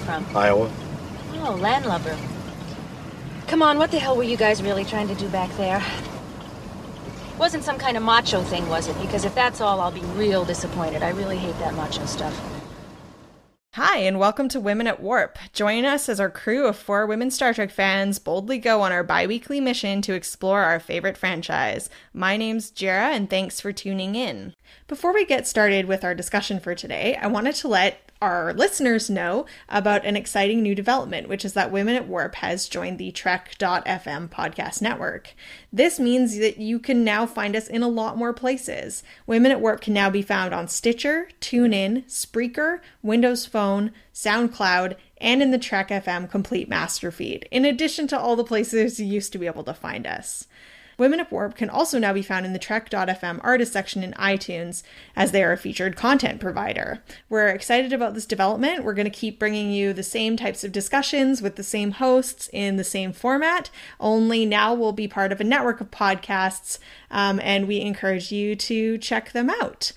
about 0.00 0.28
you? 0.28 0.36
Where 0.36 0.46
are 0.46 0.56
you 0.58 0.64
from? 0.64 0.70
Iowa. 0.70 0.72
Oh, 1.44 1.54
landlubber. 1.56 2.16
Come 3.48 3.62
on, 3.62 3.78
what 3.78 3.90
the 3.90 3.98
hell 3.98 4.16
were 4.16 4.22
you 4.22 4.36
guys 4.36 4.62
really 4.62 4.84
trying 4.84 5.08
to 5.08 5.14
do 5.14 5.28
back 5.28 5.50
there? 5.56 5.82
Wasn't 7.38 7.64
some 7.64 7.78
kind 7.78 7.96
of 7.96 8.02
macho 8.02 8.42
thing, 8.42 8.68
was 8.68 8.88
it? 8.88 9.00
Because 9.00 9.24
if 9.24 9.34
that's 9.34 9.60
all, 9.60 9.80
I'll 9.80 9.90
be 9.90 10.00
real 10.16 10.44
disappointed. 10.44 11.02
I 11.02 11.10
really 11.10 11.36
hate 11.36 11.58
that 11.58 11.74
macho 11.74 12.06
stuff. 12.06 12.38
Hi, 13.74 13.98
and 13.98 14.18
welcome 14.18 14.50
to 14.50 14.60
Women 14.60 14.86
at 14.86 15.00
Warp. 15.00 15.38
Join 15.54 15.86
us 15.86 16.10
as 16.10 16.20
our 16.20 16.28
crew 16.28 16.66
of 16.66 16.76
four 16.76 17.06
women 17.06 17.30
Star 17.30 17.54
Trek 17.54 17.70
fans 17.70 18.18
boldly 18.18 18.58
go 18.58 18.82
on 18.82 18.92
our 18.92 19.02
bi 19.02 19.26
weekly 19.26 19.60
mission 19.60 20.02
to 20.02 20.12
explore 20.12 20.62
our 20.62 20.78
favorite 20.78 21.16
franchise. 21.16 21.88
My 22.12 22.36
name's 22.36 22.70
Jarrah, 22.70 23.14
and 23.14 23.30
thanks 23.30 23.62
for 23.62 23.72
tuning 23.72 24.14
in. 24.14 24.54
Before 24.88 25.14
we 25.14 25.24
get 25.24 25.46
started 25.46 25.86
with 25.86 26.04
our 26.04 26.14
discussion 26.14 26.60
for 26.60 26.74
today, 26.74 27.16
I 27.16 27.28
wanted 27.28 27.54
to 27.56 27.68
let 27.68 28.11
our 28.22 28.54
listeners 28.54 29.10
know 29.10 29.46
about 29.68 30.06
an 30.06 30.16
exciting 30.16 30.62
new 30.62 30.76
development, 30.76 31.28
which 31.28 31.44
is 31.44 31.54
that 31.54 31.72
Women 31.72 31.96
at 31.96 32.06
Warp 32.06 32.36
has 32.36 32.68
joined 32.68 32.98
the 32.98 33.10
Trek.fm 33.10 34.28
podcast 34.28 34.80
network. 34.80 35.34
This 35.72 35.98
means 35.98 36.38
that 36.38 36.58
you 36.58 36.78
can 36.78 37.02
now 37.02 37.26
find 37.26 37.56
us 37.56 37.66
in 37.66 37.82
a 37.82 37.88
lot 37.88 38.16
more 38.16 38.32
places. 38.32 39.02
Women 39.26 39.50
at 39.50 39.60
Warp 39.60 39.80
can 39.80 39.92
now 39.92 40.08
be 40.08 40.22
found 40.22 40.54
on 40.54 40.68
Stitcher, 40.68 41.30
TuneIn, 41.40 42.04
Spreaker, 42.04 42.78
Windows 43.02 43.44
Phone, 43.44 43.90
SoundCloud, 44.14 44.94
and 45.16 45.42
in 45.42 45.50
the 45.50 45.58
Trek 45.58 45.88
FM 45.88 46.30
Complete 46.30 46.68
Master 46.68 47.10
feed, 47.10 47.48
in 47.50 47.64
addition 47.64 48.06
to 48.06 48.18
all 48.18 48.36
the 48.36 48.44
places 48.44 49.00
you 49.00 49.06
used 49.06 49.32
to 49.32 49.38
be 49.38 49.46
able 49.46 49.64
to 49.64 49.74
find 49.74 50.06
us. 50.06 50.46
Women 51.02 51.18
of 51.18 51.32
Warp 51.32 51.56
can 51.56 51.68
also 51.68 51.98
now 51.98 52.12
be 52.12 52.22
found 52.22 52.46
in 52.46 52.52
the 52.52 52.60
Trek.fm 52.60 53.40
artist 53.42 53.72
section 53.72 54.04
in 54.04 54.12
iTunes 54.12 54.84
as 55.16 55.32
they 55.32 55.42
are 55.42 55.50
a 55.50 55.58
featured 55.58 55.96
content 55.96 56.40
provider. 56.40 57.02
We're 57.28 57.48
excited 57.48 57.92
about 57.92 58.14
this 58.14 58.24
development. 58.24 58.84
We're 58.84 58.94
going 58.94 59.10
to 59.10 59.10
keep 59.10 59.36
bringing 59.36 59.72
you 59.72 59.92
the 59.92 60.04
same 60.04 60.36
types 60.36 60.62
of 60.62 60.70
discussions 60.70 61.42
with 61.42 61.56
the 61.56 61.64
same 61.64 61.90
hosts 61.90 62.48
in 62.52 62.76
the 62.76 62.84
same 62.84 63.12
format, 63.12 63.68
only 63.98 64.46
now 64.46 64.74
we'll 64.74 64.92
be 64.92 65.08
part 65.08 65.32
of 65.32 65.40
a 65.40 65.44
network 65.44 65.80
of 65.80 65.90
podcasts, 65.90 66.78
um, 67.10 67.40
and 67.42 67.66
we 67.66 67.80
encourage 67.80 68.30
you 68.30 68.54
to 68.54 68.96
check 68.98 69.32
them 69.32 69.50
out. 69.50 69.90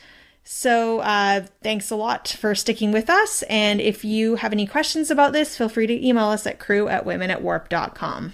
So, 0.44 1.02
uh, 1.02 1.46
thanks 1.62 1.92
a 1.92 1.96
lot 1.96 2.30
for 2.30 2.56
sticking 2.56 2.92
with 2.92 3.12
us. 3.12 3.44
And 3.44 3.80
if 3.80 4.04
you 4.04 4.38
have 4.38 4.54
any 4.54 4.66
questions 4.66 5.12
about 5.12 5.34
this, 5.34 5.56
feel 5.56 5.70
free 5.70 5.86
to 5.86 6.08
email 6.08 6.30
us 6.30 6.48
at 6.48 6.58
crew 6.58 6.88
at 6.88 7.06
womenatwarp.com. 7.06 8.34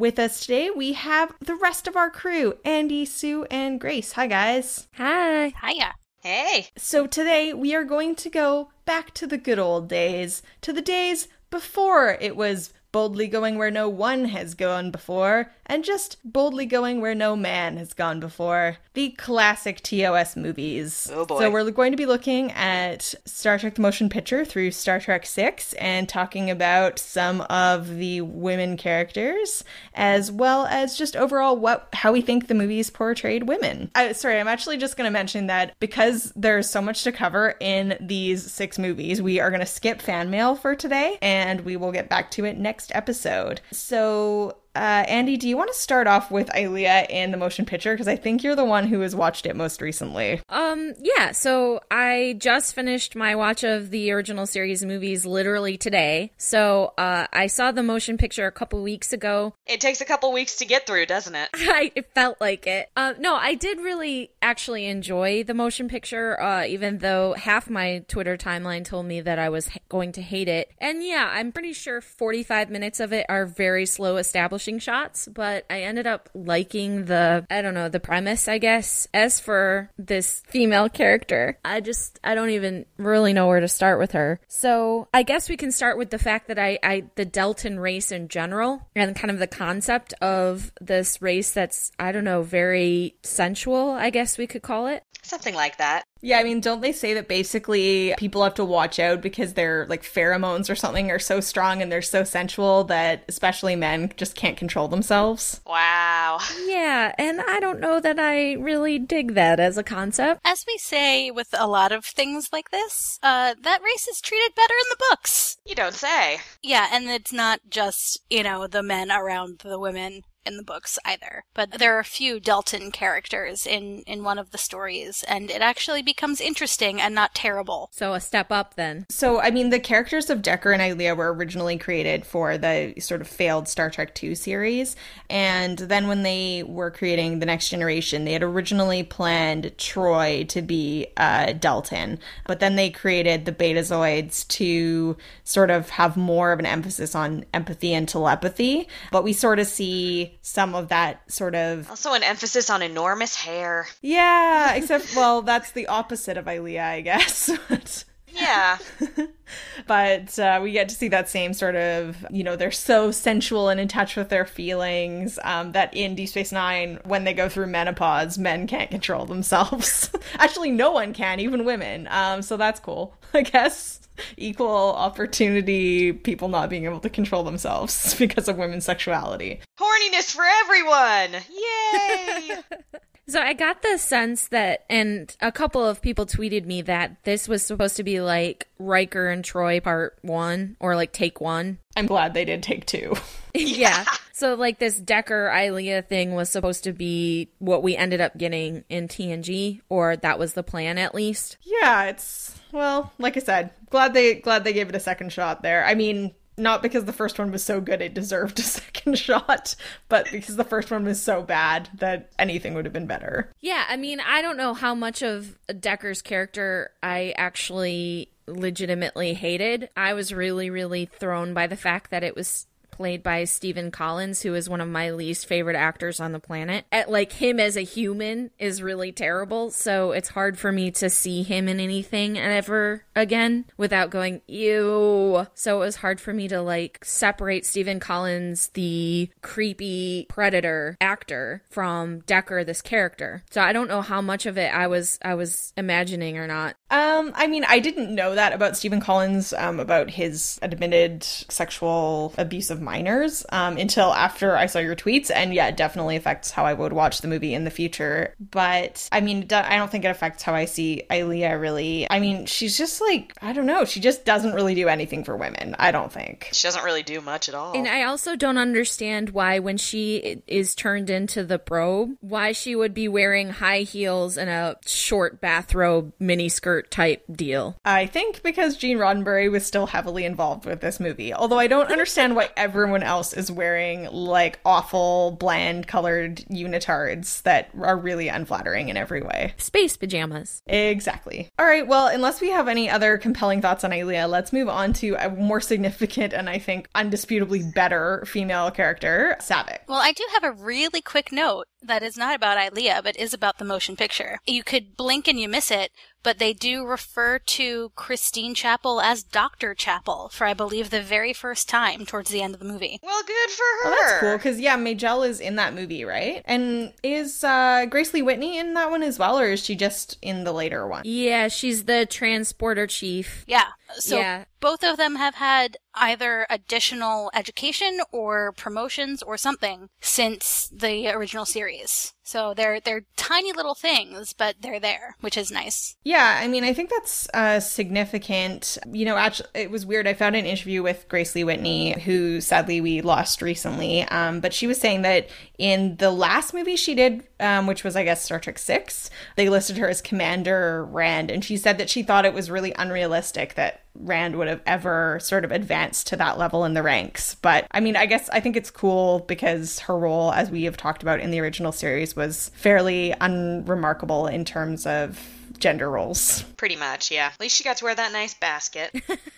With 0.00 0.18
us 0.18 0.40
today, 0.40 0.70
we 0.70 0.94
have 0.94 1.34
the 1.40 1.54
rest 1.54 1.86
of 1.86 1.94
our 1.94 2.08
crew 2.08 2.54
Andi, 2.64 3.06
Sue, 3.06 3.44
and 3.50 3.78
Grace. 3.78 4.12
Hi, 4.12 4.26
guys. 4.26 4.88
Hi. 4.94 5.52
Hiya. 5.62 5.92
Hey. 6.22 6.68
So, 6.74 7.06
today 7.06 7.52
we 7.52 7.74
are 7.74 7.84
going 7.84 8.14
to 8.14 8.30
go 8.30 8.70
back 8.86 9.12
to 9.12 9.26
the 9.26 9.36
good 9.36 9.58
old 9.58 9.90
days, 9.90 10.40
to 10.62 10.72
the 10.72 10.80
days 10.80 11.28
before 11.50 12.16
it 12.18 12.34
was 12.34 12.72
boldly 12.92 13.28
going 13.28 13.58
where 13.58 13.70
no 13.70 13.88
one 13.88 14.26
has 14.26 14.54
gone 14.54 14.90
before, 14.90 15.52
and 15.66 15.84
just 15.84 16.16
boldly 16.24 16.66
going 16.66 17.00
where 17.00 17.14
no 17.14 17.36
man 17.36 17.76
has 17.76 17.92
gone 17.92 18.18
before. 18.20 18.78
The 18.94 19.10
classic 19.10 19.80
TOS 19.82 20.36
movies. 20.36 21.08
Oh 21.12 21.24
boy. 21.24 21.38
So 21.38 21.50
we're 21.50 21.70
going 21.70 21.92
to 21.92 21.96
be 21.96 22.06
looking 22.06 22.50
at 22.52 23.14
Star 23.24 23.58
Trek 23.58 23.76
the 23.76 23.82
Motion 23.82 24.08
Picture 24.08 24.44
through 24.44 24.72
Star 24.72 24.98
Trek 24.98 25.24
6 25.26 25.74
and 25.74 26.08
talking 26.08 26.50
about 26.50 26.98
some 26.98 27.42
of 27.42 27.96
the 27.96 28.20
women 28.22 28.76
characters 28.76 29.62
as 29.94 30.32
well 30.32 30.66
as 30.66 30.98
just 30.98 31.16
overall 31.16 31.56
what 31.56 31.88
how 31.92 32.12
we 32.12 32.20
think 32.20 32.48
the 32.48 32.54
movies 32.54 32.90
portrayed 32.90 33.44
women. 33.44 33.90
I, 33.94 34.12
sorry, 34.12 34.40
I'm 34.40 34.48
actually 34.48 34.76
just 34.76 34.96
going 34.96 35.06
to 35.06 35.12
mention 35.12 35.46
that 35.46 35.78
because 35.78 36.32
there's 36.34 36.68
so 36.68 36.82
much 36.82 37.04
to 37.04 37.12
cover 37.12 37.54
in 37.60 37.96
these 38.00 38.50
six 38.50 38.78
movies, 38.78 39.22
we 39.22 39.38
are 39.38 39.50
going 39.50 39.60
to 39.60 39.66
skip 39.66 40.02
fan 40.02 40.30
mail 40.30 40.56
for 40.56 40.74
today 40.74 41.18
and 41.22 41.60
we 41.60 41.76
will 41.76 41.92
get 41.92 42.08
back 42.08 42.30
to 42.32 42.44
it 42.44 42.58
next 42.58 42.79
episode. 42.94 43.60
So 43.72 44.56
uh, 44.74 45.04
Andi, 45.06 45.38
do 45.38 45.48
you 45.48 45.56
want 45.56 45.72
to 45.72 45.78
start 45.78 46.06
off 46.06 46.30
with 46.30 46.48
Ilia 46.56 47.06
and 47.10 47.32
the 47.32 47.36
motion 47.36 47.64
picture? 47.64 47.92
Because 47.92 48.08
I 48.08 48.16
think 48.16 48.42
you're 48.42 48.54
the 48.56 48.64
one 48.64 48.86
who 48.86 49.00
has 49.00 49.14
watched 49.16 49.46
it 49.46 49.56
most 49.56 49.80
recently. 49.80 50.40
Um, 50.48 50.94
yeah. 51.00 51.32
So 51.32 51.80
I 51.90 52.36
just 52.38 52.74
finished 52.74 53.16
my 53.16 53.34
watch 53.34 53.64
of 53.64 53.90
the 53.90 54.12
original 54.12 54.46
series 54.46 54.84
movies 54.84 55.26
literally 55.26 55.76
today. 55.76 56.32
So 56.36 56.92
uh, 56.98 57.26
I 57.32 57.48
saw 57.48 57.72
the 57.72 57.82
motion 57.82 58.16
picture 58.16 58.46
a 58.46 58.52
couple 58.52 58.82
weeks 58.82 59.12
ago. 59.12 59.54
It 59.66 59.80
takes 59.80 60.00
a 60.00 60.04
couple 60.04 60.32
weeks 60.32 60.56
to 60.58 60.64
get 60.64 60.86
through, 60.86 61.06
doesn't 61.06 61.34
it? 61.34 61.48
I 61.54 61.90
it 61.94 62.12
felt 62.14 62.40
like 62.40 62.66
it. 62.66 62.90
Uh, 62.96 63.14
no, 63.18 63.34
I 63.34 63.54
did 63.54 63.80
really 63.80 64.30
actually 64.40 64.86
enjoy 64.86 65.42
the 65.44 65.54
motion 65.54 65.88
picture, 65.88 66.40
uh, 66.40 66.64
even 66.64 66.98
though 66.98 67.34
half 67.34 67.68
my 67.68 68.04
Twitter 68.08 68.36
timeline 68.36 68.84
told 68.84 69.06
me 69.06 69.20
that 69.20 69.38
I 69.38 69.48
was 69.48 69.68
h- 69.68 69.78
going 69.88 70.12
to 70.12 70.22
hate 70.22 70.48
it. 70.48 70.70
And 70.78 71.02
yeah, 71.02 71.28
I'm 71.32 71.52
pretty 71.52 71.72
sure 71.72 72.00
45 72.00 72.70
minutes 72.70 73.00
of 73.00 73.12
it 73.12 73.26
are 73.28 73.46
very 73.46 73.86
slow 73.86 74.16
establishing 74.16 74.69
shots, 74.78 75.28
but 75.28 75.64
I 75.70 75.82
ended 75.82 76.06
up 76.06 76.28
liking 76.34 77.06
the, 77.06 77.46
I 77.50 77.62
don't 77.62 77.74
know, 77.74 77.88
the 77.88 78.00
premise, 78.00 78.48
I 78.48 78.58
guess. 78.58 79.08
As 79.12 79.40
for 79.40 79.90
this 79.98 80.42
female 80.46 80.88
character, 80.88 81.58
I 81.64 81.80
just, 81.80 82.18
I 82.22 82.34
don't 82.34 82.50
even 82.50 82.86
really 82.96 83.32
know 83.32 83.48
where 83.48 83.60
to 83.60 83.68
start 83.68 83.98
with 83.98 84.12
her. 84.12 84.40
So 84.48 85.08
I 85.12 85.22
guess 85.22 85.48
we 85.48 85.56
can 85.56 85.72
start 85.72 85.98
with 85.98 86.10
the 86.10 86.18
fact 86.18 86.48
that 86.48 86.58
I, 86.58 86.78
I, 86.82 87.04
the 87.16 87.26
Deltan 87.26 87.80
race 87.80 88.12
in 88.12 88.28
general 88.28 88.88
and 88.94 89.16
kind 89.16 89.30
of 89.30 89.38
the 89.38 89.46
concept 89.46 90.12
of 90.20 90.72
this 90.80 91.20
race 91.20 91.50
that's, 91.52 91.92
I 91.98 92.12
don't 92.12 92.24
know, 92.24 92.42
very 92.42 93.16
sensual, 93.22 93.90
I 93.90 94.10
guess 94.10 94.38
we 94.38 94.46
could 94.46 94.62
call 94.62 94.86
it. 94.86 95.04
Something 95.30 95.54
like 95.54 95.76
that. 95.76 96.02
Yeah, 96.22 96.38
I 96.38 96.42
mean, 96.42 96.60
don't 96.60 96.80
they 96.80 96.90
say 96.90 97.14
that 97.14 97.28
basically 97.28 98.14
people 98.18 98.42
have 98.42 98.54
to 98.54 98.64
watch 98.64 98.98
out 98.98 99.20
because 99.20 99.54
their 99.54 99.86
like 99.86 100.02
pheromones 100.02 100.68
or 100.68 100.74
something 100.74 101.08
are 101.08 101.20
so 101.20 101.38
strong 101.38 101.80
and 101.80 101.90
they're 101.90 102.02
so 102.02 102.24
sensual 102.24 102.82
that 102.84 103.24
especially 103.28 103.76
men 103.76 104.12
just 104.16 104.34
can't 104.34 104.56
control 104.56 104.88
themselves? 104.88 105.60
Wow. 105.64 106.40
Yeah, 106.66 107.14
and 107.16 107.40
I 107.40 107.60
don't 107.60 107.78
know 107.78 108.00
that 108.00 108.18
I 108.18 108.54
really 108.54 108.98
dig 108.98 109.34
that 109.34 109.60
as 109.60 109.78
a 109.78 109.84
concept. 109.84 110.40
As 110.44 110.64
we 110.66 110.76
say 110.78 111.30
with 111.30 111.54
a 111.56 111.68
lot 111.68 111.92
of 111.92 112.04
things 112.04 112.48
like 112.52 112.72
this, 112.72 113.20
uh, 113.22 113.54
that 113.62 113.82
race 113.84 114.08
is 114.08 114.20
treated 114.20 114.56
better 114.56 114.74
in 114.74 114.86
the 114.90 115.04
books. 115.10 115.58
You 115.64 115.76
don't 115.76 115.94
say. 115.94 116.40
Yeah, 116.60 116.88
and 116.92 117.08
it's 117.08 117.32
not 117.32 117.60
just, 117.70 118.18
you 118.28 118.42
know, 118.42 118.66
the 118.66 118.82
men 118.82 119.12
around 119.12 119.60
the 119.60 119.78
women 119.78 120.22
in 120.46 120.56
the 120.56 120.62
books 120.62 120.98
either. 121.04 121.44
But 121.54 121.78
there 121.78 121.96
are 121.96 122.00
a 122.00 122.04
few 122.04 122.40
Deltan 122.40 122.92
characters 122.92 123.66
in, 123.66 124.02
in 124.06 124.24
one 124.24 124.38
of 124.38 124.50
the 124.50 124.58
stories, 124.58 125.24
and 125.28 125.50
it 125.50 125.60
actually 125.60 126.02
becomes 126.02 126.40
interesting 126.40 127.00
and 127.00 127.14
not 127.14 127.34
terrible. 127.34 127.90
So 127.92 128.14
a 128.14 128.20
step 128.20 128.50
up 128.50 128.74
then. 128.74 129.06
So, 129.10 129.40
I 129.40 129.50
mean, 129.50 129.70
the 129.70 129.80
characters 129.80 130.30
of 130.30 130.42
Decker 130.42 130.72
and 130.72 130.82
Ilia 130.82 131.14
were 131.14 131.32
originally 131.32 131.76
created 131.76 132.24
for 132.24 132.56
the 132.58 132.94
sort 132.98 133.20
of 133.20 133.28
failed 133.28 133.68
Star 133.68 133.90
Trek 133.90 134.20
II 134.22 134.34
series. 134.34 134.96
And 135.28 135.78
then 135.78 136.08
when 136.08 136.22
they 136.22 136.62
were 136.62 136.90
creating 136.90 137.38
The 137.38 137.46
Next 137.46 137.68
Generation, 137.68 138.24
they 138.24 138.32
had 138.32 138.42
originally 138.42 139.02
planned 139.02 139.72
Troi 139.76 140.48
to 140.48 140.62
be 140.62 141.08
uh, 141.16 141.48
Deltan. 141.48 142.18
But 142.46 142.60
then 142.60 142.76
they 142.76 142.90
created 142.90 143.44
the 143.44 143.52
Betazoids 143.52 144.46
to 144.48 145.16
sort 145.44 145.70
of 145.70 145.90
have 145.90 146.16
more 146.16 146.52
of 146.52 146.58
an 146.58 146.66
emphasis 146.66 147.14
on 147.14 147.44
empathy 147.52 147.92
and 147.94 148.08
telepathy. 148.08 148.88
But 149.12 149.24
we 149.24 149.32
sort 149.32 149.58
of 149.58 149.66
see 149.66 150.29
some 150.42 150.74
of 150.74 150.88
that 150.88 151.30
sort 151.30 151.54
of 151.54 151.88
Also, 151.90 152.12
an 152.12 152.22
emphasis 152.22 152.70
on 152.70 152.82
enormous 152.82 153.34
hair. 153.36 153.86
yeah 154.02 154.74
except 154.78 155.14
well 155.16 155.42
that's 155.42 155.72
the 155.72 155.86
opposite 155.86 156.36
of 156.36 156.48
Ilia 156.48 156.82
I 156.84 157.00
guess 157.00 157.50
Yeah. 158.32 158.78
but 159.88 160.38
uh, 160.38 160.60
we 160.62 160.70
get 160.70 160.88
to 160.88 160.94
see 160.94 161.08
that 161.08 161.28
same 161.28 161.52
sort 161.52 161.74
of 161.74 162.24
you 162.30 162.44
know 162.44 162.54
they're 162.56 162.70
so 162.70 163.10
sensual 163.10 163.68
and 163.68 163.80
in 163.80 163.88
touch 163.88 164.14
with 164.16 164.28
their 164.28 164.44
feelings 164.46 165.38
um, 165.42 165.72
that 165.72 165.92
in 165.94 166.14
Deep 166.14 166.28
Space 166.28 166.52
Nine 166.52 167.00
when 167.04 167.24
they 167.24 167.34
go 167.34 167.48
through 167.48 167.66
menopause 167.66 168.38
men 168.38 168.66
can't 168.68 168.90
control 168.90 169.26
themselves 169.26 170.10
actually 170.34 170.70
no 170.70 170.92
one 170.92 171.12
can 171.12 171.40
even 171.40 171.64
women 171.64 172.06
um, 172.10 172.42
so 172.42 172.56
that's 172.56 172.78
cool 172.80 173.16
I 173.34 173.42
guess 173.42 173.99
equal 174.36 174.94
opportunity 174.94 176.12
people 176.12 176.48
not 176.48 176.70
being 176.70 176.84
able 176.84 177.00
to 177.00 177.10
control 177.10 177.42
themselves 177.44 178.14
because 178.18 178.48
of 178.48 178.56
women's 178.56 178.84
sexuality 178.84 179.60
Horniness 179.78 180.34
for 180.34 180.44
everyone! 180.44 181.42
Yay! 181.50 182.58
So 183.30 183.40
I 183.40 183.52
got 183.52 183.82
the 183.82 183.96
sense 183.96 184.48
that, 184.48 184.84
and 184.90 185.34
a 185.40 185.52
couple 185.52 185.86
of 185.86 186.02
people 186.02 186.26
tweeted 186.26 186.66
me 186.66 186.82
that 186.82 187.22
this 187.22 187.46
was 187.46 187.62
supposed 187.62 187.96
to 187.98 188.02
be 188.02 188.20
like 188.20 188.66
Riker 188.80 189.28
and 189.28 189.44
Troi 189.44 189.80
part 189.80 190.18
one 190.22 190.76
or 190.80 190.96
like 190.96 191.12
take 191.12 191.40
one. 191.40 191.78
I'm 191.94 192.06
glad 192.06 192.34
they 192.34 192.44
did 192.44 192.64
take 192.64 192.86
two 192.86 193.14
yeah. 193.54 194.04
So 194.32 194.54
like 194.54 194.80
this 194.80 194.98
Decker 194.98 195.48
Ilia 195.48 196.02
thing 196.02 196.34
was 196.34 196.50
supposed 196.50 196.82
to 196.84 196.92
be 196.92 197.52
what 197.60 197.84
we 197.84 197.96
ended 197.96 198.20
up 198.20 198.36
getting 198.36 198.82
in 198.88 199.06
TNG, 199.06 199.80
or 199.88 200.16
that 200.16 200.40
was 200.40 200.54
the 200.54 200.64
plan 200.64 200.98
at 200.98 201.14
least. 201.14 201.56
yeah 201.62 202.04
it's 202.06 202.59
well 202.72 203.12
like 203.18 203.36
I 203.36 203.40
said 203.40 203.70
glad 203.90 204.14
they 204.14 204.36
glad 204.36 204.64
they 204.64 204.72
gave 204.72 204.88
it 204.88 204.94
a 204.94 205.00
second 205.00 205.32
shot 205.32 205.62
there 205.62 205.84
I 205.84 205.94
mean 205.94 206.34
Not 206.56 206.82
because 206.82 207.06
the 207.06 207.12
first 207.12 207.38
one 207.38 207.50
was 207.50 207.64
so 207.64 207.80
good 207.80 208.02
it 208.02 208.12
deserved 208.12 208.58
a 208.58 208.62
second 208.78 209.18
shot, 209.18 209.74
but 210.08 210.30
because 210.30 210.56
the 210.56 210.64
first 210.64 210.90
one 210.90 211.04
was 211.04 211.20
so 211.22 211.42
bad 211.42 211.88
that 211.94 212.30
anything 212.38 212.74
would 212.74 212.84
have 212.84 212.92
been 212.92 213.06
better. 213.06 213.50
Yeah, 213.60 213.84
I 213.88 213.96
mean, 213.96 214.20
I 214.20 214.42
don't 214.42 214.58
know 214.58 214.74
how 214.74 214.94
much 214.94 215.22
of 215.22 215.56
Decker's 215.78 216.20
character 216.20 216.90
I 217.02 217.32
actually 217.38 218.30
legitimately 218.46 219.32
hated. 219.34 219.88
I 219.96 220.12
was 220.12 220.34
really, 220.34 220.68
really 220.68 221.06
thrown 221.06 221.54
by 221.54 221.66
the 221.66 221.76
fact 221.76 222.10
that 222.10 222.24
it 222.24 222.36
was 222.36 222.66
played 223.00 223.22
by 223.22 223.44
Stephen 223.44 223.90
Collins, 223.90 224.42
who 224.42 224.54
is 224.54 224.68
one 224.68 224.82
of 224.82 224.86
my 224.86 225.10
least 225.10 225.46
favorite 225.46 225.74
actors 225.74 226.20
on 226.20 226.32
the 226.32 226.38
planet. 226.38 226.84
At, 226.92 227.10
like 227.10 227.32
him 227.32 227.58
as 227.58 227.74
a 227.74 227.80
human 227.80 228.50
is 228.58 228.82
really 228.82 229.10
terrible, 229.10 229.70
so 229.70 230.12
it's 230.12 230.28
hard 230.28 230.58
for 230.58 230.70
me 230.70 230.90
to 230.90 231.08
see 231.08 231.42
him 231.42 231.66
in 231.66 231.80
anything 231.80 232.36
ever 232.36 233.06
again 233.16 233.64
without 233.78 234.10
going 234.10 234.42
ew. 234.46 235.46
So 235.54 235.76
it 235.76 235.86
was 235.86 235.96
hard 235.96 236.20
for 236.20 236.34
me 236.34 236.46
to 236.48 236.60
like 236.60 237.02
separate 237.02 237.64
Stephen 237.64 238.00
Collins, 238.00 238.68
the 238.74 239.30
creepy 239.40 240.26
predator 240.28 240.98
actor, 241.00 241.62
from 241.70 242.20
Decker, 242.26 242.64
this 242.64 242.82
character. 242.82 243.44
So 243.50 243.62
I 243.62 243.72
don't 243.72 243.88
know 243.88 244.02
how 244.02 244.20
much 244.20 244.44
of 244.44 244.58
it 244.58 244.74
I 244.74 244.88
was 244.88 245.18
I 245.22 245.36
was 245.36 245.72
imagining 245.74 246.36
or 246.36 246.46
not. 246.46 246.76
Um, 246.90 247.32
I 247.34 247.46
mean, 247.46 247.64
I 247.64 247.78
didn't 247.78 248.14
know 248.14 248.34
that 248.34 248.52
about 248.52 248.76
Stephen 248.76 249.00
Collins, 249.00 249.52
um, 249.52 249.78
about 249.78 250.10
his 250.10 250.58
admitted 250.62 251.22
sexual 251.22 252.34
abuse 252.36 252.70
of 252.70 252.80
minors, 252.80 253.46
um, 253.50 253.76
until 253.76 254.12
after 254.12 254.56
I 254.56 254.66
saw 254.66 254.80
your 254.80 254.96
tweets, 254.96 255.30
and 255.32 255.54
yeah, 255.54 255.68
it 255.68 255.76
definitely 255.76 256.16
affects 256.16 256.50
how 256.50 256.64
I 256.64 256.74
would 256.74 256.92
watch 256.92 257.20
the 257.20 257.28
movie 257.28 257.54
in 257.54 257.64
the 257.64 257.70
future. 257.70 258.34
But 258.40 259.08
I 259.12 259.20
mean, 259.20 259.46
I 259.52 259.76
don't 259.76 259.90
think 259.90 260.04
it 260.04 260.08
affects 260.08 260.42
how 260.42 260.54
I 260.54 260.64
see 260.64 261.04
Ilia. 261.10 261.58
Really, 261.58 262.10
I 262.10 262.20
mean, 262.20 262.46
she's 262.46 262.76
just 262.76 263.00
like 263.00 263.34
I 263.40 263.52
don't 263.52 263.66
know, 263.66 263.84
she 263.84 264.00
just 264.00 264.24
doesn't 264.24 264.54
really 264.54 264.74
do 264.74 264.88
anything 264.88 265.24
for 265.24 265.36
women. 265.36 265.76
I 265.78 265.92
don't 265.92 266.12
think 266.12 266.48
she 266.52 266.66
doesn't 266.66 266.84
really 266.84 267.02
do 267.02 267.20
much 267.20 267.48
at 267.48 267.54
all. 267.54 267.76
And 267.76 267.86
I 267.86 268.04
also 268.04 268.36
don't 268.36 268.58
understand 268.58 269.30
why, 269.30 269.58
when 269.58 269.76
she 269.76 270.42
is 270.46 270.74
turned 270.74 271.10
into 271.10 271.44
the 271.44 271.58
probe, 271.58 272.16
why 272.20 272.52
she 272.52 272.74
would 272.74 272.94
be 272.94 273.08
wearing 273.08 273.50
high 273.50 273.80
heels 273.80 274.36
and 274.36 274.50
a 274.50 274.76
short 274.86 275.40
bathrobe 275.40 276.12
mini 276.18 276.48
skirt 276.80 276.90
type 276.90 277.24
deal. 277.30 277.76
I 277.84 278.06
think 278.06 278.42
because 278.42 278.76
Gene 278.76 278.98
Roddenberry 278.98 279.50
was 279.50 279.66
still 279.66 279.86
heavily 279.86 280.24
involved 280.24 280.64
with 280.64 280.80
this 280.80 281.00
movie. 281.00 281.32
Although 281.32 281.58
I 281.58 281.66
don't 281.66 281.90
understand 281.90 282.36
why 282.36 282.50
everyone 282.56 283.02
else 283.02 283.32
is 283.32 283.50
wearing 283.50 284.04
like 284.10 284.60
awful, 284.64 285.32
bland 285.32 285.86
colored 285.86 286.36
unitards 286.50 287.42
that 287.42 287.70
are 287.80 287.96
really 287.96 288.28
unflattering 288.28 288.88
in 288.88 288.96
every 288.96 289.22
way. 289.22 289.54
Space 289.56 289.96
pajamas. 289.96 290.62
Exactly. 290.66 291.48
All 291.58 291.66
right, 291.66 291.86
well, 291.86 292.08
unless 292.08 292.40
we 292.40 292.50
have 292.50 292.68
any 292.68 292.88
other 292.88 293.18
compelling 293.18 293.60
thoughts 293.60 293.84
on 293.84 293.92
Ilia, 293.92 294.26
let's 294.26 294.52
move 294.52 294.68
on 294.68 294.92
to 294.94 295.14
a 295.18 295.30
more 295.30 295.60
significant 295.60 296.32
and 296.32 296.48
I 296.48 296.58
think 296.58 296.88
undisputably 296.94 297.74
better 297.74 298.24
female 298.26 298.70
character, 298.70 299.36
Saavik. 299.40 299.80
Well, 299.88 300.00
I 300.00 300.12
do 300.12 300.24
have 300.32 300.44
a 300.44 300.52
really 300.52 301.00
quick 301.02 301.32
note 301.32 301.66
that 301.82 302.02
is 302.02 302.16
not 302.16 302.34
about 302.34 302.58
Ilia, 302.58 303.00
but 303.02 303.16
is 303.16 303.32
about 303.34 303.58
the 303.58 303.64
motion 303.64 303.96
picture. 303.96 304.38
You 304.46 304.62
could 304.62 304.96
blink 304.96 305.26
and 305.28 305.38
you 305.38 305.48
miss 305.48 305.70
it, 305.70 305.90
but 306.22 306.38
they 306.38 306.52
do 306.52 306.84
refer 306.84 307.38
to 307.38 307.92
Christine 307.96 308.54
Chapel 308.54 309.00
as 309.00 309.22
Dr. 309.22 309.74
Chapel 309.74 310.28
for, 310.32 310.46
I 310.46 310.54
believe, 310.54 310.90
the 310.90 311.00
very 311.00 311.32
first 311.32 311.68
time 311.68 312.04
towards 312.04 312.30
the 312.30 312.42
end 312.42 312.54
of 312.54 312.60
the 312.60 312.66
movie. 312.66 313.00
Well, 313.02 313.22
good 313.22 313.50
for 313.50 313.62
her. 313.62 313.80
Oh, 313.84 313.98
that's 314.00 314.20
cool, 314.20 314.36
because, 314.36 314.60
yeah, 314.60 314.76
Majel 314.76 315.22
is 315.22 315.40
in 315.40 315.56
that 315.56 315.74
movie, 315.74 316.04
right? 316.04 316.42
And 316.44 316.92
is 317.02 317.42
uh, 317.42 317.86
Grace 317.88 318.12
Lee 318.12 318.22
Whitney 318.22 318.58
in 318.58 318.74
that 318.74 318.90
one 318.90 319.02
as 319.02 319.18
well, 319.18 319.38
or 319.38 319.46
is 319.46 319.64
she 319.64 319.74
just 319.74 320.18
in 320.20 320.44
the 320.44 320.52
later 320.52 320.86
one? 320.86 321.02
Yeah, 321.04 321.48
she's 321.48 321.84
the 321.84 322.04
transporter 322.04 322.86
chief. 322.86 323.44
Yeah. 323.48 323.64
So 323.94 324.18
yeah. 324.18 324.44
both 324.60 324.82
of 324.84 324.96
them 324.96 325.16
have 325.16 325.36
had 325.36 325.76
either 325.94 326.46
additional 326.48 327.30
education 327.34 328.00
or 328.12 328.52
promotions 328.52 329.22
or 329.22 329.36
something 329.36 329.88
since 330.00 330.70
the 330.72 331.08
original 331.08 331.44
series. 331.44 332.14
So 332.30 332.54
they're 332.54 332.78
they're 332.78 333.06
tiny 333.16 333.52
little 333.52 333.74
things, 333.74 334.32
but 334.32 334.54
they're 334.60 334.78
there, 334.78 335.16
which 335.20 335.36
is 335.36 335.50
nice. 335.50 335.96
Yeah, 336.04 336.38
I 336.40 336.46
mean, 336.46 336.62
I 336.62 336.72
think 336.72 336.88
that's 336.88 337.28
uh, 337.34 337.58
significant. 337.58 338.78
You 338.92 339.04
know, 339.04 339.16
actually, 339.16 339.48
it 339.54 339.68
was 339.68 339.84
weird. 339.84 340.06
I 340.06 340.14
found 340.14 340.36
an 340.36 340.46
interview 340.46 340.80
with 340.80 341.08
Grace 341.08 341.34
Lee 341.34 341.42
Whitney, 341.42 342.00
who 342.00 342.40
sadly 342.40 342.80
we 342.80 343.00
lost 343.00 343.42
recently. 343.42 344.04
Um, 344.04 344.38
but 344.38 344.54
she 344.54 344.68
was 344.68 344.80
saying 344.80 345.02
that 345.02 345.28
in 345.58 345.96
the 345.96 346.12
last 346.12 346.54
movie 346.54 346.76
she 346.76 346.94
did, 346.94 347.26
um, 347.40 347.66
which 347.66 347.82
was 347.82 347.96
I 347.96 348.04
guess 348.04 348.22
Star 348.22 348.38
Trek 348.38 348.60
Six, 348.60 349.10
they 349.34 349.48
listed 349.48 349.78
her 349.78 349.88
as 349.88 350.00
Commander 350.00 350.84
Rand, 350.84 351.32
and 351.32 351.44
she 351.44 351.56
said 351.56 351.78
that 351.78 351.90
she 351.90 352.04
thought 352.04 352.24
it 352.24 352.32
was 352.32 352.48
really 352.48 352.72
unrealistic 352.78 353.54
that 353.54 353.80
Rand 353.94 354.36
would 354.36 354.48
have 354.48 354.62
ever 354.66 355.18
sort 355.20 355.44
of 355.44 355.52
advanced 355.52 356.06
to 356.08 356.16
that 356.16 356.38
level 356.38 356.64
in 356.64 356.74
the 356.74 356.82
ranks. 356.82 357.34
But 357.36 357.66
I 357.70 357.80
mean, 357.80 357.96
I 357.96 358.06
guess 358.06 358.28
I 358.30 358.40
think 358.40 358.56
it's 358.56 358.70
cool 358.70 359.20
because 359.20 359.80
her 359.80 359.98
role, 359.98 360.32
as 360.32 360.50
we 360.50 360.64
have 360.64 360.76
talked 360.76 361.02
about 361.02 361.20
in 361.20 361.30
the 361.30 361.40
original 361.40 361.72
series, 361.72 362.14
was 362.14 362.50
fairly 362.54 363.14
unremarkable 363.20 364.26
in 364.26 364.44
terms 364.44 364.86
of 364.86 365.18
gender 365.60 365.88
roles. 365.88 366.42
Pretty 366.56 366.76
much, 366.76 367.10
yeah. 367.10 367.30
At 367.32 367.40
least 367.40 367.56
she 367.56 367.64
got 367.64 367.76
to 367.78 367.84
wear 367.84 367.94
that 367.94 368.12
nice 368.12 368.34
basket. 368.34 368.94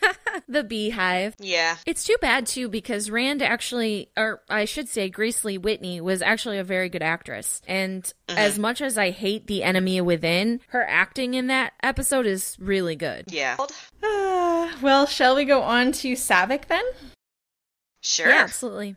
the 0.48 0.64
beehive. 0.64 1.34
Yeah. 1.38 1.76
It's 1.86 2.04
too 2.04 2.16
bad, 2.20 2.46
too, 2.46 2.68
because 2.68 3.10
Rand 3.10 3.42
actually, 3.42 4.10
or 4.16 4.42
I 4.48 4.64
should 4.64 4.88
say, 4.88 5.08
Grace 5.08 5.44
Lee 5.44 5.58
Whitney 5.58 6.00
was 6.00 6.22
actually 6.22 6.58
a 6.58 6.64
very 6.64 6.88
good 6.88 7.02
actress. 7.02 7.60
And 7.66 8.02
mm-hmm. 8.02 8.38
as 8.38 8.58
much 8.58 8.80
as 8.80 8.96
I 8.96 9.10
hate 9.10 9.46
The 9.46 9.62
Enemy 9.62 10.00
Within, 10.00 10.60
her 10.68 10.86
acting 10.88 11.34
in 11.34 11.48
that 11.48 11.74
episode 11.82 12.26
is 12.26 12.56
really 12.58 12.96
good. 12.96 13.26
Yeah. 13.28 13.56
Uh, 14.02 14.72
well, 14.80 15.06
shall 15.06 15.36
we 15.36 15.44
go 15.44 15.62
on 15.62 15.92
to 15.92 16.12
Saavik 16.12 16.66
then? 16.66 16.84
Sure. 18.02 18.28
Yeah, 18.28 18.42
absolutely. 18.42 18.96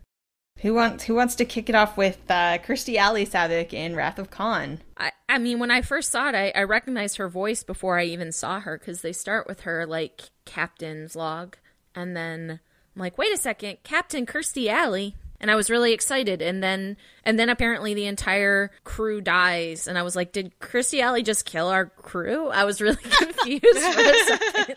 Who 0.60 0.74
wants 0.74 1.04
Who 1.04 1.14
wants 1.14 1.34
to 1.36 1.44
kick 1.44 1.68
it 1.68 1.74
off 1.74 1.96
with 1.96 2.18
uh, 2.28 2.58
Kirstie 2.58 2.96
Alley 2.96 3.26
Saavik 3.26 3.72
in 3.72 3.94
Wrath 3.94 4.18
of 4.18 4.30
Khan? 4.30 4.80
I, 4.96 5.12
I 5.28 5.38
mean, 5.38 5.58
when 5.58 5.70
I 5.70 5.82
first 5.82 6.10
saw 6.10 6.28
it, 6.30 6.34
I, 6.34 6.50
I 6.54 6.62
recognized 6.62 7.18
her 7.18 7.28
voice 7.28 7.62
before 7.62 7.98
I 7.98 8.04
even 8.04 8.32
saw 8.32 8.60
her 8.60 8.78
because 8.78 9.02
they 9.02 9.12
start 9.12 9.46
with 9.46 9.62
her 9.62 9.86
like 9.86 10.30
captain's 10.46 11.14
log, 11.14 11.56
and 11.94 12.16
then 12.16 12.60
I'm 12.94 13.00
like, 13.00 13.18
wait 13.18 13.34
a 13.34 13.36
second, 13.36 13.78
Captain 13.82 14.24
Kirstie 14.24 14.68
Alley, 14.68 15.14
and 15.40 15.50
I 15.50 15.56
was 15.56 15.68
really 15.68 15.92
excited, 15.92 16.40
and 16.40 16.62
then 16.62 16.96
and 17.22 17.38
then 17.38 17.50
apparently 17.50 17.92
the 17.92 18.06
entire 18.06 18.70
crew 18.82 19.20
dies, 19.20 19.86
and 19.86 19.98
I 19.98 20.02
was 20.02 20.16
like, 20.16 20.32
did 20.32 20.58
Kirstie 20.58 21.02
Alley 21.02 21.22
just 21.22 21.44
kill 21.44 21.68
our 21.68 21.84
crew? 21.84 22.48
I 22.48 22.64
was 22.64 22.80
really 22.80 22.96
confused 23.02 23.62
for 23.62 24.00
a 24.00 24.24
second. 24.24 24.76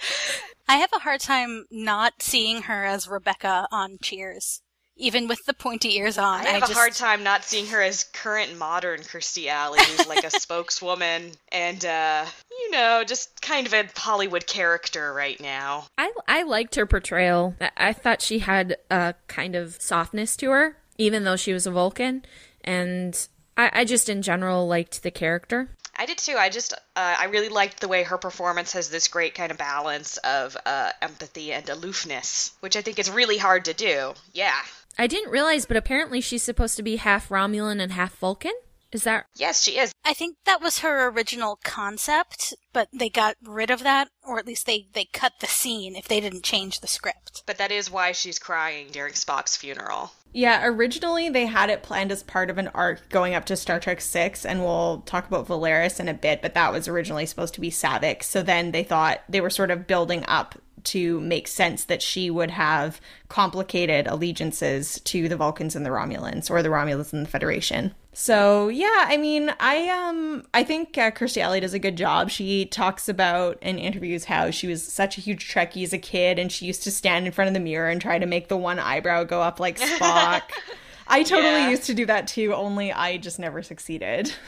I 0.67 0.75
have 0.75 0.91
a 0.93 0.99
hard 0.99 1.21
time 1.21 1.65
not 1.71 2.21
seeing 2.21 2.63
her 2.63 2.83
as 2.83 3.07
Rebecca 3.07 3.67
on 3.71 3.97
Cheers 4.01 4.61
even 4.99 5.27
with 5.27 5.39
the 5.47 5.53
pointy 5.53 5.97
ears 5.97 6.17
on. 6.17 6.41
I 6.41 6.49
have 6.49 6.63
I 6.63 6.65
a 6.65 6.67
just... 6.67 6.73
hard 6.73 6.93
time 6.93 7.23
not 7.23 7.43
seeing 7.43 7.67
her 7.67 7.81
as 7.81 8.03
current 8.03 8.57
modern 8.57 8.99
Kirstie 8.99 9.47
Alley, 9.47 9.79
who's 9.79 10.07
like 10.07 10.25
a 10.25 10.29
spokeswoman 10.39 11.31
and, 11.51 11.83
uh, 11.83 12.25
you 12.51 12.71
know, 12.71 13.03
just 13.07 13.41
kind 13.41 13.65
of 13.65 13.73
a 13.73 13.87
Hollywood 13.95 14.45
character 14.45 15.11
right 15.13 15.39
now. 15.39 15.87
I, 15.97 16.11
I 16.27 16.43
liked 16.43 16.75
her 16.75 16.85
portrayal. 16.85 17.55
I 17.77 17.93
thought 17.93 18.21
she 18.21 18.39
had 18.39 18.77
a 18.91 19.15
kind 19.27 19.55
of 19.55 19.81
softness 19.81 20.35
to 20.37 20.51
her, 20.51 20.77
even 20.97 21.23
though 21.23 21.37
she 21.37 21.53
was 21.53 21.65
a 21.65 21.71
Vulcan. 21.71 22.23
And 22.63 23.27
I, 23.57 23.71
I 23.73 23.85
just, 23.85 24.09
in 24.09 24.21
general, 24.21 24.67
liked 24.67 25.01
the 25.01 25.11
character. 25.11 25.69
I 25.95 26.05
did 26.05 26.17
too. 26.17 26.35
I 26.37 26.49
just, 26.49 26.73
uh, 26.73 26.77
I 27.19 27.25
really 27.25 27.49
liked 27.49 27.81
the 27.81 27.89
way 27.89 28.03
her 28.03 28.17
performance 28.17 28.71
has 28.71 28.89
this 28.89 29.09
great 29.09 29.35
kind 29.35 29.51
of 29.51 29.57
balance 29.57 30.15
of 30.17 30.55
uh, 30.65 30.91
empathy 31.01 31.51
and 31.51 31.67
aloofness, 31.67 32.53
which 32.61 32.77
I 32.77 32.81
think 32.81 32.99
is 32.99 33.11
really 33.11 33.37
hard 33.37 33.65
to 33.65 33.73
do. 33.73 34.13
Yeah. 34.33 34.57
I 34.97 35.07
didn't 35.07 35.31
realize, 35.31 35.65
but 35.65 35.77
apparently 35.77 36.21
she's 36.21 36.43
supposed 36.43 36.75
to 36.77 36.83
be 36.83 36.97
half 36.97 37.29
Romulan 37.29 37.81
and 37.81 37.93
half 37.93 38.17
Vulcan. 38.17 38.53
Is 38.91 39.03
that? 39.03 39.25
Yes, 39.35 39.61
she 39.61 39.77
is. 39.77 39.93
I 40.03 40.13
think 40.13 40.37
that 40.45 40.61
was 40.61 40.79
her 40.79 41.07
original 41.09 41.59
concept, 41.63 42.55
but 42.73 42.89
they 42.91 43.09
got 43.09 43.35
rid 43.43 43.69
of 43.69 43.83
that, 43.83 44.09
or 44.23 44.39
at 44.39 44.47
least 44.47 44.65
they, 44.65 44.87
they 44.93 45.05
cut 45.05 45.33
the 45.39 45.47
scene 45.47 45.95
if 45.95 46.07
they 46.07 46.19
didn't 46.19 46.43
change 46.43 46.79
the 46.79 46.87
script. 46.87 47.43
But 47.45 47.59
that 47.59 47.71
is 47.71 47.91
why 47.91 48.13
she's 48.13 48.39
crying 48.39 48.87
during 48.91 49.13
Spock's 49.13 49.55
funeral. 49.55 50.11
Yeah, 50.33 50.65
originally 50.65 51.29
they 51.29 51.45
had 51.45 51.69
it 51.69 51.83
planned 51.83 52.11
as 52.11 52.23
part 52.23 52.49
of 52.49 52.57
an 52.57 52.69
arc 52.69 53.09
going 53.09 53.35
up 53.35 53.45
to 53.45 53.55
Star 53.55 53.79
Trek 53.79 54.01
6, 54.01 54.45
and 54.45 54.63
we'll 54.63 55.01
talk 55.01 55.27
about 55.27 55.47
Valeris 55.47 55.99
in 55.99 56.07
a 56.07 56.13
bit, 56.13 56.41
but 56.41 56.55
that 56.55 56.71
was 56.71 56.87
originally 56.87 57.25
supposed 57.27 57.53
to 57.55 57.61
be 57.61 57.71
Saavik. 57.71 58.23
So 58.23 58.41
then 58.41 58.71
they 58.71 58.83
thought 58.83 59.21
they 59.29 59.41
were 59.41 59.49
sort 59.51 59.71
of 59.71 59.87
building 59.87 60.23
up 60.27 60.55
to 60.85 61.19
make 61.21 61.47
sense 61.47 61.85
that 61.85 62.01
she 62.01 62.29
would 62.29 62.51
have 62.51 62.99
complicated 63.27 64.07
allegiances 64.07 64.99
to 65.01 65.29
the 65.29 65.37
Vulcans 65.37 65.75
and 65.75 65.85
the 65.85 65.89
Romulans, 65.89 66.49
or 66.49 66.61
the 66.61 66.69
Romulans 66.69 67.13
and 67.13 67.25
the 67.25 67.29
Federation. 67.29 67.93
So 68.13 68.67
yeah, 68.67 69.05
I 69.07 69.17
mean, 69.17 69.53
I 69.59 69.87
um, 69.89 70.43
I 70.53 70.63
think 70.63 70.97
uh, 70.97 71.11
Kirstie 71.11 71.41
Alley 71.41 71.59
does 71.59 71.73
a 71.73 71.79
good 71.79 71.95
job. 71.95 72.29
She 72.29 72.65
talks 72.65 73.07
about 73.07 73.57
in 73.61 73.77
interviews 73.77 74.25
how 74.25 74.51
she 74.51 74.67
was 74.67 74.83
such 74.83 75.17
a 75.17 75.21
huge 75.21 75.47
Trekkie 75.47 75.83
as 75.83 75.93
a 75.93 75.97
kid, 75.97 76.39
and 76.39 76.51
she 76.51 76.65
used 76.65 76.83
to 76.83 76.91
stand 76.91 77.27
in 77.27 77.31
front 77.31 77.47
of 77.47 77.53
the 77.53 77.59
mirror 77.59 77.89
and 77.89 78.01
try 78.01 78.19
to 78.19 78.25
make 78.25 78.47
the 78.47 78.57
one 78.57 78.79
eyebrow 78.79 79.23
go 79.23 79.41
up 79.41 79.59
like 79.59 79.79
Spock. 79.79 80.41
I 81.07 81.23
totally 81.23 81.61
yeah. 81.61 81.69
used 81.69 81.85
to 81.85 81.93
do 81.93 82.05
that 82.07 82.27
too, 82.27 82.53
only 82.53 82.91
I 82.91 83.17
just 83.17 83.39
never 83.39 83.63
succeeded. 83.63 84.33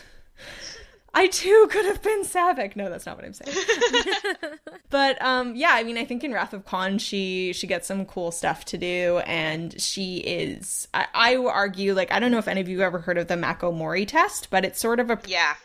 I 1.13 1.27
too 1.27 1.68
could 1.70 1.86
have 1.86 2.01
been 2.01 2.24
Saavik. 2.24 2.75
No, 2.75 2.89
that's 2.89 3.06
not 3.06 3.18
what 3.18 3.25
I'm 3.25 3.34
saying. 3.34 3.56
but 4.89 5.22
um, 5.22 5.56
yeah, 5.56 5.72
I 5.74 5.84
mean, 5.84 5.98
I 5.98 6.06
think 6.06 6.24
in 6.24 6.32
Wrath 6.34 6.53
of 6.53 6.65
Khan, 6.65 6.98
she 7.00 7.51
she 7.53 7.68
gets 7.68 7.88
some 7.88 8.06
cool 8.06 8.32
stuff 8.32 8.63
to 8.65 8.77
do, 8.77 9.20
and 9.25 9.80
she 9.80 10.18
is. 10.20 10.88
I, 10.94 11.08
I 11.13 11.36
argue, 11.36 11.94
like, 11.94 12.12
I 12.12 12.20
don't 12.20 12.32
know 12.32 12.38
if 12.38 12.48
any 12.48 12.62
of 12.62 12.70
you 12.70 12.82
ever 12.82 13.00
heard 13.00 13.18
of 13.18 13.27
the 13.27 13.36
Mako 13.38 13.72
Mori 13.72 14.06
test, 14.06 14.50
but 14.50 14.63
it's 14.63 14.80
sort 14.80 15.00
of 15.01 15.10
a 15.10 15.20
Yeah, 15.27 15.56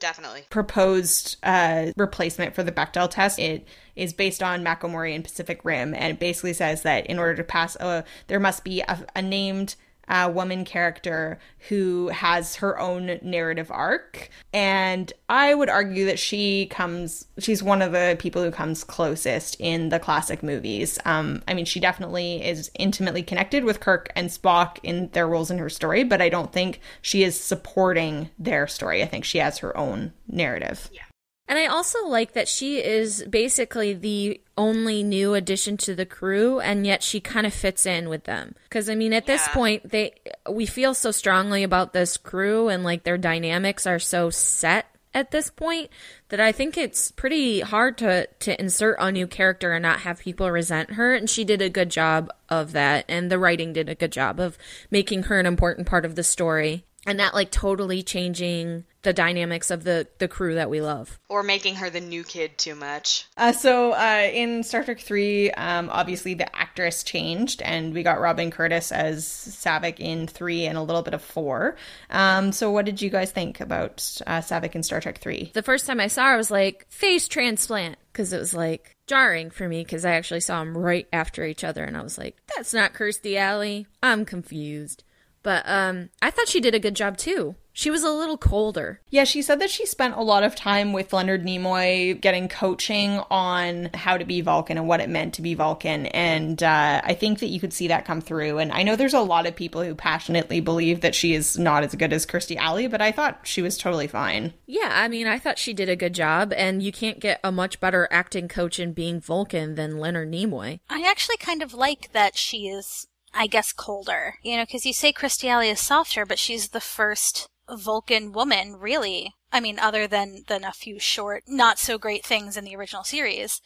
definitely. 0.00 0.44
proposed 0.50 1.36
uh, 1.42 1.86
replacement 1.96 2.54
for 2.54 2.62
the 2.62 2.72
Bechdel 2.72 3.10
test. 3.10 3.38
It 3.38 3.66
is 3.96 4.12
based 4.12 4.42
on 4.42 4.62
Mako 4.62 4.88
Mori 4.88 5.14
and 5.14 5.24
Pacific 5.24 5.64
Rim, 5.64 5.94
and 5.94 6.12
it 6.14 6.20
basically 6.20 6.52
says 6.52 6.82
that 6.82 7.06
in 7.06 7.18
order 7.18 7.34
to 7.34 7.44
pass, 7.44 7.76
uh, 7.80 8.02
there 8.28 8.40
must 8.40 8.62
be 8.64 8.80
a, 8.82 9.04
a 9.16 9.22
named 9.22 9.74
uh, 10.08 10.30
woman 10.32 10.64
character 10.64 11.38
who 11.68 12.08
has 12.08 12.56
her 12.56 12.78
own 12.78 13.18
narrative 13.22 13.70
arc. 13.70 14.28
And 14.52 15.12
I 15.28 15.54
would 15.54 15.68
argue 15.68 16.06
that 16.06 16.18
she 16.18 16.66
comes, 16.66 17.26
she's 17.38 17.62
one 17.62 17.82
of 17.82 17.92
the 17.92 18.16
people 18.18 18.42
who 18.42 18.50
comes 18.50 18.84
closest 18.84 19.56
in 19.58 19.88
the 19.88 19.98
classic 19.98 20.42
movies. 20.42 20.98
Um, 21.04 21.42
I 21.48 21.54
mean, 21.54 21.64
she 21.64 21.80
definitely 21.80 22.44
is 22.44 22.70
intimately 22.74 23.22
connected 23.22 23.64
with 23.64 23.80
Kirk 23.80 24.10
and 24.14 24.28
Spock 24.28 24.78
in 24.82 25.08
their 25.12 25.26
roles 25.26 25.50
in 25.50 25.58
her 25.58 25.70
story, 25.70 26.04
but 26.04 26.20
I 26.20 26.28
don't 26.28 26.52
think 26.52 26.80
she 27.00 27.22
is 27.22 27.40
supporting 27.40 28.30
their 28.38 28.66
story. 28.66 29.02
I 29.02 29.06
think 29.06 29.24
she 29.24 29.38
has 29.38 29.58
her 29.58 29.76
own 29.76 30.12
narrative. 30.28 30.90
Yeah. 30.92 31.03
And 31.46 31.58
I 31.58 31.66
also 31.66 32.06
like 32.06 32.32
that 32.32 32.48
she 32.48 32.82
is 32.82 33.22
basically 33.28 33.92
the 33.92 34.40
only 34.56 35.02
new 35.02 35.34
addition 35.34 35.76
to 35.78 35.94
the 35.94 36.06
crew 36.06 36.60
and 36.60 36.86
yet 36.86 37.02
she 37.02 37.20
kind 37.20 37.46
of 37.46 37.52
fits 37.52 37.84
in 37.86 38.08
with 38.08 38.24
them. 38.24 38.54
Cuz 38.70 38.88
I 38.88 38.94
mean 38.94 39.12
at 39.12 39.26
this 39.26 39.46
point 39.48 39.90
they 39.90 40.14
we 40.48 40.64
feel 40.64 40.94
so 40.94 41.10
strongly 41.10 41.62
about 41.62 41.92
this 41.92 42.16
crew 42.16 42.68
and 42.68 42.82
like 42.82 43.04
their 43.04 43.18
dynamics 43.18 43.86
are 43.86 43.98
so 43.98 44.30
set 44.30 44.86
at 45.12 45.30
this 45.30 45.50
point 45.50 45.90
that 46.30 46.40
I 46.40 46.50
think 46.50 46.76
it's 46.76 47.12
pretty 47.12 47.60
hard 47.60 47.98
to 47.98 48.26
to 48.26 48.60
insert 48.60 48.96
a 48.98 49.12
new 49.12 49.26
character 49.26 49.72
and 49.72 49.82
not 49.82 50.00
have 50.00 50.20
people 50.20 50.50
resent 50.50 50.94
her. 50.94 51.14
And 51.14 51.28
she 51.28 51.44
did 51.44 51.60
a 51.60 51.68
good 51.68 51.90
job 51.90 52.30
of 52.48 52.72
that 52.72 53.04
and 53.08 53.30
the 53.30 53.38
writing 53.38 53.72
did 53.72 53.88
a 53.88 53.94
good 53.94 54.12
job 54.12 54.40
of 54.40 54.56
making 54.90 55.24
her 55.24 55.38
an 55.38 55.46
important 55.46 55.86
part 55.86 56.04
of 56.04 56.14
the 56.14 56.24
story 56.24 56.84
and 57.06 57.20
that 57.20 57.34
like 57.34 57.50
totally 57.50 58.02
changing 58.02 58.84
the 59.02 59.12
dynamics 59.12 59.70
of 59.70 59.84
the 59.84 60.06
the 60.18 60.28
crew 60.28 60.54
that 60.54 60.70
we 60.70 60.80
love. 60.80 61.18
Or 61.28 61.42
making 61.42 61.76
her 61.76 61.90
the 61.90 62.00
new 62.00 62.24
kid 62.24 62.58
too 62.58 62.74
much. 62.74 63.26
Uh, 63.36 63.52
so 63.52 63.92
uh, 63.92 64.28
in 64.32 64.62
Star 64.62 64.82
Trek 64.82 65.00
3, 65.00 65.50
um, 65.52 65.90
obviously 65.90 66.34
the 66.34 66.54
actress 66.56 67.02
changed, 67.04 67.62
and 67.62 67.92
we 67.92 68.02
got 68.02 68.20
Robin 68.20 68.50
Curtis 68.50 68.90
as 68.92 69.24
Saavik 69.26 70.00
in 70.00 70.26
3 70.26 70.66
and 70.66 70.78
a 70.78 70.82
little 70.82 71.02
bit 71.02 71.14
of 71.14 71.22
4. 71.22 71.76
Um, 72.10 72.52
so 72.52 72.70
what 72.70 72.86
did 72.86 73.02
you 73.02 73.10
guys 73.10 73.30
think 73.30 73.60
about 73.60 74.20
uh, 74.26 74.38
Saavik 74.38 74.74
in 74.74 74.82
Star 74.82 75.00
Trek 75.00 75.18
3? 75.18 75.52
the 75.54 75.62
first 75.62 75.86
time 75.86 76.00
I 76.00 76.08
saw 76.08 76.26
her, 76.26 76.34
I 76.34 76.36
was 76.36 76.50
like, 76.50 76.86
face 76.88 77.28
transplant. 77.28 77.98
Because 78.12 78.32
it 78.32 78.38
was 78.38 78.54
like 78.54 78.94
jarring 79.08 79.50
for 79.50 79.68
me 79.68 79.82
because 79.82 80.04
I 80.04 80.12
actually 80.12 80.40
saw 80.40 80.60
them 80.60 80.78
right 80.78 81.08
after 81.12 81.44
each 81.44 81.64
other. 81.64 81.82
And 81.82 81.96
I 81.96 82.02
was 82.02 82.16
like, 82.16 82.36
that's 82.54 82.72
not 82.72 82.94
Kirstie 82.94 83.36
Alley. 83.36 83.88
I'm 84.02 84.24
confused. 84.24 85.02
But 85.44 85.62
um, 85.68 86.08
I 86.20 86.32
thought 86.32 86.48
she 86.48 86.60
did 86.60 86.74
a 86.74 86.80
good 86.80 86.96
job 86.96 87.16
too. 87.16 87.54
She 87.76 87.90
was 87.90 88.04
a 88.04 88.10
little 88.10 88.38
colder. 88.38 89.00
Yeah, 89.10 89.24
she 89.24 89.42
said 89.42 89.60
that 89.60 89.68
she 89.68 89.84
spent 89.84 90.14
a 90.14 90.22
lot 90.22 90.44
of 90.44 90.54
time 90.54 90.92
with 90.92 91.12
Leonard 91.12 91.44
Nimoy 91.44 92.20
getting 92.20 92.48
coaching 92.48 93.20
on 93.32 93.90
how 93.92 94.16
to 94.16 94.24
be 94.24 94.40
Vulcan 94.42 94.78
and 94.78 94.86
what 94.86 95.00
it 95.00 95.08
meant 95.08 95.34
to 95.34 95.42
be 95.42 95.54
Vulcan. 95.54 96.06
And 96.06 96.62
uh, 96.62 97.02
I 97.04 97.14
think 97.14 97.40
that 97.40 97.48
you 97.48 97.58
could 97.58 97.72
see 97.72 97.88
that 97.88 98.04
come 98.04 98.20
through. 98.20 98.58
And 98.58 98.70
I 98.70 98.84
know 98.84 98.94
there's 98.94 99.12
a 99.12 99.20
lot 99.20 99.48
of 99.48 99.56
people 99.56 99.82
who 99.82 99.96
passionately 99.96 100.60
believe 100.60 101.00
that 101.00 101.16
she 101.16 101.34
is 101.34 101.58
not 101.58 101.82
as 101.82 101.96
good 101.96 102.12
as 102.12 102.24
Kirstie 102.24 102.56
Alley, 102.56 102.86
but 102.86 103.02
I 103.02 103.10
thought 103.10 103.40
she 103.42 103.60
was 103.60 103.76
totally 103.76 104.06
fine. 104.06 104.54
Yeah, 104.66 104.90
I 104.92 105.08
mean, 105.08 105.26
I 105.26 105.40
thought 105.40 105.58
she 105.58 105.74
did 105.74 105.88
a 105.88 105.96
good 105.96 106.14
job. 106.14 106.52
And 106.56 106.80
you 106.80 106.92
can't 106.92 107.18
get 107.18 107.40
a 107.42 107.50
much 107.50 107.80
better 107.80 108.06
acting 108.12 108.46
coach 108.46 108.78
in 108.78 108.92
being 108.92 109.20
Vulcan 109.20 109.74
than 109.74 109.98
Leonard 109.98 110.30
Nimoy. 110.30 110.78
I 110.88 111.02
actually 111.02 111.38
kind 111.38 111.60
of 111.60 111.74
like 111.74 112.12
that 112.12 112.36
she 112.36 112.68
is, 112.68 113.08
I 113.34 113.46
guess, 113.46 113.72
colder. 113.72 114.36
You 114.42 114.56
know, 114.56 114.62
because 114.64 114.86
you 114.86 114.92
say 114.92 115.12
Kirstie 115.12 115.48
Alley 115.48 115.68
is 115.68 115.80
softer, 115.80 116.24
but 116.24 116.38
she's 116.38 116.68
the 116.68 116.80
first 116.80 117.48
Vulcan 117.68 118.32
woman, 118.32 118.76
really. 118.76 119.34
I 119.52 119.60
mean, 119.60 119.78
other 119.78 120.06
than 120.06 120.44
than 120.48 120.64
a 120.64 120.72
few 120.72 120.98
short, 120.98 121.44
not 121.46 121.78
so 121.78 121.98
great 121.98 122.24
things 122.24 122.56
in 122.56 122.64
the 122.64 122.76
original 122.76 123.04
series 123.04 123.60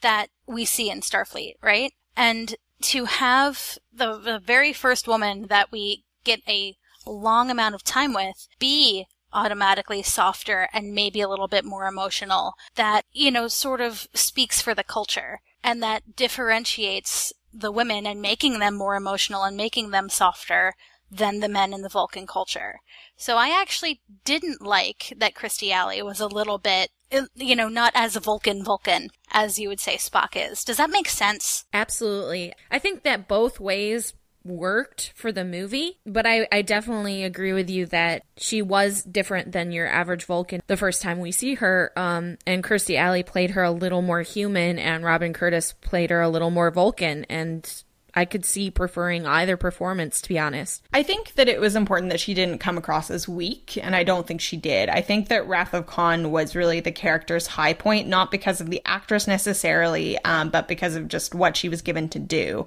that 0.00 0.28
we 0.46 0.64
see 0.64 0.90
in 0.90 1.00
Starfleet, 1.00 1.54
right? 1.62 1.92
And 2.16 2.56
to 2.82 3.04
have 3.06 3.78
the 3.92 4.18
the 4.18 4.38
very 4.38 4.72
first 4.72 5.06
woman 5.06 5.46
that 5.48 5.70
we 5.72 6.04
get 6.24 6.40
a 6.48 6.76
long 7.06 7.50
amount 7.50 7.74
of 7.74 7.82
time 7.82 8.12
with 8.12 8.48
be 8.58 9.06
automatically 9.32 10.02
softer 10.02 10.68
and 10.72 10.94
maybe 10.94 11.20
a 11.20 11.28
little 11.28 11.48
bit 11.48 11.64
more 11.64 11.86
emotional 11.86 12.54
that 12.74 13.04
you 13.12 13.30
know 13.30 13.48
sort 13.48 13.80
of 13.80 14.06
speaks 14.12 14.60
for 14.60 14.74
the 14.74 14.84
culture 14.84 15.40
and 15.64 15.82
that 15.82 16.16
differentiates 16.16 17.32
the 17.52 17.72
women 17.72 18.06
and 18.06 18.20
making 18.22 18.58
them 18.58 18.74
more 18.74 18.96
emotional 18.96 19.44
and 19.44 19.56
making 19.56 19.90
them 19.90 20.08
softer 20.08 20.74
than 21.10 21.40
the 21.40 21.48
men 21.48 21.74
in 21.74 21.82
the 21.82 21.88
Vulcan 21.88 22.26
culture. 22.26 22.80
So 23.16 23.36
I 23.36 23.48
actually 23.48 24.00
didn't 24.24 24.62
like 24.62 25.12
that 25.16 25.34
Kirstie 25.34 25.70
Alley 25.70 26.00
was 26.02 26.20
a 26.20 26.26
little 26.26 26.58
bit, 26.58 26.90
uh, 27.12 27.26
you 27.34 27.54
know, 27.54 27.68
not 27.68 27.92
as 27.94 28.16
a 28.16 28.20
Vulcan 28.20 28.64
Vulcan 28.64 29.10
as 29.30 29.58
you 29.58 29.68
would 29.68 29.80
say 29.80 29.96
Spock 29.96 30.30
is. 30.34 30.64
Does 30.64 30.78
that 30.78 30.90
make 30.90 31.08
sense? 31.08 31.64
Absolutely. 31.72 32.54
I 32.70 32.78
think 32.78 33.02
that 33.02 33.28
both 33.28 33.60
ways 33.60 34.14
worked 34.44 35.12
for 35.14 35.32
the 35.32 35.44
movie, 35.44 35.98
but 36.06 36.26
I, 36.26 36.46
I 36.50 36.62
definitely 36.62 37.24
agree 37.24 37.52
with 37.52 37.70
you 37.70 37.86
that 37.86 38.22
she 38.36 38.62
was 38.62 39.02
different 39.02 39.52
than 39.52 39.72
your 39.72 39.86
average 39.86 40.24
Vulcan 40.24 40.62
the 40.66 40.76
first 40.76 41.02
time 41.02 41.20
we 41.20 41.32
see 41.32 41.54
her. 41.54 41.92
Um, 41.96 42.38
and 42.46 42.64
Kirstie 42.64 42.96
Alley 42.96 43.22
played 43.22 43.50
her 43.50 43.62
a 43.62 43.70
little 43.70 44.02
more 44.02 44.22
human, 44.22 44.78
and 44.78 45.04
Robin 45.04 45.32
Curtis 45.32 45.74
played 45.80 46.10
her 46.10 46.20
a 46.20 46.28
little 46.28 46.50
more 46.50 46.70
Vulcan. 46.70 47.24
And 47.24 47.68
I 48.14 48.24
could 48.24 48.44
see 48.44 48.70
preferring 48.70 49.26
either 49.26 49.56
performance, 49.56 50.20
to 50.20 50.28
be 50.28 50.38
honest. 50.38 50.82
I 50.92 51.02
think 51.02 51.34
that 51.34 51.48
it 51.48 51.60
was 51.60 51.76
important 51.76 52.10
that 52.10 52.20
she 52.20 52.34
didn't 52.34 52.58
come 52.58 52.76
across 52.76 53.10
as 53.10 53.28
weak, 53.28 53.78
and 53.82 53.96
I 53.96 54.04
don't 54.04 54.26
think 54.26 54.40
she 54.40 54.56
did. 54.56 54.88
I 54.88 55.00
think 55.00 55.28
that 55.28 55.46
Wrath 55.46 55.72
of 55.72 55.86
Khan 55.86 56.30
was 56.30 56.54
really 56.54 56.80
the 56.80 56.92
character's 56.92 57.46
high 57.46 57.72
point, 57.72 58.08
not 58.08 58.30
because 58.30 58.60
of 58.60 58.68
the 58.68 58.82
actress 58.84 59.26
necessarily, 59.26 60.18
um, 60.24 60.50
but 60.50 60.68
because 60.68 60.94
of 60.94 61.08
just 61.08 61.34
what 61.34 61.56
she 61.56 61.68
was 61.68 61.82
given 61.82 62.08
to 62.10 62.18
do. 62.18 62.66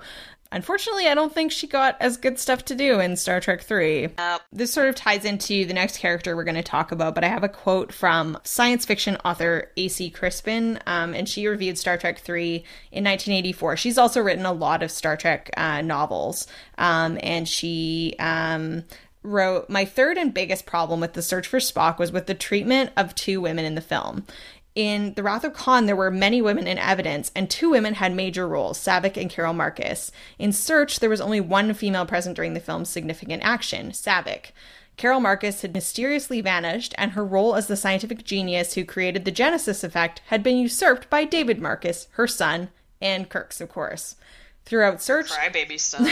Unfortunately, 0.52 1.08
I 1.08 1.16
don't 1.16 1.34
think 1.34 1.52
she 1.52 1.68
got 1.68 1.98
as 2.00 2.18
good 2.18 2.40
stuff 2.40 2.64
to 2.66 2.76
do 2.76 3.00
in 3.00 3.18
Star 3.18 3.42
Trek 3.42 3.62
3. 3.62 4.10
Uh, 4.18 4.40
This 4.54 4.72
sort 4.72 4.88
of 4.88 4.96
ties 4.96 5.26
into 5.26 5.66
the 5.66 5.74
next 5.74 5.98
character 5.98 6.36
we're 6.36 6.44
going 6.44 6.56
to 6.56 6.64
talk 6.64 6.92
about, 6.92 7.16
but 7.16 7.24
I 7.24 7.28
have 7.28 7.44
a 7.44 7.50
quote 7.50 7.92
from 7.92 8.38
science 8.44 8.86
fiction 8.86 9.18
author 9.26 9.72
A.C. 9.76 10.10
Crispin, 10.12 10.80
um, 10.86 11.14
and 11.14 11.28
she 11.28 11.48
reviewed 11.48 11.78
Star 11.78 11.98
Trek 11.98 12.20
3 12.20 12.56
in 12.92 13.04
1984. 13.04 13.78
She's 13.78 13.98
also 13.98 14.22
written 14.22 14.46
a 14.46 14.54
lot 14.54 14.84
of 14.84 14.92
Star 14.92 15.18
Trek 15.18 15.50
uh, 15.58 15.82
novels, 15.82 16.48
um, 16.78 17.18
and 17.22 17.48
she. 17.50 18.16
Um, 18.20 18.84
wrote 19.26 19.70
my 19.72 19.86
third 19.86 20.20
and 20.20 20.36
biggest 20.36 20.68
problem 20.68 21.00
with 21.00 21.14
the 21.14 21.22
search 21.22 21.48
for 21.48 21.58
spock 21.58 21.98
was 21.98 22.12
with 22.12 22.28
the 22.28 22.34
treatment 22.36 22.92
of 22.96 23.16
two 23.16 23.42
women 23.42 23.66
in 23.66 23.74
the 23.74 23.82
film 23.82 24.24
in 24.76 25.14
The 25.14 25.24
Wrath 25.24 25.46
of 25.46 25.54
Khan, 25.54 25.86
there 25.86 25.96
were 25.96 26.12
many 26.12 26.42
women 26.42 26.68
in 26.68 26.78
evidence, 26.78 27.32
and 27.34 27.50
two 27.50 27.70
women 27.70 27.96
had 27.96 28.14
major 28.14 28.46
roles, 28.46 28.78
Saavik 28.78 29.16
and 29.16 29.30
Carol 29.30 29.54
Marcus. 29.54 30.12
In 30.38 30.52
Search, 30.52 31.00
there 31.00 31.10
was 31.10 31.22
only 31.22 31.40
one 31.40 31.74
female 31.74 32.06
present 32.06 32.36
during 32.36 32.54
the 32.54 32.60
film's 32.60 32.90
significant 32.90 33.42
action, 33.44 33.92
Saavik. 33.92 34.52
Carol 34.98 35.22
Marcus 35.22 35.62
had 35.62 35.74
mysteriously 35.74 36.42
vanished, 36.42 36.94
and 36.98 37.12
her 37.12 37.26
role 37.26 37.56
as 37.56 37.68
the 37.68 37.78
scientific 37.78 38.26
genius 38.26 38.74
who 38.74 38.84
created 38.84 39.24
the 39.24 39.32
Genesis 39.32 39.84
effect 39.84 40.22
had 40.28 40.44
been 40.44 40.58
usurped 40.58 41.10
by 41.10 41.24
David 41.24 41.62
Marcus, 41.62 42.08
her 42.12 42.28
son, 42.28 42.70
and 43.02 43.30
Kirk's, 43.30 43.62
of 43.62 43.70
course. 43.70 44.16
Throughout 44.66 45.00
Search, 45.00 45.30
crybaby 45.30 45.80
son. 45.80 46.10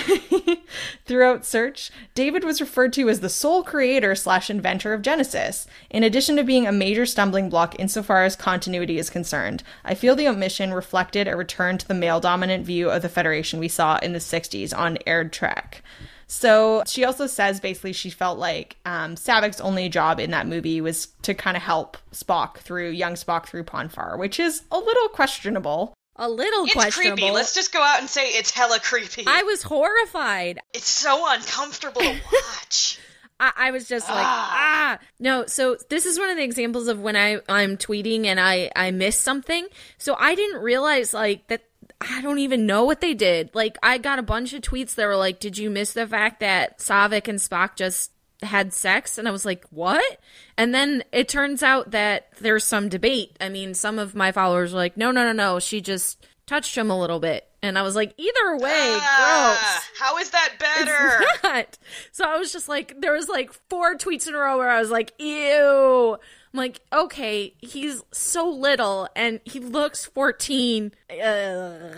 Throughout 1.06 1.44
Search, 1.44 1.90
David 2.14 2.44
was 2.44 2.62
referred 2.62 2.94
to 2.94 3.10
as 3.10 3.20
the 3.20 3.30
sole 3.30 3.64
creator 3.64 4.14
slash 4.14 4.50
inventor 4.50 4.94
of 4.94 5.02
Genesis, 5.02 5.66
in 5.90 6.04
addition 6.04 6.36
to 6.36 6.44
being 6.44 6.68
a 6.68 6.72
major 6.72 7.08
stumbling 7.08 7.50
block 7.50 7.80
insofar 7.80 8.24
as 8.24 8.36
continuity 8.36 9.00
is 9.00 9.10
concerned. 9.10 9.64
I 9.84 9.96
feel 9.96 10.16
the 10.16 10.28
omission 10.28 10.72
reflected 10.72 11.28
a 11.28 11.36
return 11.36 11.80
to 11.80 11.88
the 11.88 11.96
male 11.96 12.20
dominant 12.20 12.64
view 12.64 12.92
of 12.92 13.02
the 13.02 13.10
Federation 13.10 13.60
we 13.60 13.68
saw 13.68 13.98
in 14.04 14.14
the 14.14 14.20
60s 14.20 14.78
on 14.78 15.00
aired 15.08 15.34
Trek. 15.34 15.82
So 16.28 16.84
she 16.88 17.04
also 17.06 17.28
says 17.28 17.60
basically 17.60 17.94
she 17.94 18.10
felt 18.10 18.40
like 18.40 18.78
um, 18.86 19.16
Saavik's 19.16 19.62
only 19.62 19.90
job 19.90 20.20
in 20.20 20.32
that 20.32 20.48
movie 20.48 20.82
was 20.82 21.08
to 21.24 21.34
kind 21.34 21.58
of 21.58 21.64
help 21.64 21.98
Spock 22.12 22.58
through 22.58 22.90
young 22.90 23.14
Spock 23.14 23.46
through 23.46 23.64
Pon 23.64 23.90
farr, 23.90 24.18
which 24.18 24.40
is 24.40 24.64
a 24.72 24.78
little 24.78 25.10
questionable. 25.10 25.94
A 26.16 26.30
little 26.30 26.66
It's 26.66 26.74
questionable. 26.74 27.18
creepy. 27.18 27.32
Let's 27.34 27.54
just 27.56 27.74
go 27.74 27.82
out 27.82 28.00
and 28.00 28.10
say 28.10 28.28
it's 28.30 28.52
hella 28.52 28.80
creepy. 28.80 29.24
I 29.26 29.44
was 29.44 29.64
horrified. 29.64 30.60
It's 30.74 30.88
so 30.88 31.24
uncomfortable 31.28 32.02
to 32.02 32.08
watch. 32.32 33.00
I, 33.40 33.52
I 33.56 33.72
was 33.72 33.88
just 33.88 34.08
like, 34.08 34.24
ah, 34.26 35.00
no. 35.20 35.46
So 35.48 35.76
this 35.90 36.06
is 36.06 36.20
one 36.20 36.30
of 36.30 36.38
the 36.38 36.44
examples 36.44 36.88
of 36.88 37.00
when 37.00 37.16
I 37.16 37.40
I'm 37.50 37.78
tweeting 37.78 38.26
and 38.26 38.40
I 38.40 38.70
I 38.76 38.92
miss 38.92 39.18
something. 39.18 39.68
So 39.98 40.16
I 40.20 40.36
didn't 40.36 40.62
realize 40.62 41.14
like 41.14 41.48
that. 41.48 41.64
I 42.00 42.22
don't 42.22 42.40
even 42.40 42.66
know 42.66 42.84
what 42.86 43.02
they 43.02 43.14
did. 43.14 43.50
Like 43.54 43.78
I 43.82 43.98
got 43.98 44.20
a 44.20 44.24
bunch 44.24 44.54
of 44.54 44.62
tweets 44.62 44.96
that 44.96 45.06
were 45.08 45.16
like, 45.16 45.40
"Did 45.40 45.58
you 45.58 45.70
miss 45.70 45.94
the 45.94 46.06
fact 46.06 46.42
that 46.42 46.78
Saavik 46.80 47.28
and 47.28 47.40
Spock 47.40 47.76
just 47.76 48.12
had 48.46 48.74
sex 48.74 49.18
and 49.18 49.28
I 49.28 49.32
was 49.32 49.46
like, 49.46 49.66
"What?" 49.70 50.20
And 50.58 50.74
then 50.74 51.04
it 51.12 51.28
turns 51.30 51.64
out 51.64 51.92
that 51.92 52.28
there's 52.40 52.64
some 52.64 52.90
debate. 52.90 53.36
I 53.42 53.50
mean, 53.50 53.74
some 53.74 54.00
of 54.00 54.16
my 54.16 54.32
followers 54.32 54.74
were 54.74 54.80
like, 54.80 54.98
"No, 54.98 55.12
no, 55.12 55.24
no, 55.24 55.32
no, 55.32 55.60
she 55.60 55.82
just 55.82 56.26
touched 56.46 56.76
him 56.78 56.90
a 56.92 57.00
little 57.00 57.20
bit." 57.20 57.48
And 57.62 57.78
I 57.78 57.82
was 57.82 57.96
like, 57.96 58.14
"Either 58.18 58.58
way, 58.58 58.98
Ah, 59.00 59.84
how 60.00 60.18
is 60.18 60.30
that 60.32 60.54
better? 60.60 61.18
gross." 61.18 61.44
Not. 61.44 61.78
So 62.12 62.26
I 62.26 62.38
was 62.38 62.52
just 62.52 62.68
like 62.68 63.00
there 63.00 63.14
was 63.14 63.30
like 63.30 63.52
four 63.70 63.96
tweets 63.96 64.28
in 64.28 64.36
a 64.36 64.38
row 64.38 64.58
where 64.58 64.70
I 64.70 64.80
was 64.80 64.90
like, 64.92 65.14
"Ew." 65.20 66.18
I'm 66.54 66.58
like, 66.58 66.82
"Okay, 66.94 67.56
he's 67.60 68.04
so 68.12 68.48
little 68.48 69.08
and 69.16 69.40
he 69.44 69.60
looks 69.60 70.06
14." 70.06 70.92
Ugh. 71.10 71.96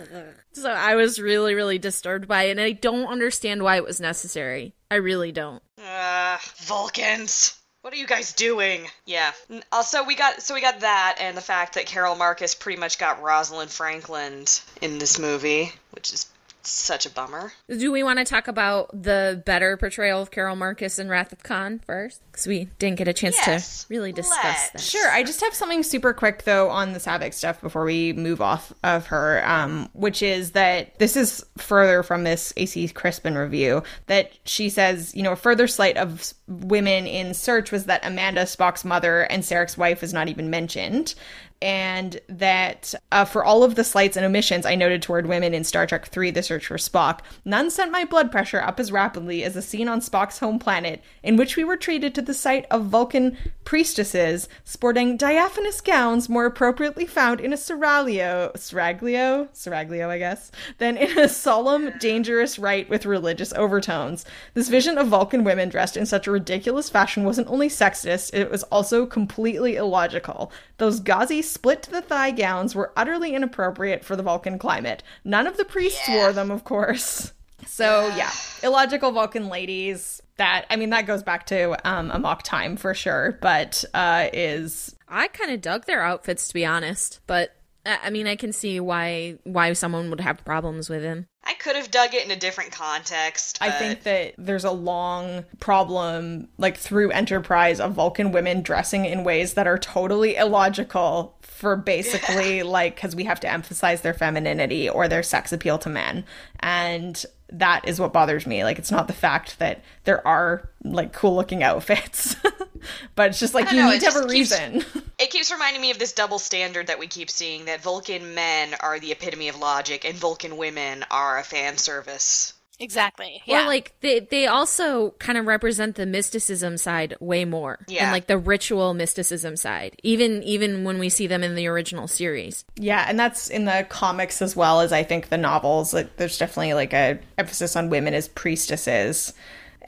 So 0.52 0.70
I 0.70 0.94
was 0.94 1.20
really 1.20 1.54
really 1.54 1.78
disturbed 1.78 2.26
by 2.26 2.44
it 2.44 2.52
and 2.52 2.60
I 2.60 2.72
don't 2.72 3.06
understand 3.06 3.62
why 3.62 3.76
it 3.76 3.84
was 3.84 4.00
necessary. 4.00 4.74
I 4.90 4.96
really 4.96 5.32
don't. 5.32 5.62
Uh, 5.82 6.38
Vulcans. 6.58 7.58
What 7.82 7.92
are 7.92 7.98
you 7.98 8.06
guys 8.06 8.32
doing? 8.32 8.88
Yeah. 9.04 9.30
Also, 9.70 10.02
we 10.04 10.16
got 10.16 10.42
so 10.42 10.54
we 10.54 10.60
got 10.60 10.80
that, 10.80 11.18
and 11.20 11.36
the 11.36 11.40
fact 11.40 11.74
that 11.74 11.86
Carol 11.86 12.16
Marcus 12.16 12.52
pretty 12.54 12.80
much 12.80 12.98
got 12.98 13.22
Rosalind 13.22 13.70
Franklin 13.70 14.44
in 14.82 14.98
this 14.98 15.20
movie, 15.20 15.72
which 15.92 16.12
is 16.12 16.26
such 16.68 17.06
a 17.06 17.10
bummer. 17.10 17.52
Do 17.68 17.92
we 17.92 18.02
want 18.02 18.18
to 18.18 18.24
talk 18.24 18.48
about 18.48 18.90
the 19.02 19.42
better 19.46 19.76
portrayal 19.76 20.20
of 20.22 20.30
Carol 20.30 20.56
Marcus 20.56 20.98
in 20.98 21.08
Wrath 21.08 21.32
of 21.32 21.42
Khan 21.42 21.80
first? 21.86 22.20
Because 22.30 22.46
we 22.46 22.68
didn't 22.78 22.98
get 22.98 23.08
a 23.08 23.12
chance 23.12 23.36
Yes, 23.46 23.84
to 23.84 23.86
really 23.94 24.12
discuss 24.12 24.42
let's. 24.44 24.70
that. 24.70 24.80
Sure. 24.80 25.10
I 25.10 25.22
just 25.22 25.40
have 25.42 25.54
something 25.54 25.82
super 25.82 26.12
quick 26.12 26.42
though 26.44 26.68
on 26.70 26.92
the 26.92 26.98
Saavik 26.98 27.34
stuff 27.34 27.60
before 27.60 27.84
we 27.84 28.12
move 28.12 28.40
off 28.40 28.72
of 28.82 29.06
her, 29.06 29.42
um, 29.46 29.88
which 29.92 30.22
is 30.22 30.52
that 30.52 30.98
this 30.98 31.16
is 31.16 31.44
further 31.58 32.02
from 32.02 32.24
this 32.24 32.52
AC 32.56 32.88
Crispin 32.88 33.36
review 33.36 33.82
that 34.06 34.32
she 34.44 34.68
says, 34.68 35.14
you 35.14 35.22
know, 35.22 35.32
a 35.32 35.36
further 35.36 35.66
slight 35.66 35.96
of 35.96 36.32
women 36.48 37.06
in 37.06 37.34
search 37.34 37.72
was 37.72 37.86
that 37.86 38.04
Amanda 38.04 38.42
Spock's 38.42 38.84
mother 38.84 39.22
and 39.22 39.42
Sarek's 39.42 39.76
wife 39.78 40.00
was 40.00 40.12
not 40.12 40.28
even 40.28 40.50
mentioned. 40.50 41.14
And 41.62 42.20
that 42.28 42.94
uh, 43.10 43.24
for 43.24 43.44
all 43.44 43.64
of 43.64 43.74
the 43.74 43.84
slights 43.84 44.16
and 44.16 44.26
omissions 44.26 44.66
I 44.66 44.74
noted 44.74 45.02
toward 45.02 45.26
women 45.26 45.54
in 45.54 45.64
Star 45.64 45.86
Trek 45.86 46.14
III 46.14 46.30
The 46.30 46.42
Search 46.42 46.66
for 46.66 46.76
Spock, 46.76 47.20
none 47.44 47.70
sent 47.70 47.90
my 47.90 48.04
blood 48.04 48.30
pressure 48.30 48.60
up 48.60 48.78
as 48.78 48.92
rapidly 48.92 49.42
as 49.42 49.54
the 49.54 49.62
scene 49.62 49.88
on 49.88 50.00
Spock's 50.00 50.38
home 50.38 50.58
planet, 50.58 51.02
in 51.22 51.36
which 51.36 51.56
we 51.56 51.64
were 51.64 51.76
treated 51.76 52.14
to 52.14 52.22
the 52.22 52.34
sight 52.34 52.66
of 52.70 52.86
Vulcan 52.86 53.36
priestesses 53.64 54.48
sporting 54.64 55.16
diaphanous 55.16 55.80
gowns 55.80 56.28
more 56.28 56.46
appropriately 56.46 57.06
found 57.06 57.40
in 57.40 57.52
a 57.52 57.56
seraglio, 57.56 58.52
seraglio, 58.54 59.48
seraglio, 59.52 60.08
I 60.08 60.18
guess, 60.18 60.50
than 60.78 60.96
in 60.96 61.18
a 61.18 61.28
solemn, 61.28 61.96
dangerous 61.98 62.58
rite 62.58 62.88
with 62.88 63.06
religious 63.06 63.52
overtones. 63.54 64.24
This 64.54 64.68
vision 64.68 64.98
of 64.98 65.08
Vulcan 65.08 65.44
women 65.44 65.68
dressed 65.68 65.96
in 65.96 66.06
such 66.06 66.26
a 66.26 66.30
ridiculous 66.30 66.88
fashion 66.88 67.24
wasn't 67.24 67.48
only 67.48 67.68
sexist, 67.68 68.34
it 68.34 68.50
was 68.50 68.62
also 68.64 69.06
completely 69.06 69.76
illogical. 69.76 70.52
Those 70.78 71.00
gauzy 71.00 71.42
split 71.42 71.82
to 71.84 71.90
the 71.90 72.02
thigh 72.02 72.30
gowns 72.30 72.74
were 72.74 72.92
utterly 72.96 73.34
inappropriate 73.34 74.04
for 74.04 74.16
the 74.16 74.22
Vulcan 74.22 74.58
climate. 74.58 75.02
None 75.24 75.46
of 75.46 75.56
the 75.56 75.64
priests 75.64 76.08
wore 76.08 76.32
them, 76.32 76.50
of 76.50 76.64
course. 76.64 77.32
So 77.66 78.12
yeah, 78.16 78.30
illogical 78.62 79.12
Vulcan 79.12 79.48
ladies. 79.48 80.22
That 80.36 80.66
I 80.68 80.76
mean, 80.76 80.90
that 80.90 81.06
goes 81.06 81.22
back 81.22 81.46
to 81.46 81.76
um, 81.88 82.10
Amok 82.10 82.42
Time 82.42 82.76
for 82.76 82.92
sure, 82.92 83.38
but 83.40 83.84
uh, 83.94 84.28
is 84.32 84.94
I 85.08 85.28
kind 85.28 85.50
of 85.50 85.62
dug 85.62 85.86
their 85.86 86.02
outfits, 86.02 86.48
to 86.48 86.54
be 86.54 86.66
honest. 86.66 87.20
But 87.26 87.54
I 87.86 87.98
I 88.04 88.10
mean, 88.10 88.26
I 88.26 88.36
can 88.36 88.52
see 88.52 88.80
why 88.80 89.38
why 89.44 89.72
someone 89.72 90.10
would 90.10 90.20
have 90.20 90.44
problems 90.44 90.90
with 90.90 91.02
him. 91.02 91.26
I 91.44 91.54
could 91.54 91.76
have 91.76 91.92
dug 91.92 92.12
it 92.12 92.24
in 92.24 92.30
a 92.32 92.36
different 92.36 92.72
context. 92.72 93.58
I 93.60 93.70
think 93.70 94.02
that 94.02 94.34
there's 94.36 94.64
a 94.64 94.72
long 94.72 95.44
problem, 95.60 96.48
like 96.58 96.76
through 96.76 97.12
Enterprise, 97.12 97.78
of 97.78 97.92
Vulcan 97.92 98.32
women 98.32 98.62
dressing 98.62 99.04
in 99.04 99.22
ways 99.22 99.54
that 99.54 99.68
are 99.68 99.78
totally 99.78 100.34
illogical 100.34 101.38
for 101.42 101.76
basically 101.76 102.62
like 102.64 102.96
because 102.96 103.14
we 103.14 103.24
have 103.24 103.38
to 103.40 103.50
emphasize 103.50 104.00
their 104.00 104.14
femininity 104.14 104.88
or 104.88 105.06
their 105.06 105.22
sex 105.22 105.52
appeal 105.52 105.78
to 105.78 105.88
men, 105.88 106.24
and 106.58 107.24
that 107.50 107.86
is 107.86 108.00
what 108.00 108.12
bothers 108.12 108.46
me. 108.46 108.64
Like, 108.64 108.78
it's 108.78 108.90
not 108.90 109.06
the 109.06 109.12
fact 109.12 109.58
that 109.58 109.82
there 110.04 110.26
are 110.26 110.68
like 110.84 111.12
cool 111.12 111.34
looking 111.34 111.62
outfits, 111.62 112.36
but 113.14 113.30
it's 113.30 113.40
just 113.40 113.54
like 113.54 113.70
you 113.70 113.76
know, 113.76 113.90
need 113.90 114.00
to 114.00 114.06
have 114.06 114.16
a 114.16 114.20
keeps- 114.28 114.32
reason. 114.32 114.84
It 115.18 115.30
keeps 115.30 115.50
reminding 115.50 115.80
me 115.80 115.90
of 115.90 115.98
this 115.98 116.12
double 116.12 116.38
standard 116.38 116.88
that 116.88 116.98
we 116.98 117.06
keep 117.06 117.30
seeing 117.30 117.64
that 117.64 117.80
Vulcan 117.80 118.34
men 118.34 118.74
are 118.80 119.00
the 119.00 119.12
epitome 119.12 119.48
of 119.48 119.58
logic 119.58 120.04
and 120.04 120.14
Vulcan 120.14 120.58
women 120.58 121.06
are 121.10 121.38
a 121.38 121.42
fan 121.42 121.78
service. 121.78 122.52
Exactly. 122.78 123.42
Yeah. 123.46 123.64
Or 123.64 123.66
like 123.66 123.94
they 124.00 124.20
they 124.20 124.46
also 124.46 125.10
kind 125.18 125.38
of 125.38 125.46
represent 125.46 125.96
the 125.96 126.06
mysticism 126.06 126.76
side 126.76 127.16
way 127.20 127.44
more. 127.44 127.78
Yeah. 127.88 128.04
And 128.04 128.12
like 128.12 128.26
the 128.26 128.38
ritual 128.38 128.92
mysticism 128.94 129.56
side. 129.56 129.96
Even 130.02 130.42
even 130.42 130.84
when 130.84 130.98
we 130.98 131.08
see 131.08 131.26
them 131.26 131.42
in 131.42 131.54
the 131.54 131.66
original 131.66 132.06
series. 132.06 132.64
Yeah, 132.76 133.06
and 133.08 133.18
that's 133.18 133.48
in 133.48 133.64
the 133.64 133.86
comics 133.88 134.42
as 134.42 134.54
well 134.54 134.80
as 134.80 134.92
I 134.92 135.02
think 135.02 135.28
the 135.28 135.38
novels. 135.38 135.94
Like, 135.94 136.16
there's 136.16 136.38
definitely 136.38 136.74
like 136.74 136.92
a 136.92 137.18
emphasis 137.38 137.76
on 137.76 137.88
women 137.88 138.14
as 138.14 138.28
priestesses. 138.28 139.32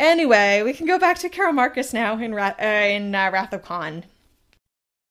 Anyway, 0.00 0.62
we 0.62 0.72
can 0.72 0.86
go 0.86 0.98
back 0.98 1.18
to 1.18 1.28
Carol 1.28 1.52
Marcus 1.52 1.92
now 1.92 2.16
in 2.18 2.34
Ra- 2.34 2.54
uh, 2.60 2.64
in 2.64 3.14
uh, 3.14 3.30
Wrath 3.32 3.52
of 3.52 3.62
Khan. 3.62 4.04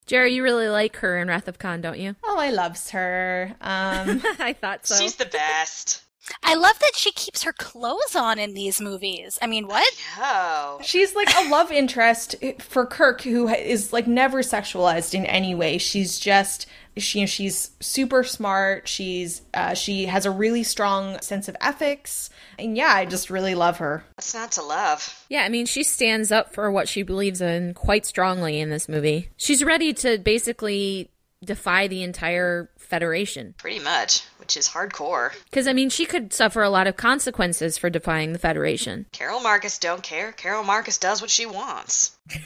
Jarrah, 0.06 0.30
you 0.30 0.42
really 0.42 0.68
like 0.68 0.96
her 0.96 1.18
in 1.18 1.28
Wrath 1.28 1.48
of 1.48 1.58
Khan, 1.58 1.82
don't 1.82 1.98
you? 1.98 2.16
Oh, 2.24 2.38
I 2.38 2.48
loves 2.50 2.90
her. 2.90 3.54
Um, 3.60 4.22
I 4.38 4.56
thought 4.58 4.86
so. 4.86 4.96
She's 4.96 5.16
the 5.16 5.26
best. 5.26 6.02
I 6.42 6.54
love 6.54 6.78
that 6.78 6.94
she 6.94 7.12
keeps 7.12 7.42
her 7.42 7.52
clothes 7.52 8.16
on 8.16 8.38
in 8.38 8.54
these 8.54 8.80
movies. 8.80 9.38
I 9.40 9.46
mean, 9.46 9.66
what? 9.66 9.92
Oh. 10.18 10.78
she's 10.82 11.14
like 11.14 11.28
a 11.36 11.50
love 11.50 11.70
interest 11.70 12.36
for 12.60 12.86
Kirk, 12.86 13.22
who 13.22 13.48
is 13.48 13.92
like 13.92 14.06
never 14.06 14.38
sexualized 14.38 15.14
in 15.14 15.26
any 15.26 15.54
way. 15.54 15.78
She's 15.78 16.18
just 16.18 16.66
she 16.96 17.26
she's 17.26 17.70
super 17.80 18.24
smart. 18.24 18.88
She's 18.88 19.42
uh, 19.54 19.74
she 19.74 20.06
has 20.06 20.26
a 20.26 20.30
really 20.30 20.62
strong 20.62 21.20
sense 21.20 21.48
of 21.48 21.56
ethics, 21.60 22.30
and 22.58 22.76
yeah, 22.76 22.92
I 22.94 23.04
just 23.06 23.30
really 23.30 23.54
love 23.54 23.78
her. 23.78 24.04
What's 24.16 24.34
not 24.34 24.52
to 24.52 24.62
love? 24.62 25.24
Yeah, 25.28 25.42
I 25.42 25.48
mean, 25.48 25.66
she 25.66 25.82
stands 25.82 26.32
up 26.32 26.54
for 26.54 26.70
what 26.70 26.88
she 26.88 27.02
believes 27.02 27.40
in 27.40 27.74
quite 27.74 28.06
strongly 28.06 28.60
in 28.60 28.70
this 28.70 28.88
movie. 28.88 29.30
She's 29.36 29.64
ready 29.64 29.92
to 29.94 30.18
basically 30.18 31.10
defy 31.44 31.86
the 31.88 32.02
entire 32.02 32.70
Federation. 32.78 33.54
Pretty 33.58 33.80
much, 33.80 34.22
which 34.38 34.56
is 34.56 34.68
hardcore. 34.68 35.32
Because, 35.44 35.68
I 35.68 35.72
mean, 35.72 35.90
she 35.90 36.06
could 36.06 36.32
suffer 36.32 36.62
a 36.62 36.70
lot 36.70 36.86
of 36.86 36.96
consequences 36.96 37.76
for 37.76 37.90
defying 37.90 38.32
the 38.32 38.38
Federation. 38.38 39.06
Carol 39.12 39.40
Marcus 39.40 39.78
don't 39.78 40.02
care. 40.02 40.32
Carol 40.32 40.64
Marcus 40.64 40.96
does 40.98 41.20
what 41.20 41.30
she 41.30 41.44
wants. 41.44 42.16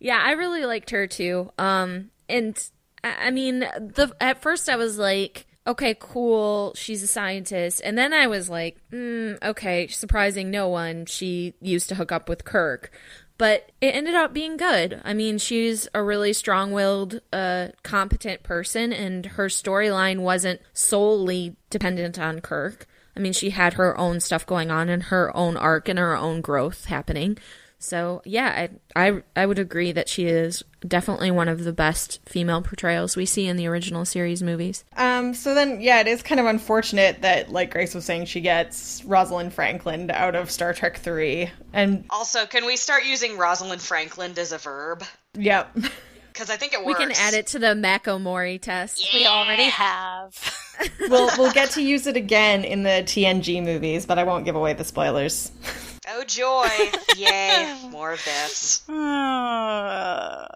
Yeah, 0.00 0.20
I 0.22 0.32
really 0.32 0.64
liked 0.66 0.90
her 0.90 1.06
too. 1.06 1.50
Um, 1.58 2.10
and 2.28 2.56
I 3.02 3.26
I 3.26 3.30
mean, 3.30 3.60
the 3.60 4.14
at 4.20 4.40
first 4.40 4.68
I 4.68 4.76
was 4.76 4.98
like, 4.98 5.46
okay, 5.66 5.96
cool, 5.98 6.74
she's 6.76 7.02
a 7.02 7.08
scientist, 7.08 7.80
and 7.84 7.98
then 7.98 8.12
I 8.12 8.28
was 8.28 8.48
like, 8.48 8.78
mm, 8.92 9.42
okay, 9.42 9.88
surprising 9.88 10.50
no 10.50 10.68
one, 10.68 11.06
she 11.06 11.54
used 11.60 11.88
to 11.88 11.96
hook 11.96 12.12
up 12.12 12.28
with 12.28 12.44
Kirk. 12.44 12.92
But 13.38 13.70
it 13.80 13.94
ended 13.94 14.14
up 14.14 14.32
being 14.32 14.56
good. 14.56 15.00
I 15.04 15.12
mean, 15.12 15.38
she's 15.38 15.88
a 15.94 16.02
really 16.02 16.32
strong 16.32 16.72
willed, 16.72 17.20
uh, 17.32 17.68
competent 17.82 18.42
person, 18.42 18.92
and 18.92 19.26
her 19.26 19.46
storyline 19.48 20.20
wasn't 20.20 20.60
solely 20.72 21.56
dependent 21.68 22.18
on 22.18 22.40
Kirk. 22.40 22.86
I 23.16 23.20
mean, 23.20 23.32
she 23.32 23.50
had 23.50 23.74
her 23.74 23.96
own 23.98 24.20
stuff 24.20 24.46
going 24.46 24.70
on 24.70 24.88
and 24.88 25.04
her 25.04 25.34
own 25.36 25.56
arc 25.56 25.88
and 25.88 25.98
her 25.98 26.16
own 26.16 26.40
growth 26.40 26.86
happening. 26.86 27.38
So 27.78 28.22
yeah, 28.24 28.68
I, 28.96 29.08
I 29.08 29.22
I 29.34 29.46
would 29.46 29.58
agree 29.58 29.92
that 29.92 30.08
she 30.08 30.26
is 30.26 30.62
definitely 30.86 31.30
one 31.30 31.48
of 31.48 31.64
the 31.64 31.72
best 31.72 32.20
female 32.26 32.62
portrayals 32.62 33.16
we 33.16 33.26
see 33.26 33.46
in 33.46 33.56
the 33.56 33.66
original 33.66 34.04
series 34.04 34.42
movies. 34.42 34.84
Um, 34.96 35.34
so 35.34 35.54
then, 35.54 35.80
yeah, 35.80 36.00
it 36.00 36.06
is 36.06 36.22
kind 36.22 36.40
of 36.40 36.46
unfortunate 36.46 37.22
that, 37.22 37.50
like 37.50 37.70
Grace 37.72 37.94
was 37.94 38.04
saying, 38.04 38.26
she 38.26 38.40
gets 38.40 39.02
Rosalind 39.04 39.52
Franklin 39.52 40.10
out 40.10 40.34
of 40.34 40.50
Star 40.50 40.72
Trek 40.72 40.98
3. 40.98 41.50
And, 41.72 42.04
Also, 42.10 42.46
can 42.46 42.66
we 42.66 42.76
start 42.76 43.04
using 43.04 43.36
Rosalind 43.36 43.82
Franklin 43.82 44.32
as 44.38 44.52
a 44.52 44.58
verb? 44.58 45.02
yep. 45.36 45.76
Because 46.32 46.50
I 46.50 46.58
think 46.58 46.74
it 46.74 46.84
works. 46.84 46.98
We 46.98 47.06
can 47.06 47.14
add 47.16 47.32
it 47.32 47.46
to 47.46 47.58
the 47.58 47.74
Mako 47.74 48.18
Mori 48.18 48.58
test. 48.58 49.02
We 49.14 49.24
already 49.26 49.70
have. 49.70 50.38
we'll, 51.08 51.30
we'll 51.38 51.52
get 51.52 51.70
to 51.70 51.82
use 51.82 52.06
it 52.06 52.14
again 52.14 52.62
in 52.62 52.82
the 52.82 53.02
TNG 53.06 53.64
movies, 53.64 54.04
but 54.04 54.18
I 54.18 54.24
won't 54.24 54.44
give 54.44 54.54
away 54.54 54.74
the 54.74 54.84
spoilers. 54.84 55.50
Oh 56.08 56.24
joy! 56.24 56.68
Yay! 57.16 57.88
More 57.90 58.12
of 58.12 58.24
this. 58.24 58.82
Uh, 58.96 60.46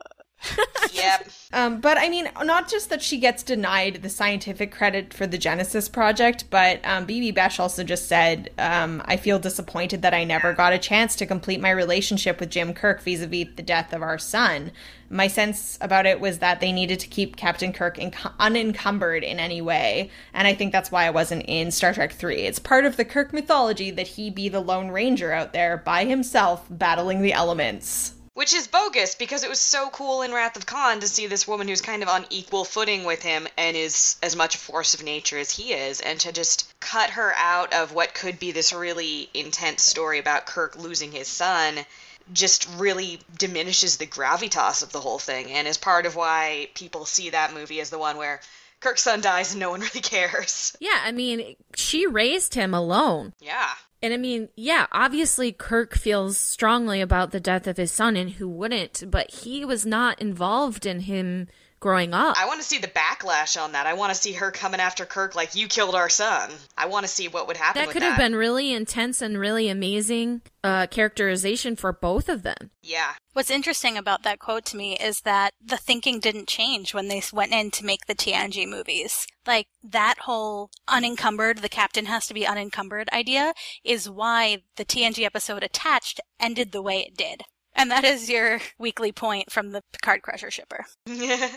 yep. 0.92 1.28
Um, 1.52 1.80
but 1.80 1.98
I 1.98 2.08
mean, 2.08 2.28
not 2.44 2.70
just 2.70 2.90
that 2.90 3.02
she 3.02 3.18
gets 3.18 3.42
denied 3.42 4.02
the 4.02 4.08
scientific 4.08 4.70
credit 4.70 5.12
for 5.12 5.26
the 5.26 5.36
Genesis 5.36 5.88
project, 5.88 6.44
but 6.48 6.78
um, 6.84 7.06
Bibi 7.06 7.32
Besch 7.32 7.58
also 7.58 7.82
just 7.82 8.06
said, 8.06 8.50
um, 8.56 9.02
I 9.04 9.16
feel 9.16 9.40
disappointed 9.40 10.02
that 10.02 10.14
I 10.14 10.22
never 10.22 10.52
got 10.52 10.72
a 10.72 10.78
chance 10.78 11.16
to 11.16 11.26
complete 11.26 11.60
my 11.60 11.70
relationship 11.70 12.38
with 12.38 12.50
Jim 12.50 12.72
Kirk 12.72 13.02
vis 13.02 13.22
a 13.22 13.26
vis 13.26 13.48
the 13.56 13.64
death 13.64 13.92
of 13.92 14.00
our 14.00 14.16
son. 14.16 14.70
My 15.08 15.26
sense 15.26 15.76
about 15.80 16.06
it 16.06 16.20
was 16.20 16.38
that 16.38 16.60
they 16.60 16.70
needed 16.70 17.00
to 17.00 17.08
keep 17.08 17.34
Captain 17.34 17.72
Kirk 17.72 17.96
inc- 17.96 18.32
unencumbered 18.38 19.24
in 19.24 19.40
any 19.40 19.60
way, 19.60 20.08
and 20.32 20.46
I 20.46 20.54
think 20.54 20.70
that's 20.70 20.92
why 20.92 21.04
I 21.04 21.10
wasn't 21.10 21.46
in 21.48 21.72
Star 21.72 21.92
Trek 21.92 22.12
3. 22.12 22.42
It's 22.42 22.60
part 22.60 22.84
of 22.84 22.96
the 22.96 23.04
Kirk 23.04 23.32
mythology 23.32 23.90
that 23.90 24.06
he 24.06 24.30
be 24.30 24.48
the 24.48 24.60
Lone 24.60 24.92
Ranger 24.92 25.32
out 25.32 25.52
there 25.52 25.78
by 25.78 26.04
himself 26.04 26.64
battling 26.70 27.22
the 27.22 27.32
elements. 27.32 28.14
Which 28.40 28.54
is 28.54 28.68
bogus 28.68 29.14
because 29.16 29.44
it 29.44 29.50
was 29.50 29.60
so 29.60 29.90
cool 29.90 30.22
in 30.22 30.32
Wrath 30.32 30.56
of 30.56 30.64
Khan 30.64 31.00
to 31.00 31.08
see 31.08 31.26
this 31.26 31.46
woman 31.46 31.68
who's 31.68 31.82
kind 31.82 32.02
of 32.02 32.08
on 32.08 32.24
equal 32.30 32.64
footing 32.64 33.04
with 33.04 33.22
him 33.22 33.46
and 33.58 33.76
is 33.76 34.16
as 34.22 34.34
much 34.34 34.54
a 34.54 34.58
force 34.58 34.94
of 34.94 35.02
nature 35.02 35.36
as 35.36 35.50
he 35.50 35.74
is, 35.74 36.00
and 36.00 36.18
to 36.20 36.32
just 36.32 36.72
cut 36.80 37.10
her 37.10 37.34
out 37.36 37.74
of 37.74 37.92
what 37.92 38.14
could 38.14 38.38
be 38.38 38.50
this 38.50 38.72
really 38.72 39.28
intense 39.34 39.82
story 39.82 40.18
about 40.18 40.46
Kirk 40.46 40.74
losing 40.76 41.12
his 41.12 41.28
son 41.28 41.84
just 42.32 42.66
really 42.78 43.20
diminishes 43.36 43.98
the 43.98 44.06
gravitas 44.06 44.82
of 44.82 44.90
the 44.90 45.00
whole 45.00 45.18
thing 45.18 45.52
and 45.52 45.68
is 45.68 45.76
part 45.76 46.06
of 46.06 46.16
why 46.16 46.70
people 46.72 47.04
see 47.04 47.28
that 47.28 47.52
movie 47.52 47.82
as 47.82 47.90
the 47.90 47.98
one 47.98 48.16
where 48.16 48.40
Kirk's 48.80 49.02
son 49.02 49.20
dies 49.20 49.50
and 49.50 49.60
no 49.60 49.68
one 49.68 49.80
really 49.80 50.00
cares. 50.00 50.74
Yeah, 50.80 50.98
I 51.04 51.12
mean, 51.12 51.56
she 51.74 52.06
raised 52.06 52.54
him 52.54 52.72
alone. 52.72 53.34
Yeah. 53.38 53.68
And 54.02 54.14
I 54.14 54.16
mean, 54.16 54.48
yeah, 54.56 54.86
obviously 54.92 55.52
Kirk 55.52 55.94
feels 55.94 56.38
strongly 56.38 57.00
about 57.00 57.32
the 57.32 57.40
death 57.40 57.66
of 57.66 57.76
his 57.76 57.92
son, 57.92 58.16
and 58.16 58.30
who 58.30 58.48
wouldn't? 58.48 59.04
But 59.10 59.30
he 59.30 59.64
was 59.64 59.84
not 59.84 60.20
involved 60.20 60.86
in 60.86 61.00
him 61.00 61.48
growing 61.80 62.12
up. 62.12 62.36
I 62.38 62.46
want 62.46 62.60
to 62.60 62.66
see 62.66 62.78
the 62.78 62.88
backlash 62.88 63.60
on 63.60 63.72
that. 63.72 63.86
I 63.86 63.94
want 63.94 64.14
to 64.14 64.20
see 64.20 64.32
her 64.34 64.50
coming 64.50 64.80
after 64.80 65.06
Kirk 65.06 65.34
like 65.34 65.54
you 65.54 65.66
killed 65.66 65.94
our 65.94 66.10
son. 66.10 66.50
I 66.76 66.86
want 66.86 67.04
to 67.04 67.12
see 67.12 67.26
what 67.26 67.48
would 67.48 67.56
happen. 67.56 67.80
that 67.80 67.88
with 67.88 67.94
could 67.94 68.02
have 68.02 68.18
been 68.18 68.34
really 68.34 68.72
intense 68.72 69.22
and 69.22 69.38
really 69.38 69.68
amazing 69.68 70.42
uh, 70.62 70.86
characterization 70.86 71.76
for 71.76 71.92
both 71.92 72.28
of 72.28 72.42
them. 72.42 72.70
Yeah. 72.82 73.12
What's 73.32 73.50
interesting 73.50 73.96
about 73.96 74.22
that 74.24 74.38
quote 74.38 74.66
to 74.66 74.76
me 74.76 74.96
is 74.98 75.22
that 75.22 75.54
the 75.64 75.76
thinking 75.76 76.20
didn't 76.20 76.48
change 76.48 76.92
when 76.92 77.08
they 77.08 77.22
went 77.32 77.52
in 77.52 77.70
to 77.72 77.84
make 77.84 78.06
the 78.06 78.14
TNG 78.14 78.68
movies. 78.68 79.26
Like 79.46 79.68
that 79.82 80.16
whole 80.20 80.70
unencumbered, 80.86 81.58
the 81.58 81.68
captain 81.68 82.06
has 82.06 82.26
to 82.26 82.34
be 82.34 82.46
unencumbered 82.46 83.08
idea 83.12 83.54
is 83.84 84.10
why 84.10 84.58
the 84.76 84.84
TNG 84.84 85.24
episode 85.24 85.62
attached 85.62 86.20
ended 86.38 86.72
the 86.72 86.82
way 86.82 87.00
it 87.00 87.16
did. 87.16 87.44
And 87.74 87.90
that 87.90 88.04
is 88.04 88.28
your 88.28 88.60
weekly 88.78 89.12
point 89.12 89.50
from 89.50 89.70
the 89.70 89.82
Picard 89.92 90.22
Crusher 90.22 90.50
shipper. 90.50 90.84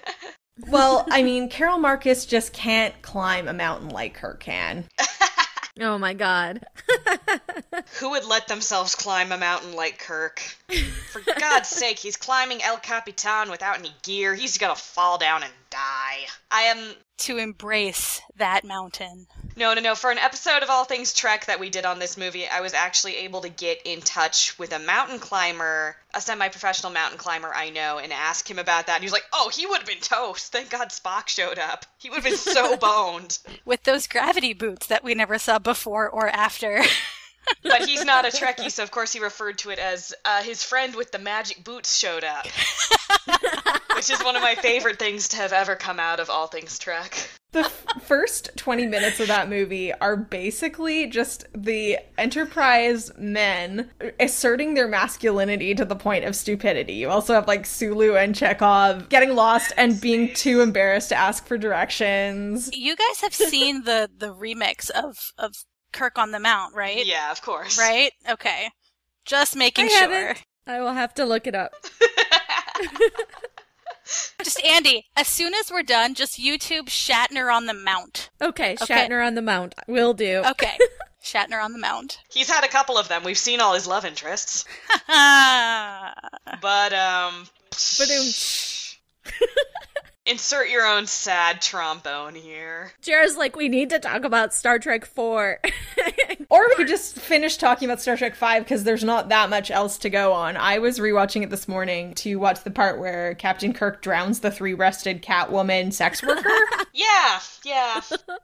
Well, 0.67 1.07
I 1.09 1.23
mean, 1.23 1.49
Carol 1.49 1.79
Marcus 1.79 2.27
just 2.27 2.53
can't 2.53 3.01
climb 3.01 3.47
a 3.47 3.53
mountain 3.53 3.89
like 3.89 4.17
her 4.17 4.35
can. 4.35 4.85
Oh 5.79 5.97
my 5.97 6.13
god. 6.13 6.63
Who 7.99 8.11
would 8.11 8.25
let 8.25 8.47
themselves 8.47 8.93
climb 8.93 9.31
a 9.31 9.37
mountain 9.39 9.75
like 9.75 9.97
Kirk? 9.97 10.39
For 11.11 11.21
God's 11.39 11.69
sake, 11.69 11.97
he's 11.97 12.15
climbing 12.15 12.61
El 12.61 12.77
Capitan 12.77 13.49
without 13.49 13.79
any 13.79 13.91
gear. 14.03 14.35
He's 14.35 14.59
gonna 14.59 14.75
fall 14.75 15.17
down 15.17 15.41
and 15.41 15.51
die. 15.73 16.27
I 16.51 16.61
am. 16.63 16.93
To 17.17 17.37
embrace 17.37 18.21
that 18.35 18.63
mountain. 18.63 19.27
No, 19.55 19.73
no, 19.73 19.81
no. 19.81 19.95
For 19.95 20.11
an 20.11 20.17
episode 20.17 20.61
of 20.61 20.69
All 20.69 20.83
Things 20.83 21.13
Trek 21.13 21.45
that 21.45 21.59
we 21.59 21.69
did 21.69 21.85
on 21.85 21.99
this 21.99 22.17
movie, 22.17 22.47
I 22.47 22.61
was 22.61 22.73
actually 22.73 23.17
able 23.17 23.41
to 23.41 23.49
get 23.49 23.81
in 23.85 24.01
touch 24.01 24.57
with 24.59 24.73
a 24.73 24.79
mountain 24.79 25.19
climber, 25.19 25.95
a 26.13 26.19
semi 26.19 26.49
professional 26.49 26.91
mountain 26.91 27.17
climber 27.17 27.53
I 27.53 27.69
know, 27.69 27.97
and 27.97 28.11
ask 28.11 28.49
him 28.49 28.59
about 28.59 28.87
that. 28.87 28.95
And 28.95 29.03
he 29.03 29.05
was 29.05 29.13
like, 29.13 29.25
oh, 29.31 29.49
he 29.53 29.65
would 29.65 29.77
have 29.79 29.87
been 29.87 29.99
toast. 29.99 30.51
Thank 30.51 30.69
God 30.69 30.89
Spock 30.89 31.27
showed 31.27 31.59
up. 31.59 31.85
He 31.97 32.09
would 32.09 32.23
have 32.23 32.25
been 32.25 32.37
so 32.37 32.77
boned. 32.81 33.39
With 33.63 33.83
those 33.83 34.07
gravity 34.07 34.53
boots 34.53 34.87
that 34.87 35.03
we 35.03 35.15
never 35.15 35.37
saw 35.37 35.59
before 35.59 36.09
or 36.09 36.27
after. 36.27 36.83
But 37.61 37.87
he's 37.87 38.05
not 38.05 38.25
a 38.25 38.27
Trekkie, 38.37 38.71
so 38.71 38.83
of 38.83 38.91
course 38.91 39.11
he 39.11 39.19
referred 39.19 39.57
to 39.59 39.69
it 39.69 39.79
as 39.79 40.13
uh, 40.25 40.41
his 40.43 40.63
friend 40.63 40.95
with 40.95 41.11
the 41.11 41.19
magic 41.19 41.63
boots 41.63 41.97
showed 41.97 42.23
up. 42.23 42.47
Which 43.95 44.09
is 44.09 44.23
one 44.23 44.35
of 44.35 44.41
my 44.41 44.55
favorite 44.55 44.99
things 44.99 45.27
to 45.29 45.37
have 45.37 45.53
ever 45.53 45.75
come 45.75 45.99
out 45.99 46.19
of 46.19 46.29
All 46.29 46.47
Things 46.47 46.77
Trek. 46.79 47.29
The 47.51 47.59
f- 47.59 47.85
first 48.01 48.49
20 48.57 48.87
minutes 48.87 49.19
of 49.19 49.27
that 49.27 49.47
movie 49.47 49.93
are 49.93 50.15
basically 50.17 51.05
just 51.05 51.45
the 51.55 51.99
Enterprise 52.17 53.11
men 53.17 53.91
asserting 54.19 54.73
their 54.73 54.87
masculinity 54.87 55.75
to 55.75 55.85
the 55.85 55.95
point 55.95 56.25
of 56.25 56.35
stupidity. 56.35 56.93
You 56.93 57.09
also 57.09 57.35
have 57.35 57.47
like 57.47 57.67
Sulu 57.67 58.15
and 58.15 58.33
Chekov 58.33 59.07
getting 59.09 59.35
lost 59.35 59.71
and 59.77 60.01
being 60.01 60.33
too 60.33 60.61
embarrassed 60.61 61.09
to 61.09 61.15
ask 61.15 61.45
for 61.45 61.57
directions. 61.59 62.71
you 62.73 62.95
guys 62.95 63.21
have 63.21 63.35
seen 63.35 63.83
the 63.83 64.09
the 64.17 64.33
remix 64.33 64.89
of 64.89 65.31
of 65.37 65.53
Kirk 65.91 66.17
on 66.17 66.31
the 66.31 66.39
Mount, 66.39 66.73
right? 66.73 67.05
Yeah, 67.05 67.31
of 67.31 67.43
course. 67.43 67.77
Right? 67.77 68.11
Okay. 68.27 68.71
Just 69.25 69.55
making 69.55 69.85
I 69.85 69.89
sure. 69.89 70.09
haven't. 70.09 70.43
I 70.65 70.81
will 70.81 70.93
have 70.93 71.13
to 71.15 71.25
look 71.25 71.45
it 71.45 71.53
up. 71.53 71.71
Just 74.43 74.57
Andi, 74.59 75.03
as 75.15 75.27
soon 75.27 75.53
as 75.53 75.71
we're 75.71 75.83
done, 75.83 76.13
just 76.15 76.39
YouTube 76.39 76.85
Shatner 76.87 77.53
on 77.53 77.65
the 77.65 77.73
Mount. 77.73 78.29
Okay, 78.41 78.75
Okay. 78.81 79.07
Shatner 79.07 79.25
on 79.25 79.35
the 79.35 79.41
Mount. 79.41 79.75
Will 79.87 80.13
do. 80.13 80.43
Okay. 80.45 80.77
Shatner 81.23 81.63
on 81.63 81.71
the 81.71 81.79
Mount. 81.79 82.19
He's 82.29 82.49
had 82.49 82.65
a 82.65 82.67
couple 82.67 82.97
of 82.97 83.07
them. 83.07 83.23
We've 83.23 83.37
seen 83.37 83.61
all 83.61 83.73
his 83.73 83.87
love 83.87 84.03
interests. 84.05 84.65
But, 86.61 86.93
um. 86.93 87.47
Ba-doom. 87.97 88.25
Insert 90.25 90.69
your 90.69 90.85
own 90.85 91.05
sad 91.05 91.61
trombone 91.61 92.33
here. 92.33 92.93
Jarrah's 93.01 93.35
like, 93.35 93.57
we 93.57 93.67
need 93.67 93.89
to 93.89 93.99
talk 93.99 94.23
about 94.23 94.53
Star 94.53 94.79
Trek 94.79 95.05
4. 95.05 95.59
Or 96.49 96.67
we 96.69 96.75
could 96.75 96.87
just 96.87 97.15
finish 97.15 97.57
talking 97.57 97.89
about 97.89 97.99
Star 97.99 98.15
Trek 98.15 98.35
5 98.35 98.63
because 98.63 98.83
there's 98.83 99.03
not 99.03 99.29
that 99.29 99.49
much 99.49 99.71
else 99.71 99.97
to 99.99 100.09
go 100.11 100.33
on. 100.33 100.55
I 100.55 100.77
was 100.77 100.99
rewatching 100.99 101.41
it 101.41 101.49
this 101.49 101.67
morning 101.67 102.13
to 102.15 102.35
watch 102.35 102.63
the 102.63 102.69
part 102.69 102.99
where 102.99 103.33
Captain 103.33 103.73
Kirk 103.73 104.03
drowns 104.03 104.41
the 104.41 104.51
three 104.51 104.75
breasted 104.75 105.23
Catwoman 105.23 105.91
sex 105.91 106.21
worker. 106.21 106.49
Yeah, 106.95 107.39
yeah. 107.65 108.01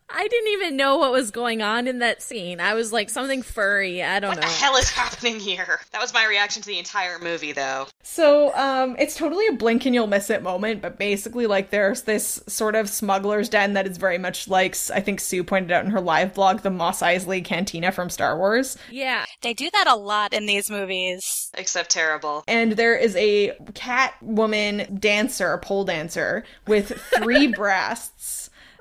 I 0.09 0.27
didn't 0.27 0.47
even 0.53 0.75
know 0.75 0.97
what 0.97 1.11
was 1.11 1.29
going 1.29 1.61
on 1.61 1.87
in 1.87 1.99
that 1.99 2.23
scene. 2.23 2.59
I 2.59 2.73
was 2.73 2.91
like, 2.91 3.11
something 3.11 3.43
furry. 3.43 4.01
I 4.01 4.19
don't 4.19 4.29
What 4.29 4.37
know. 4.37 4.47
What 4.47 4.49
the 4.57 4.63
hell 4.63 4.75
is 4.77 4.89
happening 4.89 5.39
here? 5.39 5.79
That 5.91 6.01
was 6.01 6.15
my 6.15 6.25
reaction 6.25 6.63
to 6.63 6.67
the 6.67 6.79
entire 6.79 7.19
movie, 7.19 7.51
though. 7.51 7.85
So, 8.01 8.51
um, 8.55 8.95
it's 8.97 9.15
totally 9.15 9.45
a 9.45 9.51
blink 9.51 9.85
and 9.85 9.93
you'll 9.93 10.07
miss 10.07 10.31
it 10.31 10.41
moment, 10.41 10.81
but 10.81 10.97
basically, 10.97 11.45
like, 11.45 11.68
there's 11.69 12.03
this 12.03 12.41
sort 12.47 12.75
of 12.75 12.89
smuggler's 12.89 13.49
den 13.49 13.73
that 13.73 13.87
is 13.87 13.97
very 13.97 14.17
much 14.17 14.47
like, 14.47 14.75
I 14.93 15.01
think 15.01 15.19
Sue 15.19 15.43
pointed 15.43 15.71
out 15.71 15.85
in 15.85 15.91
her 15.91 16.01
live 16.01 16.33
blog, 16.33 16.61
the 16.61 16.69
Mos 16.69 17.01
Eisley 17.01 17.43
Cantina 17.43 17.91
from 17.91 18.09
Star 18.09 18.37
Wars. 18.37 18.77
Yeah. 18.89 19.25
They 19.41 19.53
do 19.53 19.69
that 19.71 19.87
a 19.87 19.95
lot 19.95 20.33
in 20.33 20.45
these 20.45 20.69
movies. 20.69 21.51
Except 21.53 21.89
terrible. 21.89 22.43
And 22.47 22.73
there 22.73 22.95
is 22.95 23.15
a 23.15 23.53
cat 23.73 24.13
woman 24.21 24.97
dancer, 24.99 25.57
pole 25.59 25.85
dancer, 25.85 26.43
with 26.67 26.91
three 27.15 27.47
breasts. 27.55 28.38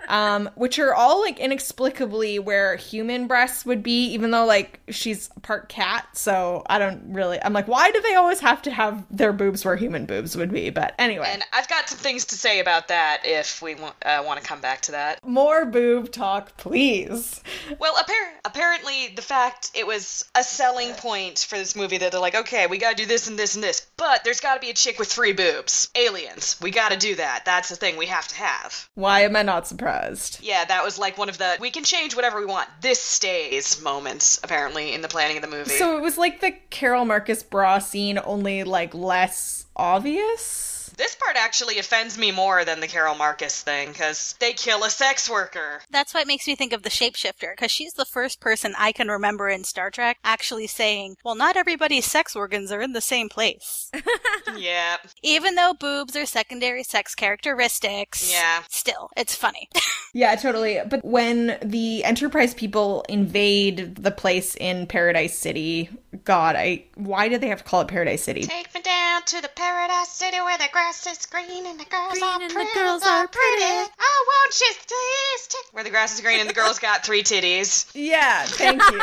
Um, 0.09 0.51
which 0.55 0.79
are 0.79 0.95
all 0.95 1.21
like 1.21 1.39
inexplicably 1.39 2.39
where 2.39 2.77
human 2.77 3.27
breasts 3.27 3.67
would 3.67 3.83
be, 3.83 4.07
even 4.13 4.31
though 4.31 4.47
like 4.47 4.81
she's 4.89 5.29
part 5.43 5.69
cat. 5.69 6.09
So 6.17 6.63
I 6.69 6.79
don't 6.79 7.13
really. 7.13 7.39
I'm 7.43 7.53
like, 7.53 7.69
why 7.69 7.91
do 7.91 8.01
they 8.01 8.15
always 8.15 8.41
have 8.41 8.63
to 8.63 8.71
have 8.71 9.05
their 9.11 9.33
boobs 9.33 9.65
where 9.65 9.77
human 9.77 10.07
boobs 10.07 10.37
would 10.37 10.51
be? 10.51 10.71
But 10.71 10.95
anyway, 10.99 11.29
And 11.31 11.45
I've 11.53 11.69
got 11.69 11.89
some 11.89 11.99
things 11.99 12.25
to 12.27 12.35
say 12.37 12.61
about 12.61 12.89
that 12.89 13.21
if 13.25 13.61
we 13.63 13.75
want, 13.75 13.95
uh, 14.05 14.23
want 14.25 14.41
to 14.41 14.47
come 14.47 14.61
back 14.61 14.81
to 14.83 14.93
that. 14.93 15.25
more 15.27 15.65
boob 15.67 16.11
talk, 16.11 16.57
please. 16.57 17.43
Well, 17.79 17.95
appar- 17.97 18.33
apparently, 18.45 19.09
the 19.15 19.23
fact 19.23 19.71
it 19.75 19.87
was 19.87 20.25
a 20.35 20.43
selling 20.43 20.95
point 20.95 21.39
for 21.49 21.59
this 21.59 21.77
movie 21.77 21.99
that 21.99 22.13
they're 22.13 22.21
like, 22.21 22.35
okay, 22.35 22.67
we 22.67 22.79
gotta 22.79 22.97
do 22.97 23.07
this 23.07 23.29
and 23.29 23.39
this 23.39 23.55
and 23.55 23.63
this, 23.63 23.87
but 23.99 24.25
there's 24.25 24.41
gotta 24.41 24.61
be 24.61 24.71
a 24.71 24.75
chick 24.75 24.99
with 24.99 25.13
three 25.13 25.33
boobs. 25.33 25.91
Aliens. 25.95 26.57
We 26.63 26.71
gotta 26.71 26.97
do 26.97 27.17
that. 27.17 27.45
That's 27.45 27.69
the 27.69 27.77
thing 27.77 27.99
we 27.99 28.07
have 28.07 28.27
to 28.29 28.35
have. 28.37 28.89
Why 28.95 29.21
am 29.21 29.37
I 29.37 29.43
not 29.43 29.69
surprised? 29.69 30.39
Yeah, 30.41 30.65
that 30.65 30.83
was 30.83 30.99
like 30.99 31.19
one 31.19 31.29
of 31.29 31.37
the 31.37 31.59
we 31.61 31.71
can 31.71 31.85
change 31.85 32.17
whatever 32.17 32.41
we 32.41 32.47
want. 32.47 32.69
This 32.81 33.01
stays 33.01 33.83
moments, 33.83 34.41
apparently, 34.43 34.95
in 34.95 35.03
the 35.03 35.09
planning 35.09 35.37
of 35.37 35.43
the 35.43 35.51
movie. 35.51 35.71
So 35.71 35.99
it 35.99 36.01
was 36.01 36.17
like 36.17 36.41
the 36.41 36.53
Carol 36.71 37.05
Marcus 37.05 37.43
bra 37.43 37.79
scene, 37.79 38.19
only 38.25 38.65
like 38.65 38.95
less 38.95 39.67
obvious. 39.77 40.78
This 40.99 41.15
part 41.15 41.37
actually 41.37 41.79
offends 41.79 42.19
me 42.19 42.31
more 42.31 42.65
than 42.65 42.81
the 42.81 42.87
Carol 42.87 43.15
Marcus 43.15 43.63
thing, 43.63 43.89
because 43.89 44.35
they 44.41 44.53
kill 44.53 44.85
a 44.85 44.91
sex 44.91 45.31
worker. 45.31 45.81
That's 45.91 46.13
what 46.13 46.27
makes 46.27 46.47
me 46.47 46.57
think 46.57 46.73
of 46.73 46.83
the 46.83 46.91
shapeshifter, 46.91 47.53
because 47.53 47.71
she's 47.71 47.95
the 47.95 48.05
first 48.05 48.41
person 48.41 48.75
I 48.77 48.93
can 48.93 49.09
remember 49.09 49.49
in 49.49 49.65
Star 49.65 49.91
Trek 49.91 50.19
actually 50.25 50.67
saying, 50.67 51.17
well, 51.25 51.37
not 51.37 51.57
everybody's 51.57 52.05
sex 52.05 52.37
organs 52.37 52.71
are 52.73 52.83
in 52.83 52.93
the 52.93 53.01
same 53.01 53.29
place. 53.29 53.91
yeah. 54.57 54.97
Even 55.23 55.55
though 55.55 55.73
boobs 55.73 56.17
are 56.17 56.27
secondary 56.27 56.83
sex 56.83 57.15
characteristics. 57.15 58.31
Yeah. 58.31 58.63
Still, 58.69 59.11
it's 59.17 59.35
funny. 59.35 59.69
Yeah, 60.15 60.35
totally. 60.37 60.81
But 60.89 61.05
when 61.05 61.59
the 61.63 62.03
Enterprise 62.03 62.55
people 62.55 63.05
invade 63.11 63.97
the 63.97 64.11
place 64.11 64.57
in 64.57 64.87
Paradise 64.87 65.39
City, 65.39 65.91
God, 66.25 66.57
I 66.57 66.87
why 66.95 67.29
did 67.29 67.43
they 67.43 67.49
have 67.49 67.59
to 67.59 67.65
call 67.65 67.83
it 67.83 67.89
Paradise 67.89 68.23
City? 68.23 68.43
Take 68.43 68.75
me 68.75 68.81
down 68.81 69.23
to 69.27 69.43
the 69.43 69.51
paradise 69.55 70.09
city 70.09 70.41
where 70.41 70.57
the 70.57 70.69
grass 70.73 70.88
grass 70.89 71.07
is 71.07 71.27
green 71.27 71.67
and 71.67 71.79
the 71.79 71.85
girls 71.85 72.13
Green 72.13 72.25
are 72.25 72.41
and 72.41 72.51
the 72.51 72.55
pretty. 72.55 72.73
girls 72.75 73.03
are 73.03 73.29
pretty. 73.29 73.91
Oh, 74.01 74.27
won't 74.29 74.61
you 74.61 74.73
please 74.87 75.47
take- 75.49 75.75
Where 75.75 75.85
the 75.85 75.91
grass 75.91 76.15
is 76.15 76.23
green 76.23 76.41
and 76.41 76.49
the 76.49 76.55
girls 76.55 76.79
got 76.79 77.05
three 77.05 77.23
titties. 77.23 77.91
Yeah, 77.95 78.45
thank 78.47 78.81
you. 78.91 78.99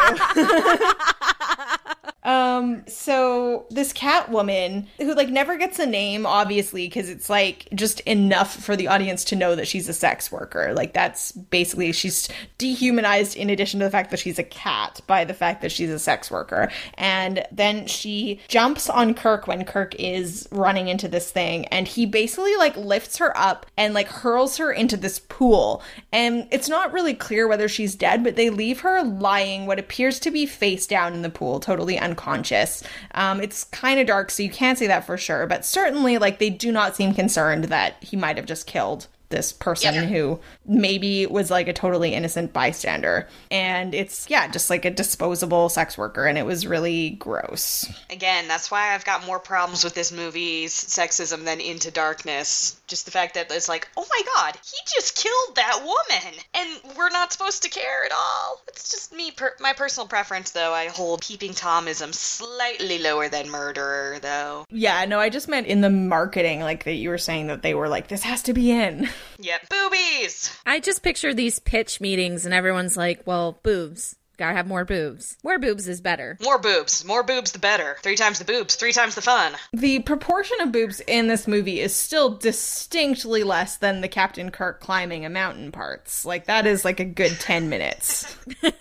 um, 2.32 2.84
so 2.88 3.67
this 3.69 3.93
cat 3.93 4.32
woman 4.32 4.88
who 4.98 5.13
like 5.13 5.30
never 5.30 5.58
gets 5.58 5.78
a 5.78 5.86
name, 5.86 6.26
obviously, 6.26 6.88
because 6.88 7.08
it's 7.08 7.30
like 7.30 7.67
just 7.76 8.00
enough 8.02 8.56
for 8.56 8.76
the 8.76 8.88
audience 8.88 9.24
to 9.26 9.36
know 9.36 9.56
that 9.56 9.67
she's 9.67 9.88
a 9.88 9.93
sex 9.93 10.32
worker. 10.32 10.74
Like 10.74 10.93
that's 10.93 11.34
basically 11.34 11.91
she's 11.91 12.28
dehumanized 12.58 13.38
in 13.38 13.52
addition 13.52 13.80
to 13.82 13.86
the 13.86 13.91
fact 13.91 14.10
that 14.10 14.19
she's 14.19 14.39
a 14.39 14.43
cat 14.43 15.02
by 15.06 15.24
the 15.24 15.36
fact 15.36 15.62
that 15.62 15.71
she's 15.71 15.91
a 15.91 16.00
sex 16.00 16.32
worker. 16.32 16.71
And 16.95 17.45
then 17.52 17.86
she 17.86 18.39
jumps 18.48 18.89
on 18.89 19.13
Kirk 19.13 19.45
when 19.45 19.63
Kirk 19.65 19.93
is 19.95 20.48
running 20.52 20.88
into 20.88 21.08
this 21.08 21.30
thing, 21.30 21.67
and 21.75 21.89
he 21.89 22.05
basically 22.05 22.55
like 22.55 22.77
lifts 22.77 23.17
her 23.17 23.38
up 23.38 23.65
and 23.75 23.93
like 23.93 24.07
hurls 24.07 24.55
her 24.55 24.71
into 24.71 24.95
this 24.95 25.19
pool. 25.19 25.83
And 26.13 26.47
it's 26.49 26.69
not 26.69 26.93
really 26.93 27.13
clear 27.13 27.49
whether 27.49 27.67
she's 27.67 27.95
dead, 27.95 28.23
but 28.23 28.38
they 28.38 28.49
leave 28.49 28.79
her 28.79 29.03
lying 29.03 29.65
what 29.65 29.77
appears 29.77 30.17
to 30.21 30.31
be 30.31 30.45
face 30.45 30.88
down 30.88 31.13
in 31.13 31.21
the 31.21 31.29
pool, 31.29 31.59
totally 31.59 31.99
unconscious. 31.99 32.81
Um, 33.13 33.41
it's 33.41 33.65
kind 33.65 33.99
of 33.99 34.07
dark, 34.07 34.31
so 34.31 34.41
you 34.41 34.49
can't 34.49 34.79
say 34.79 34.88
that 34.88 35.05
for 35.05 35.17
sure, 35.17 35.47
but 35.47 35.65
certainly 35.65 36.17
like 36.17 36.39
they 36.39 36.49
do 36.49 36.71
not 36.71 36.95
seem 36.95 37.13
concerned 37.13 37.65
that 37.65 38.01
he 38.01 38.15
might 38.15 38.38
have 38.38 38.45
just 38.45 38.67
killed 38.67 39.07
this 39.29 39.51
person 39.51 39.93
Yeah. 39.95 40.01
who 40.05 40.39
maybe 40.65 41.25
was 41.25 41.49
like 41.49 41.67
a 41.67 41.73
totally 41.73 42.13
innocent 42.13 42.53
bystander. 42.53 43.27
And 43.49 43.93
it's, 43.95 44.29
yeah, 44.29 44.47
just 44.47 44.69
like 44.69 44.85
a 44.85 44.91
disposable 44.91 45.69
sex 45.69 45.97
worker. 45.97 46.25
And 46.25 46.38
it 46.38 46.45
was 46.45 46.67
really 46.67 47.11
gross. 47.11 47.85
Again, 48.09 48.47
that's 48.47 48.69
why 48.69 48.93
I've 48.93 49.05
got 49.05 49.25
more 49.25 49.39
problems 49.39 49.83
with 49.83 49.93
this 49.95 50.11
movie's 50.11 50.73
sexism 50.73 51.43
than 51.45 51.59
Into 51.59 51.91
Darkness. 51.91 52.79
Just 52.88 53.06
the 53.06 53.12
fact 53.12 53.34
that 53.34 53.52
it's 53.52 53.67
like, 53.69 53.89
oh 53.98 54.06
my 54.10 54.21
god, 54.36 54.58
he 54.63 54.78
just 54.93 55.15
killed 55.15 55.56
that 55.56 55.80
woman, 55.82 56.34
and 56.54 56.98
we're 56.98 57.10
not 57.10 57.34
supposed 57.34 57.63
to 57.63 57.69
care 57.69 58.06
at 58.06 58.12
all. 58.12 58.62
It's 58.67 58.91
just 58.91 59.13
me, 59.13 59.32
per- 59.32 59.56
my 59.60 59.74
personal 59.74 60.08
preference, 60.08 60.52
though. 60.52 60.74
I 60.74 60.88
hold 60.88 61.21
peeping 61.21 61.54
Tomism 61.54 62.13
slightly 62.13 63.00
lower 63.00 63.28
than 63.28 63.50
murderer, 63.50 64.19
though. 64.21 64.65
Yeah, 64.69 65.06
no, 65.06 65.19
I 65.19 65.30
just 65.30 65.48
meant 65.48 65.67
in 65.67 65.82
the 65.82 65.89
marketing, 65.89 66.62
like 66.62 66.84
that 66.84 66.93
you 66.93 67.10
were 67.10 67.17
saying 67.17 67.48
that 67.48 67.62
they 67.63 67.74
were 67.74 67.89
like, 67.89 68.08
this 68.08 68.24
has 68.24 68.43
to 68.43 68.54
be 68.54 68.71
in. 68.71 69.10
Yep, 69.39 69.69
boobies. 69.69 70.56
I 70.65 70.80
just 70.80 71.04
picture 71.04 71.34
these 71.34 71.60
pitch 71.60 72.00
meetings 72.00 72.45
and 72.45 72.54
everyone's 72.54 72.98
like, 72.98 73.21
well, 73.26 73.60
boobs. 73.63 74.15
Gotta 74.38 74.56
have 74.56 74.67
more 74.67 74.86
boobs. 74.86 75.38
More 75.43 75.60
boobs 75.60 75.88
is 75.88 76.02
better. 76.02 76.38
More 76.41 76.60
boobs, 76.60 77.06
more 77.06 77.24
boobs, 77.24 77.52
the 77.52 77.60
better. 77.60 77.98
Three 78.02 78.15
times 78.15 78.39
the 78.39 78.45
boobs, 78.45 78.76
three 78.76 78.91
times 78.91 79.15
the 79.15 79.21
fun. 79.21 79.54
The 79.74 80.00
proportion 80.00 80.58
of 80.62 80.71
boobs 80.71 81.00
in 81.02 81.28
this 81.28 81.48
movie 81.48 81.80
is 81.80 81.95
still 81.95 82.38
distinctly 82.38 83.43
less 83.43 83.78
than 83.78 84.02
the 84.02 84.08
Captain 84.08 84.52
Kirk 84.52 84.82
climbing 84.82 85.26
a 85.26 85.30
mountain 85.30 85.71
parts. 85.71 86.26
Like, 86.26 86.45
that 86.45 86.65
is 86.65 86.84
like 86.86 87.00
a 87.00 87.06
good 87.06 87.39
10 87.39 87.69
minutes. 87.69 88.36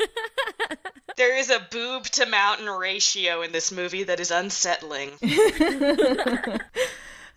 There 1.17 1.39
is 1.39 1.49
a 1.49 1.65
boob 1.71 2.05
to 2.07 2.27
mountain 2.27 2.69
ratio 2.69 3.43
in 3.43 3.53
this 3.53 3.71
movie 3.71 4.03
that 4.05 4.19
is 4.19 4.33
unsettling. 4.33 5.13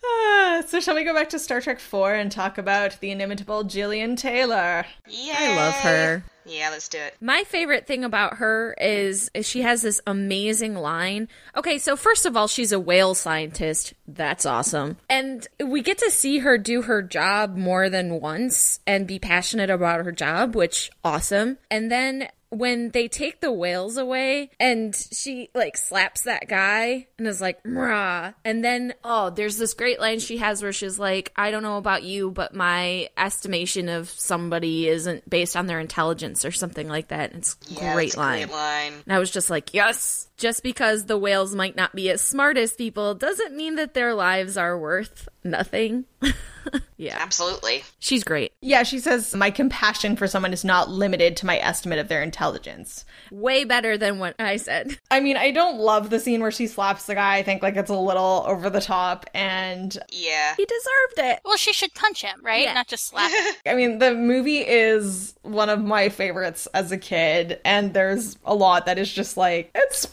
Ah, 0.04 0.64
so, 0.68 0.80
shall 0.80 0.96
we 0.96 1.04
go 1.04 1.14
back 1.14 1.30
to 1.30 1.40
Star 1.40 1.62
Trek 1.62 1.80
4 1.80 2.16
and 2.16 2.32
talk 2.32 2.58
about 2.58 3.00
the 3.00 3.12
inimitable 3.12 3.64
Gillian 3.64 4.16
Taylor? 4.16 4.86
Yeah, 5.08 5.36
I 5.38 5.56
love 5.56 5.74
her. 5.76 6.24
Yeah, 6.48 6.70
let's 6.70 6.88
do 6.88 6.98
it. 6.98 7.16
My 7.20 7.44
favorite 7.44 7.86
thing 7.88 8.06
about 8.06 8.38
her 8.38 8.74
is, 8.80 9.30
is 9.34 9.46
she 9.46 9.64
has 9.64 9.82
this 9.82 10.00
amazing 10.08 10.76
line. 10.76 11.28
Okay, 11.58 11.78
so 11.78 11.98
first 11.98 12.26
of 12.26 12.38
all, 12.38 12.48
she's 12.48 12.72
a 12.72 12.80
whale 12.80 13.16
scientist. 13.16 13.94
That's 14.08 14.46
awesome. 14.46 14.96
And 15.10 15.46
we 15.64 15.82
get 15.82 15.98
to 15.98 16.10
see 16.10 16.40
her 16.40 16.58
do 16.58 16.84
her 16.84 17.02
job 17.02 17.58
more 17.58 17.90
than 17.90 18.22
once 18.22 18.80
and 18.88 19.06
be 19.06 19.20
passionate 19.20 19.70
about 19.70 20.06
her 20.06 20.12
job, 20.14 20.56
which 20.56 20.90
awesome. 21.04 21.58
And 21.70 21.92
then 21.92 22.30
when 22.50 22.92
they 22.92 23.08
take 23.08 23.42
the 23.42 23.52
whales 23.52 23.98
away 23.98 24.50
and 24.60 24.96
she 24.96 25.50
like 25.54 25.76
slaps 25.76 26.22
that 26.22 26.48
guy 26.48 27.08
and 27.18 27.28
is 27.28 27.42
like 27.42 27.62
Mrah. 27.64 28.34
and 28.46 28.64
then 28.64 28.94
oh 29.04 29.30
there's 29.30 29.58
this 29.58 29.74
great 29.74 30.00
line 30.00 30.20
she 30.20 30.38
has 30.38 30.64
where 30.64 30.72
she's 30.72 30.98
like 30.98 31.32
i 31.36 31.52
don't 31.52 31.64
know 31.64 31.78
about 31.78 32.04
you 32.04 32.32
but 32.32 32.56
my 32.56 33.10
estimation 33.18 33.90
of 33.90 34.10
somebody 34.10 34.88
isn't 34.88 35.30
based 35.30 35.58
on 35.58 35.68
their 35.68 35.80
intelligence 35.80 36.46
or 36.46 36.52
something 36.52 36.88
like 36.88 37.10
that 37.10 37.34
it's 37.34 37.58
Yeah, 37.68 37.94
great 37.94 38.16
line 38.16 38.48
Great 38.48 38.52
line. 38.56 38.94
and 39.06 39.14
I 39.14 39.20
was 39.20 39.30
just 39.32 39.50
like, 39.50 39.74
yes. 39.74 40.27
Just 40.38 40.62
because 40.62 41.06
the 41.06 41.18
whales 41.18 41.56
might 41.56 41.76
not 41.76 41.96
be 41.96 42.10
as 42.12 42.22
smart 42.22 42.58
as 42.58 42.74
people 42.74 43.16
doesn't 43.16 43.56
mean 43.56 43.76
that 43.76 43.94
their 43.96 44.14
lives 44.14 44.56
are 44.56 44.78
worth 44.78 45.28
nothing. 45.44 46.06
yeah. 46.98 47.18
Absolutely. 47.20 47.84
She's 48.00 48.24
great. 48.24 48.52
Yeah, 48.62 48.84
she 48.84 49.00
says, 49.00 49.34
My 49.34 49.50
compassion 49.50 50.16
for 50.16 50.28
someone 50.28 50.54
is 50.54 50.64
not 50.66 50.90
limited 50.90 51.38
to 51.38 51.46
my 51.46 51.58
estimate 51.58 52.00
of 52.00 52.08
their 52.08 52.22
intelligence. 52.22 53.06
Way 53.32 53.64
better 53.64 53.98
than 53.98 54.20
what 54.20 54.36
I 54.40 54.58
said. 54.58 55.00
I 55.10 55.20
mean, 55.22 55.38
I 55.38 55.52
don't 55.52 55.80
love 55.80 56.10
the 56.10 56.20
scene 56.20 56.42
where 56.42 56.52
she 56.52 56.68
slaps 56.68 57.06
the 57.06 57.16
guy. 57.16 57.38
I 57.38 57.44
think 57.44 57.64
like 57.64 57.76
it's 57.76 57.90
a 57.90 57.98
little 57.98 58.44
over 58.48 58.70
the 58.70 58.82
top. 58.82 59.26
And 59.34 59.98
Yeah. 60.12 60.56
He 60.56 60.66
deserved 60.66 61.32
it. 61.32 61.40
Well, 61.46 61.58
she 61.58 61.74
should 61.74 61.94
punch 61.94 62.22
him, 62.22 62.40
right? 62.44 62.64
Yeah. 62.64 62.74
Not 62.74 62.88
just 62.88 63.08
slap 63.08 63.32
him. 63.32 63.54
I 63.72 63.76
mean, 63.76 64.00
the 64.00 64.14
movie 64.14 64.60
is 64.60 65.36
one 65.44 65.70
of 65.70 65.84
my 65.84 66.10
favorites 66.10 66.68
as 66.74 66.92
a 66.92 66.98
kid. 66.98 67.60
And 67.66 67.94
there's 67.94 68.38
a 68.46 68.54
lot 68.54 68.86
that 68.86 68.98
is 69.00 69.12
just 69.12 69.38
like, 69.38 69.72
it's 69.74 70.06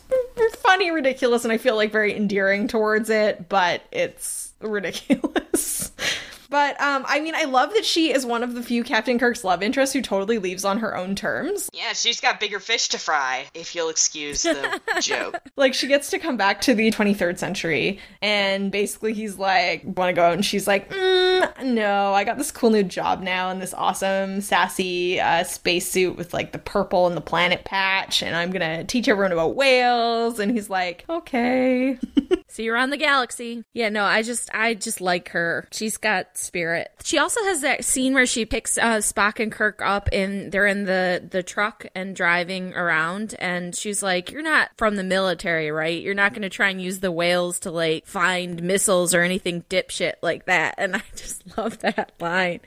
funny, 0.56 0.90
ridiculous, 0.90 1.44
and 1.44 1.52
I 1.52 1.58
feel 1.58 1.76
like 1.76 1.92
very 1.92 2.16
endearing 2.16 2.68
towards 2.68 3.10
it, 3.10 3.48
but 3.48 3.82
it's 3.92 4.52
ridiculous. 4.60 5.92
But 6.54 6.80
um, 6.80 7.04
I 7.08 7.18
mean, 7.18 7.34
I 7.34 7.46
love 7.46 7.72
that 7.72 7.84
she 7.84 8.12
is 8.12 8.24
one 8.24 8.44
of 8.44 8.54
the 8.54 8.62
few 8.62 8.84
Captain 8.84 9.18
Kirk's 9.18 9.42
love 9.42 9.60
interests 9.60 9.92
who 9.92 10.00
totally 10.00 10.38
leaves 10.38 10.64
on 10.64 10.78
her 10.78 10.96
own 10.96 11.16
terms. 11.16 11.68
Yeah, 11.72 11.94
she's 11.94 12.20
got 12.20 12.38
bigger 12.38 12.60
fish 12.60 12.90
to 12.90 12.98
fry, 12.98 13.46
if 13.54 13.74
you'll 13.74 13.88
excuse 13.88 14.42
the 14.42 14.80
joke. 15.00 15.34
Like 15.56 15.74
she 15.74 15.88
gets 15.88 16.10
to 16.10 16.20
come 16.20 16.36
back 16.36 16.60
to 16.60 16.74
the 16.76 16.92
23rd 16.92 17.38
century, 17.38 17.98
and 18.22 18.70
basically 18.70 19.14
he's 19.14 19.36
like, 19.36 19.82
"Want 19.84 20.10
to 20.10 20.12
go?" 20.12 20.22
out?" 20.22 20.34
And 20.34 20.44
she's 20.44 20.68
like, 20.68 20.90
mm, 20.90 21.64
"No, 21.64 22.14
I 22.14 22.22
got 22.22 22.38
this 22.38 22.52
cool 22.52 22.70
new 22.70 22.84
job 22.84 23.20
now 23.20 23.50
in 23.50 23.58
this 23.58 23.74
awesome, 23.74 24.40
sassy 24.40 25.20
uh, 25.20 25.42
spacesuit 25.42 26.16
with 26.16 26.32
like 26.32 26.52
the 26.52 26.60
purple 26.60 27.08
and 27.08 27.16
the 27.16 27.20
planet 27.20 27.64
patch, 27.64 28.22
and 28.22 28.36
I'm 28.36 28.52
gonna 28.52 28.84
teach 28.84 29.08
everyone 29.08 29.32
about 29.32 29.56
whales." 29.56 30.38
And 30.38 30.52
he's 30.52 30.70
like, 30.70 31.04
"Okay." 31.08 31.98
See 32.54 32.62
you 32.62 32.72
around 32.72 32.90
the 32.90 32.96
galaxy. 32.96 33.64
Yeah, 33.72 33.88
no, 33.88 34.04
I 34.04 34.22
just 34.22 34.48
I 34.54 34.74
just 34.74 35.00
like 35.00 35.30
her. 35.30 35.66
She's 35.72 35.96
got 35.96 36.38
spirit. 36.38 36.88
She 37.02 37.18
also 37.18 37.42
has 37.42 37.62
that 37.62 37.84
scene 37.84 38.14
where 38.14 38.26
she 38.26 38.44
picks 38.44 38.78
uh, 38.78 38.98
Spock 38.98 39.40
and 39.40 39.50
Kirk 39.50 39.82
up 39.82 40.08
and 40.12 40.52
they're 40.52 40.68
in 40.68 40.84
the 40.84 41.20
the 41.28 41.42
truck 41.42 41.84
and 41.96 42.14
driving 42.14 42.72
around 42.74 43.34
and 43.40 43.74
she's 43.74 44.04
like, 44.04 44.30
"You're 44.30 44.42
not 44.42 44.70
from 44.76 44.94
the 44.94 45.02
military, 45.02 45.72
right? 45.72 46.00
You're 46.00 46.14
not 46.14 46.30
going 46.30 46.42
to 46.42 46.48
try 46.48 46.68
and 46.68 46.80
use 46.80 47.00
the 47.00 47.10
whales 47.10 47.58
to 47.60 47.72
like 47.72 48.06
find 48.06 48.62
missiles 48.62 49.14
or 49.14 49.22
anything 49.22 49.62
dipshit 49.62 50.14
like 50.22 50.44
that." 50.44 50.76
And 50.78 50.94
I 50.94 51.02
just 51.16 51.42
love 51.58 51.80
that 51.80 52.12
line. 52.20 52.60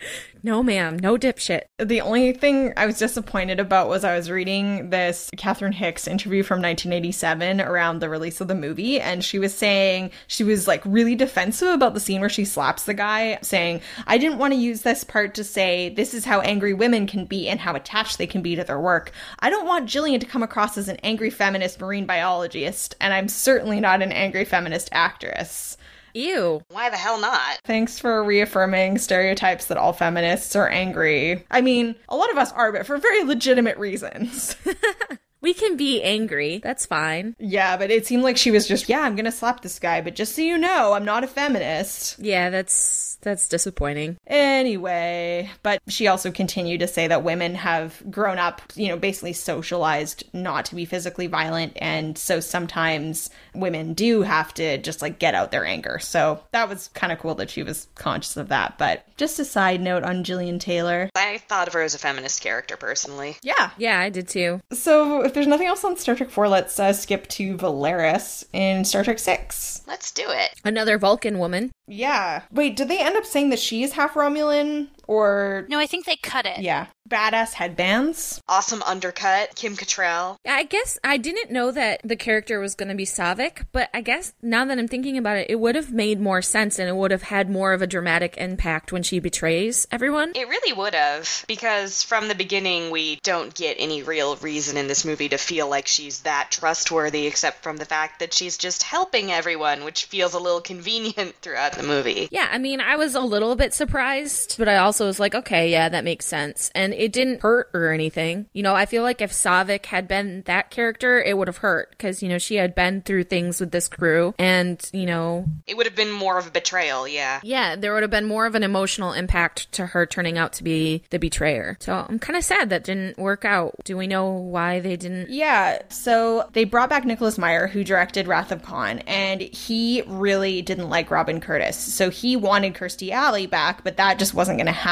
No, 0.44 0.62
ma'am, 0.62 0.98
no 0.98 1.18
dipshit. 1.18 1.62
The 1.78 2.02
only 2.02 2.34
thing 2.34 2.74
I 2.78 2.86
was 2.86 2.98
disappointed 2.98 3.60
about 3.60 3.90
was 3.90 4.04
I 4.04 4.16
was 4.16 4.30
reading 4.30 4.90
this 4.90 5.30
Catherine 5.38 5.74
Hicks 5.74 6.08
interview 6.08 6.44
from 6.44 6.62
1987 6.62 7.62
around 7.62 8.00
the 8.00 8.10
release 8.10 8.42
of 8.42 8.48
the 8.48 8.56
movie, 8.56 9.00
and 9.00 9.24
she 9.24 9.40
was 9.40 9.54
saying 9.54 10.12
she 10.28 10.44
was 10.44 10.68
like 10.68 10.82
really 10.86 11.16
defensive 11.16 11.70
about 11.70 11.94
the 11.94 12.00
scene 12.00 12.22
where 12.22 12.30
she 12.30 12.46
slaps 12.46 12.84
the 12.84 12.94
guy, 12.94 13.40
saying, 13.42 13.82
I 14.06 14.18
didn't 14.18 14.38
want 14.38 14.54
to 14.54 14.60
use 14.60 14.82
this 14.82 15.04
part 15.04 15.34
to 15.36 15.44
say 15.44 15.90
this 15.90 16.14
is 16.14 16.26
how 16.26 16.42
angry 16.42 16.74
women 16.74 17.08
can 17.08 17.26
be 17.26 17.50
and 17.50 17.60
how 17.60 17.76
attached 17.76 18.18
they 18.18 18.28
can 18.28 18.42
be 18.42 18.56
to 18.56 18.64
their 18.64 18.80
work. 18.80 19.12
I 19.40 19.50
don't 19.50 19.68
want 19.68 19.90
Gillian 19.90 20.20
to 20.20 20.26
come 20.26 20.44
across 20.44 20.78
as 20.78 20.88
an 20.88 20.98
angry 21.04 21.30
feminist 21.30 21.80
marine 21.80 22.06
biologist, 22.06 22.96
and 23.00 23.14
I'm 23.14 23.28
certainly 23.28 23.80
not 23.80 24.02
an 24.02 24.12
angry 24.12 24.46
feminist 24.46 24.90
actress. 24.92 25.77
Ew. 26.18 26.64
Why 26.70 26.90
the 26.90 26.98
hell 26.98 27.20
not? 27.20 27.60
Thanks 27.64 28.00
for 28.00 28.24
reaffirming 28.24 28.98
stereotypes 28.98 29.66
that 29.66 29.78
all 29.78 29.94
feminists 29.94 30.56
are 30.56 30.68
angry. 30.68 31.46
I 31.52 31.62
mean, 31.62 31.94
a 32.10 32.16
lot 32.16 32.32
of 32.32 32.38
us 32.38 32.52
are, 32.54 32.72
but 32.72 32.88
for 32.88 32.98
very 32.98 33.24
legitimate 33.24 33.78
reasons. 33.78 34.56
We 35.42 35.54
can 35.54 35.78
be 35.78 36.02
angry. 36.02 36.60
That's 36.64 36.86
fine. 36.86 37.36
yeah, 37.40 37.78
but 37.78 37.92
it 37.92 38.06
seemed 38.06 38.24
like 38.24 38.38
she 38.38 38.52
was 38.52 38.68
just, 38.68 38.90
yeah, 38.90 39.02
I'm 39.02 39.16
gonna 39.16 39.32
slap 39.32 39.62
this 39.62 39.80
guy, 39.80 40.02
but 40.02 40.16
just 40.16 40.36
so 40.36 40.42
you 40.42 40.58
know, 40.58 40.94
I'm 40.94 41.06
not 41.06 41.24
a 41.24 41.28
feminist. 41.28 42.18
Yeah, 42.20 42.50
that's 42.50 43.18
that's 43.22 43.48
disappointing. 43.48 44.18
Anyway, 44.28 45.50
but 45.64 45.82
she 45.88 46.08
also 46.08 46.32
continued 46.32 46.80
to 46.82 46.88
say 46.88 47.08
that 47.08 47.24
women 47.24 47.56
have 47.56 48.02
grown 48.12 48.38
up, 48.38 48.62
you 48.76 48.88
know, 48.90 48.98
basically 48.98 49.34
socialized 49.34 50.24
not 50.34 50.66
to 50.66 50.76
be 50.76 50.86
physically 50.86 51.28
violent. 51.28 51.74
And 51.78 52.18
so 52.18 52.40
sometimes 52.40 53.30
women 53.56 53.94
do 53.94 54.22
have 54.22 54.54
to 54.56 54.78
just 54.78 55.02
like 55.02 55.20
get 55.20 55.34
out 55.36 55.52
their 55.52 55.66
anger. 55.66 56.00
So 56.00 56.44
that 56.52 56.70
was 56.70 56.90
kind 56.94 57.12
of 57.14 57.20
cool 57.20 57.36
that 57.36 57.50
she 57.50 57.64
was 57.64 57.88
conscious 57.96 58.38
of 58.38 58.50
that. 58.50 58.78
But 58.78 59.06
just 59.18 59.40
a 59.40 59.46
side 59.46 59.82
note 59.82 60.04
on 60.04 60.24
Gillian 60.24 60.60
Taylor. 60.60 61.10
I 61.16 61.40
thought 61.40 61.68
of 61.68 61.74
her 61.74 61.82
as 61.82 61.96
a 61.96 62.00
feminist 62.00 62.42
character 62.42 62.78
personally. 62.78 63.38
Yeah. 63.42 63.72
Yeah, 63.78 64.00
I 64.00 64.10
did 64.10 64.28
too. 64.28 64.62
So 64.72 65.27
if 65.28 65.34
there's 65.34 65.48
nothing 65.48 65.68
else 65.68 65.84
on 65.84 65.98
Star 65.98 66.16
Trek 66.16 66.30
4, 66.30 66.50
let's 66.50 66.80
uh, 66.80 66.94
skip 66.94 67.28
to 67.30 67.56
Valeris 67.58 68.46
in 68.54 68.84
Star 68.84 69.04
Trek 69.04 69.20
6. 69.20 69.84
Let's 69.88 70.12
do 70.12 70.26
it. 70.28 70.54
Another 70.66 70.98
Vulcan 70.98 71.38
woman. 71.38 71.72
Yeah. 71.88 72.42
Wait, 72.52 72.76
did 72.76 72.88
they 72.88 73.00
end 73.00 73.16
up 73.16 73.26
saying 73.26 73.50
that 73.52 73.60
she 73.60 73.84
is 73.84 73.94
half 73.94 74.16
Romulan 74.16 74.88
or 75.08 75.66
No, 75.70 75.80
I 75.80 75.88
think 75.88 76.06
they 76.06 76.16
cut 76.18 76.46
it. 76.46 76.60
yeah, 76.60 76.88
badass 77.10 77.54
headbands? 77.54 78.42
Awesome 78.48 78.82
undercut. 78.84 79.56
Kim 79.56 79.76
Cattrall. 79.76 80.38
I 80.48 80.64
guess 80.64 81.00
I 81.04 81.18
didn't 81.18 81.52
know 81.52 81.72
that 81.72 82.02
the 82.04 82.16
character 82.16 82.60
was 82.60 82.76
going 82.76 82.90
to 82.90 82.96
be 82.96 83.06
Saavik, 83.06 83.66
but 83.72 83.90
I 83.94 84.02
guess 84.02 84.34
now 84.42 84.66
that 84.66 84.78
I'm 84.78 84.88
thinking 84.88 85.18
about 85.18 85.38
it, 85.38 85.48
it 85.50 85.60
would 85.60 85.76
have 85.76 85.92
made 85.92 86.20
more 86.20 86.42
sense 86.42 86.80
and 86.80 86.90
it 86.90 86.96
would 86.96 87.12
have 87.12 87.24
had 87.24 87.50
more 87.50 87.74
of 87.74 87.82
a 87.82 87.88
dramatic 87.88 88.36
impact 88.38 88.92
when 88.92 89.04
she 89.04 89.20
betrays 89.20 89.88
everyone. 89.92 90.32
It 90.36 90.48
really 90.50 90.74
would 90.74 90.94
have, 90.96 91.46
because 91.48 92.04
from 92.04 92.28
the 92.28 92.36
beginning, 92.36 92.92
we 92.92 93.20
don't 93.24 93.54
get 93.54 93.78
any 93.80 94.04
real 94.04 94.36
reason 94.38 94.78
in 94.78 94.88
this 94.88 95.06
movie 95.06 95.30
to 95.30 95.38
feel 95.38 95.70
like 95.70 95.88
she's 95.88 96.22
that 96.22 96.50
trustworthy, 96.52 97.26
except 97.28 97.64
from 97.64 97.78
the 97.78 97.86
fact 97.86 98.20
that 98.20 98.34
she's 98.34 98.58
just 98.58 98.84
helping 98.84 99.32
everyone, 99.32 99.84
which 99.84 100.06
feels 100.06 100.34
a 100.34 100.40
little 100.40 100.62
convenient 100.62 101.36
throughout 101.42 101.74
the 101.74 101.84
movie. 101.84 102.28
Yeah, 102.32 102.48
I 102.52 102.58
mean, 102.58 102.82
I 102.82 102.96
was 102.98 103.16
a 103.16 103.22
little 103.22 103.56
bit 103.56 103.74
surprised, 103.74 104.56
but 104.58 104.68
I 104.68 104.78
also 104.78 104.97
was 105.06 105.20
like, 105.20 105.36
okay, 105.36 105.70
yeah, 105.72 105.90
that 105.90 106.04
makes 106.04 106.26
sense. 106.26 106.72
And 106.76 106.94
it 106.94 107.14
didn't 107.14 107.42
hurt 107.42 107.70
or 107.74 107.92
anything. 107.92 108.48
You 108.54 108.64
know, 108.64 108.76
I 108.76 108.86
feel 108.86 109.04
like 109.04 109.22
if 109.22 109.32
Saavik 109.32 109.86
had 109.88 110.08
been 110.08 110.44
that 110.46 110.70
character, 110.70 111.22
it 111.22 111.38
would 111.38 111.48
have 111.48 111.58
hurt 111.58 111.92
because, 111.92 112.24
you 112.24 112.30
know, 112.30 112.38
she 112.38 112.56
had 112.56 112.76
been 112.76 113.02
through 113.02 113.26
things 113.26 113.60
with 113.60 113.72
this 113.72 113.88
crew 113.88 114.34
and, 114.38 114.90
you 114.94 115.06
know, 115.06 115.46
It 115.68 115.78
would 115.78 115.86
have 115.86 115.96
been 115.96 116.12
more 116.12 116.38
of 116.38 116.48
a 116.48 116.52
betrayal, 116.52 117.08
yeah. 117.08 117.40
yeah, 117.44 117.76
there 117.76 117.94
would 117.94 118.04
have 118.04 118.12
been 118.12 118.26
more 118.26 118.46
of 118.46 118.56
an 118.56 118.64
emotional 118.64 119.14
impact 119.14 119.72
to 119.74 119.88
her 119.88 120.06
turning 120.06 120.38
out 120.38 120.54
to 120.54 120.64
be 120.64 121.04
the 121.10 121.20
betrayer. 121.20 121.78
So 121.80 122.06
I'm 122.08 122.20
kind 122.20 122.38
of 122.38 122.44
sad 122.44 122.70
that 122.70 122.84
didn't 122.84 123.18
work 123.18 123.46
out. 123.46 123.76
Do 123.84 123.98
we 123.98 124.08
know 124.08 124.30
why 124.30 124.80
they 124.80 124.96
didn't? 124.96 125.30
Yeah, 125.30 125.82
so 125.90 126.50
they 126.54 126.64
brought 126.64 126.90
back 126.90 127.06
Nicholas 127.06 127.38
Meyer, 127.38 127.68
who 127.68 127.84
directed 127.84 128.28
Wrath 128.28 128.52
of 128.52 128.64
Khan, 128.64 129.00
and 129.00 129.42
he 129.42 130.04
really 130.08 130.62
didn't 130.62 130.90
like 130.90 131.12
Robin 131.12 131.40
Curtis. 131.42 131.78
So 131.78 132.10
he 132.10 132.36
wanted 132.36 132.74
Kirstie 132.74 133.12
Alley 133.12 133.48
back, 133.48 133.84
but 133.84 133.98
that 133.98 134.20
just 134.20 134.34
wasn't 134.34 134.58
going 134.58 134.66
to 134.68 134.72
happen. 134.72 134.87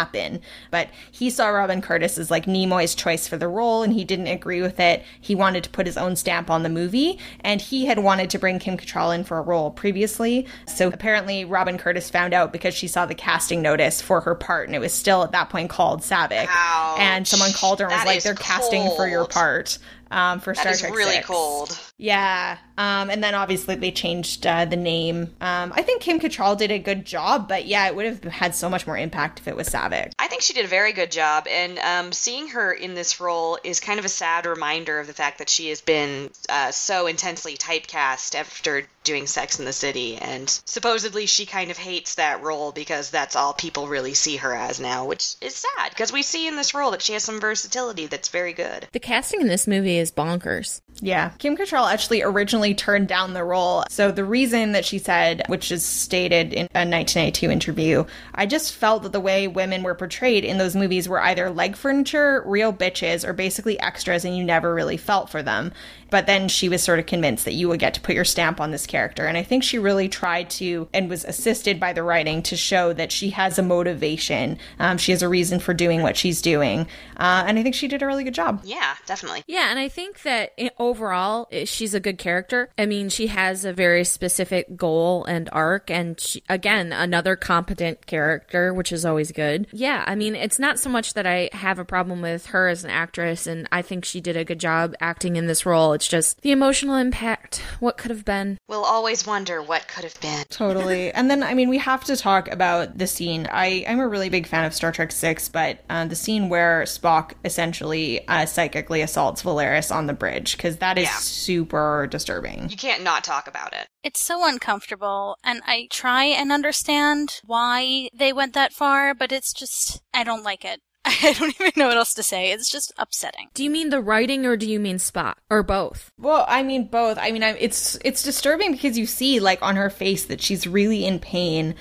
But 0.72 0.90
he 1.12 1.30
saw 1.30 1.48
Robin 1.48 1.82
Curtis 1.82 2.18
as 2.18 2.30
like 2.30 2.46
Nimoy's 2.46 2.96
choice 2.96 3.28
for 3.28 3.38
the 3.38 3.48
role, 3.48 3.84
and 3.84 3.94
he 3.94 4.04
didn't 4.04 4.28
agree 4.28 4.62
with 4.62 4.80
it. 4.80 5.04
He 5.20 5.36
wanted 5.36 5.64
to 5.64 5.70
put 5.70 5.86
his 5.86 5.98
own 5.98 6.16
stamp 6.16 6.50
on 6.50 6.64
the 6.64 6.70
movie, 6.70 7.20
and 7.42 7.62
he 7.62 7.86
had 7.86 8.00
wanted 8.00 8.30
to 8.32 8.38
bring 8.38 8.60
Kim 8.60 8.78
Cattrall 8.78 9.16
in 9.16 9.24
for 9.24 9.38
a 9.38 9.42
role 9.42 9.72
previously. 9.72 10.46
So 10.68 10.90
apparently, 10.90 11.46
Robin 11.46 11.78
Curtis 11.78 12.10
found 12.10 12.34
out 12.34 12.52
because 12.52 12.74
she 12.74 12.88
saw 12.88 13.06
the 13.06 13.16
casting 13.16 13.62
notice 13.62 14.02
for 14.02 14.22
her 14.22 14.36
part, 14.36 14.68
and 14.68 14.76
it 14.76 14.80
was 14.80 14.94
still 14.94 15.24
at 15.24 15.32
that 15.32 15.50
point 15.50 15.70
called 15.70 16.02
Saavik. 16.02 16.48
Ouch. 16.50 17.00
And 17.00 17.28
someone 17.28 17.54
called 17.54 17.80
her 17.80 17.86
and 17.86 17.94
was 17.94 18.04
That 18.04 18.08
like, 18.08 18.24
"They're 18.24 18.36
casting 18.36 18.90
for 18.96 19.08
your 19.08 19.26
part." 19.26 19.78
Um, 20.16 20.40
for 20.40 20.54
That 20.54 20.62
Star 20.62 20.72
is 20.72 20.80
Trek 20.80 20.96
really 20.96 21.16
6. 21.16 21.28
cold. 21.28 21.78
Yeah. 21.98 22.58
Um, 22.78 23.10
and 23.10 23.24
then 23.24 23.36
obviously 23.36 23.76
they 23.76 23.92
changed 23.92 24.46
uh, 24.48 24.66
the 24.66 24.76
name. 24.76 25.36
Um, 25.42 25.74
I 25.76 25.82
think 25.82 26.02
Kim 26.02 26.20
Cattrall 26.20 26.58
did 26.58 26.72
a 26.72 26.80
good 26.80 27.06
job, 27.06 27.48
but 27.48 27.66
yeah, 27.66 27.88
it 27.88 27.96
would 27.96 28.06
have 28.06 28.24
had 28.24 28.56
so 28.56 28.70
much 28.70 28.88
more 28.88 28.98
impact 28.98 29.40
if 29.40 29.48
it 29.48 29.56
was 29.56 29.68
Saavik. 29.70 30.14
I 30.20 30.28
think 30.28 30.42
she 30.42 30.54
did 30.54 30.66
a 30.66 30.70
very 30.70 30.94
good 30.94 31.12
job, 31.12 31.48
and 31.50 31.80
um, 31.80 32.12
seeing 32.12 32.50
her 32.50 32.72
in 32.72 32.96
this 32.96 33.20
role 33.20 33.58
is 33.64 33.80
kind 33.80 34.00
of 34.00 34.06
a 34.06 34.10
sad 34.10 34.46
reminder 34.46 35.00
of 35.00 35.08
the 35.08 35.14
fact 35.14 35.38
that 35.40 35.50
she 35.50 35.70
has 35.70 35.82
been 35.82 36.30
uh, 36.50 36.72
so 36.72 37.08
intensely 37.08 37.56
typecast 37.56 38.36
after 38.36 38.88
doing 39.04 39.28
Sex 39.28 39.60
in 39.60 39.66
the 39.66 39.74
City, 39.74 40.18
and 40.18 40.50
supposedly 40.66 41.28
she 41.28 41.46
kind 41.46 41.72
of 41.72 41.78
hates 41.78 42.16
that 42.16 42.42
role 42.42 42.72
because 42.72 43.10
that's 43.10 43.36
all 43.36 43.54
people 43.54 43.88
really 43.88 44.14
see 44.16 44.38
her 44.38 44.54
as 44.54 44.80
now, 44.80 45.06
which 45.06 45.36
is 45.42 45.56
sad 45.56 45.90
because 45.92 46.12
we 46.12 46.24
see 46.24 46.48
in 46.48 46.56
this 46.56 46.74
role 46.74 46.92
that 46.92 47.02
she 47.02 47.14
has 47.14 47.24
some 47.24 47.40
versatility 47.40 48.08
that's 48.08 48.30
very 48.30 48.54
good. 48.54 48.88
The 48.92 49.00
casting 49.00 49.42
in 49.42 49.48
this 49.48 49.68
movie 49.68 49.98
is 49.98 50.05
bonkers. 50.12 50.82
Yeah. 51.02 51.30
Kim 51.40 51.58
Cattrall 51.58 51.92
actually 51.92 52.22
originally 52.22 52.74
turned 52.74 53.08
down 53.08 53.34
the 53.34 53.44
role. 53.44 53.84
So 53.90 54.12
the 54.12 54.24
reason 54.24 54.72
that 54.72 54.86
she 54.86 54.98
said, 54.98 55.44
which 55.48 55.72
is 55.72 55.84
stated 55.84 56.54
in 56.54 56.68
a 56.74 56.88
1992 56.88 57.52
interview, 57.52 58.06
I 58.34 58.46
just 58.46 58.74
felt 58.74 59.04
that 59.04 59.12
the 59.12 59.20
way 59.20 59.48
women 59.48 59.84
were 59.84 59.96
portrayed 59.96 60.46
in 60.46 60.58
those 60.58 60.76
movies 60.76 61.10
were 61.10 61.22
either 61.22 61.50
leg 61.50 61.76
furniture, 61.76 62.44
real 62.46 62.72
bitches, 62.72 63.28
or 63.28 63.34
basically 63.34 63.80
extras, 63.80 64.24
and 64.24 64.38
you 64.38 64.44
never 64.44 64.74
really 64.74 64.98
felt 64.98 65.30
for 65.30 65.44
them. 65.44 65.74
But 66.10 66.28
then 66.28 66.48
she 66.48 66.70
was 66.70 66.84
sort 66.84 67.00
of 67.00 67.06
convinced 67.06 67.46
that 67.46 67.54
you 67.54 67.68
would 67.68 67.80
get 67.80 67.94
to 67.96 68.02
put 68.02 68.16
your 68.16 68.24
stamp 68.26 68.62
on 68.62 68.72
this 68.72 68.86
character. 68.86 69.26
And 69.26 69.38
I 69.38 69.44
think 69.44 69.64
she 69.64 69.78
really 69.80 70.08
tried 70.08 70.50
to, 70.52 70.88
and 70.94 71.10
was 71.10 71.26
assisted 71.26 71.80
by 71.80 71.94
the 71.94 72.04
writing 72.04 72.42
to 72.44 72.56
show 72.56 72.94
that 72.94 73.12
she 73.12 73.32
has 73.32 73.58
a 73.60 73.64
motivation. 73.64 74.58
Um, 74.80 74.98
she 74.98 75.12
has 75.12 75.22
a 75.22 75.30
reason 75.30 75.60
for 75.60 75.74
doing 75.74 76.02
what 76.02 76.18
she's 76.18 76.42
doing. 76.42 76.82
Uh, 77.18 77.44
and 77.48 77.58
I 77.58 77.64
think 77.64 77.76
she 77.76 77.88
did 77.88 78.02
a 78.02 78.06
really 78.06 78.24
good 78.24 78.34
job. 78.34 78.62
Yeah, 78.64 78.96
definitely. 79.06 79.44
Yeah, 79.48 79.70
and 79.70 79.80
I 79.80 79.88
think 79.90 80.22
that 80.24 80.52
i- 80.60 80.70
overall, 80.80 81.48
i- 81.52 81.64
she's 81.64 81.94
a 81.94 82.00
good 82.00 82.18
character. 82.18 82.70
I 82.78 82.86
mean, 82.86 83.10
she 83.10 83.28
has 83.28 83.66
a 83.66 83.74
very 83.74 84.04
specific 84.04 84.76
goal 84.76 85.26
and 85.26 85.50
arc, 85.52 85.90
and 85.90 86.20
she, 86.20 86.44
again, 86.50 86.94
another 86.94 87.36
competent 87.36 88.06
character, 88.06 88.74
which 88.74 88.92
is 88.92 89.06
always 89.06 89.32
good. 89.32 89.68
Yeah, 89.72 90.04
I 90.06 90.16
mean, 90.16 90.36
it's 90.36 90.60
not 90.60 90.78
so 90.80 90.90
much 90.90 91.14
that 91.16 91.26
I 91.26 91.50
have 91.54 91.80
a 91.80 91.86
problem 91.86 92.22
with 92.22 92.48
her 92.48 92.68
as 92.68 92.84
an 92.84 92.90
actress, 92.92 93.48
and 93.48 93.68
I 93.72 93.82
think 93.82 94.06
she 94.06 94.22
did 94.22 94.38
a 94.38 94.44
good 94.46 94.60
job 94.60 94.94
acting 95.00 95.36
in 95.36 95.48
this 95.48 95.66
role. 95.66 95.94
It's 95.96 96.08
just 96.08 96.42
the 96.42 96.52
emotional 96.52 96.96
impact, 96.96 97.58
what 97.80 97.98
could 97.98 98.12
have 98.12 98.24
been. 98.26 98.58
We'll 98.68 98.86
always 98.86 99.26
wonder 99.26 99.62
what 99.62 99.88
could 99.88 100.04
have 100.04 100.20
been. 100.22 100.44
Totally. 100.50 101.12
and 101.14 101.30
then, 101.32 101.42
I 101.42 101.54
mean, 101.56 101.70
we 101.70 101.78
have 101.80 102.04
to 102.06 102.16
talk 102.16 102.48
about 102.52 102.98
the 102.98 103.08
scene. 103.08 103.48
I, 103.52 103.84
I'm 103.88 104.00
a 104.00 104.08
really 104.08 104.30
big 104.30 104.46
fan 104.46 104.66
of 104.66 104.74
Star 104.74 104.92
Trek 104.92 105.12
6, 105.12 105.50
but 105.50 105.80
uh, 105.90 106.06
the 106.06 106.16
scene 106.16 106.50
where 106.50 106.84
Spock 106.84 107.32
essentially 107.44 108.28
uh, 108.28 108.46
psychically 108.46 109.02
assaults 109.02 109.42
Valeris 109.42 109.94
on 109.94 110.06
the 110.08 110.14
bridge, 110.14 110.56
because 110.58 110.78
that 110.78 110.98
is 110.98 111.06
Yeah. 111.06 111.16
super 111.18 112.08
disturbing. 112.12 112.70
You 112.70 112.78
can't 112.78 113.04
not 113.04 113.24
talk 113.24 113.48
about 113.48 113.74
it. 113.74 113.88
It's 114.04 114.22
so 114.22 114.48
uncomfortable, 114.48 115.38
and 115.44 115.62
I 115.66 115.88
try 115.90 116.26
and 116.26 116.52
understand 116.52 117.42
why 117.46 118.10
they 118.14 118.32
went 118.34 118.54
that 118.54 118.74
far, 118.74 119.16
but 119.16 119.32
it's 119.32 119.54
just, 119.54 120.02
I 120.14 120.24
don't 120.24 120.44
like 120.44 120.64
it. 120.66 120.82
I 121.24 121.34
don't 121.34 121.54
even 121.60 121.72
know 121.76 121.88
what 121.88 121.98
else 121.98 122.14
to 122.16 122.24
say. 122.24 122.52
It's 122.52 122.70
just 122.70 122.94
upsetting. 122.98 123.50
Do 123.54 123.64
you 123.64 123.70
mean 123.70 123.90
the 123.90 124.02
writing 124.02 124.46
or 124.46 124.58
do 124.58 124.70
you 124.70 124.80
mean 124.80 124.98
Spock? 124.98 125.36
Or 125.50 125.64
both? 125.64 126.12
Well, 126.18 126.46
I 126.48 126.64
mean 126.64 126.88
both. 126.88 127.18
I 127.20 127.32
mean, 127.32 127.44
I, 127.44 127.52
it's 127.52 127.98
it's 128.04 128.24
disturbing 128.24 128.72
because 128.74 128.98
you 128.98 129.06
see, 129.06 129.40
like, 129.40 129.62
on 129.62 129.76
her 129.76 129.90
face 129.90 130.26
that 130.26 130.42
she's 130.42 130.68
really 130.68 131.06
in 131.06 131.20
pain. 131.20 131.76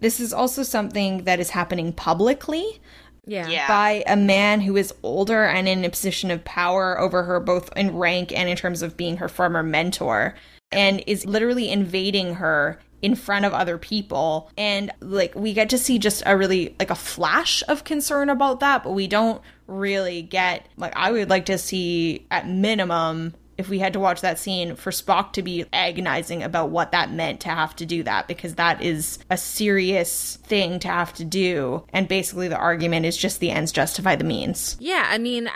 This 0.00 0.20
is 0.20 0.32
also 0.32 0.62
something 0.62 1.24
that 1.24 1.40
is 1.40 1.50
happening 1.50 1.92
publicly. 1.92 2.80
Yeah. 3.26 3.46
Yeah. 3.46 3.68
by 3.68 4.04
a 4.06 4.16
man 4.16 4.62
who 4.62 4.74
is 4.78 4.94
older 5.02 5.44
and 5.44 5.68
in 5.68 5.84
a 5.84 5.90
position 5.90 6.30
of 6.30 6.44
power 6.44 6.98
over 6.98 7.24
her, 7.24 7.40
both 7.40 7.68
in 7.76 7.94
rank 7.94 8.32
and 8.32 8.48
in 8.48 8.56
terms 8.56 8.80
of 8.80 8.96
being 8.96 9.18
her 9.18 9.28
former 9.28 9.62
mentor, 9.62 10.34
and 10.70 11.02
is 11.06 11.26
literally 11.26 11.70
invading 11.70 12.34
her 12.34 12.78
in 13.00 13.14
front 13.14 13.44
of 13.44 13.52
other 13.52 13.78
people. 13.78 14.50
And 14.58 14.90
like, 15.00 15.34
we 15.34 15.52
get 15.52 15.70
to 15.70 15.78
see 15.78 15.98
just 15.98 16.22
a 16.26 16.36
really, 16.36 16.74
like, 16.78 16.90
a 16.90 16.96
flash 16.96 17.62
of 17.68 17.84
concern 17.84 18.28
about 18.28 18.60
that, 18.60 18.82
but 18.82 18.90
we 18.90 19.06
don't 19.06 19.40
really 19.66 20.22
get, 20.22 20.66
like, 20.76 20.92
I 20.96 21.12
would 21.12 21.30
like 21.30 21.46
to 21.46 21.58
see 21.58 22.26
at 22.30 22.48
minimum. 22.48 23.34
If 23.56 23.68
we 23.68 23.80
had 23.80 23.94
to 23.94 23.98
watch 23.98 24.20
that 24.20 24.38
scene 24.38 24.76
for 24.76 24.92
Spock 24.92 25.32
to 25.32 25.42
be 25.42 25.64
agonizing 25.72 26.44
about 26.44 26.70
what 26.70 26.92
that 26.92 27.10
meant 27.10 27.40
to 27.40 27.48
have 27.48 27.74
to 27.76 27.86
do 27.86 28.04
that, 28.04 28.28
because 28.28 28.54
that 28.54 28.84
is 28.84 29.18
a 29.30 29.36
serious 29.36 30.36
thing 30.44 30.78
to 30.78 30.86
have 30.86 31.12
to 31.14 31.24
do. 31.24 31.84
And 31.92 32.06
basically, 32.06 32.46
the 32.46 32.56
argument 32.56 33.04
is 33.06 33.16
just 33.16 33.40
the 33.40 33.50
ends 33.50 33.72
justify 33.72 34.14
the 34.14 34.22
means. 34.22 34.76
Yeah, 34.78 35.08
I 35.08 35.18
mean, 35.18 35.50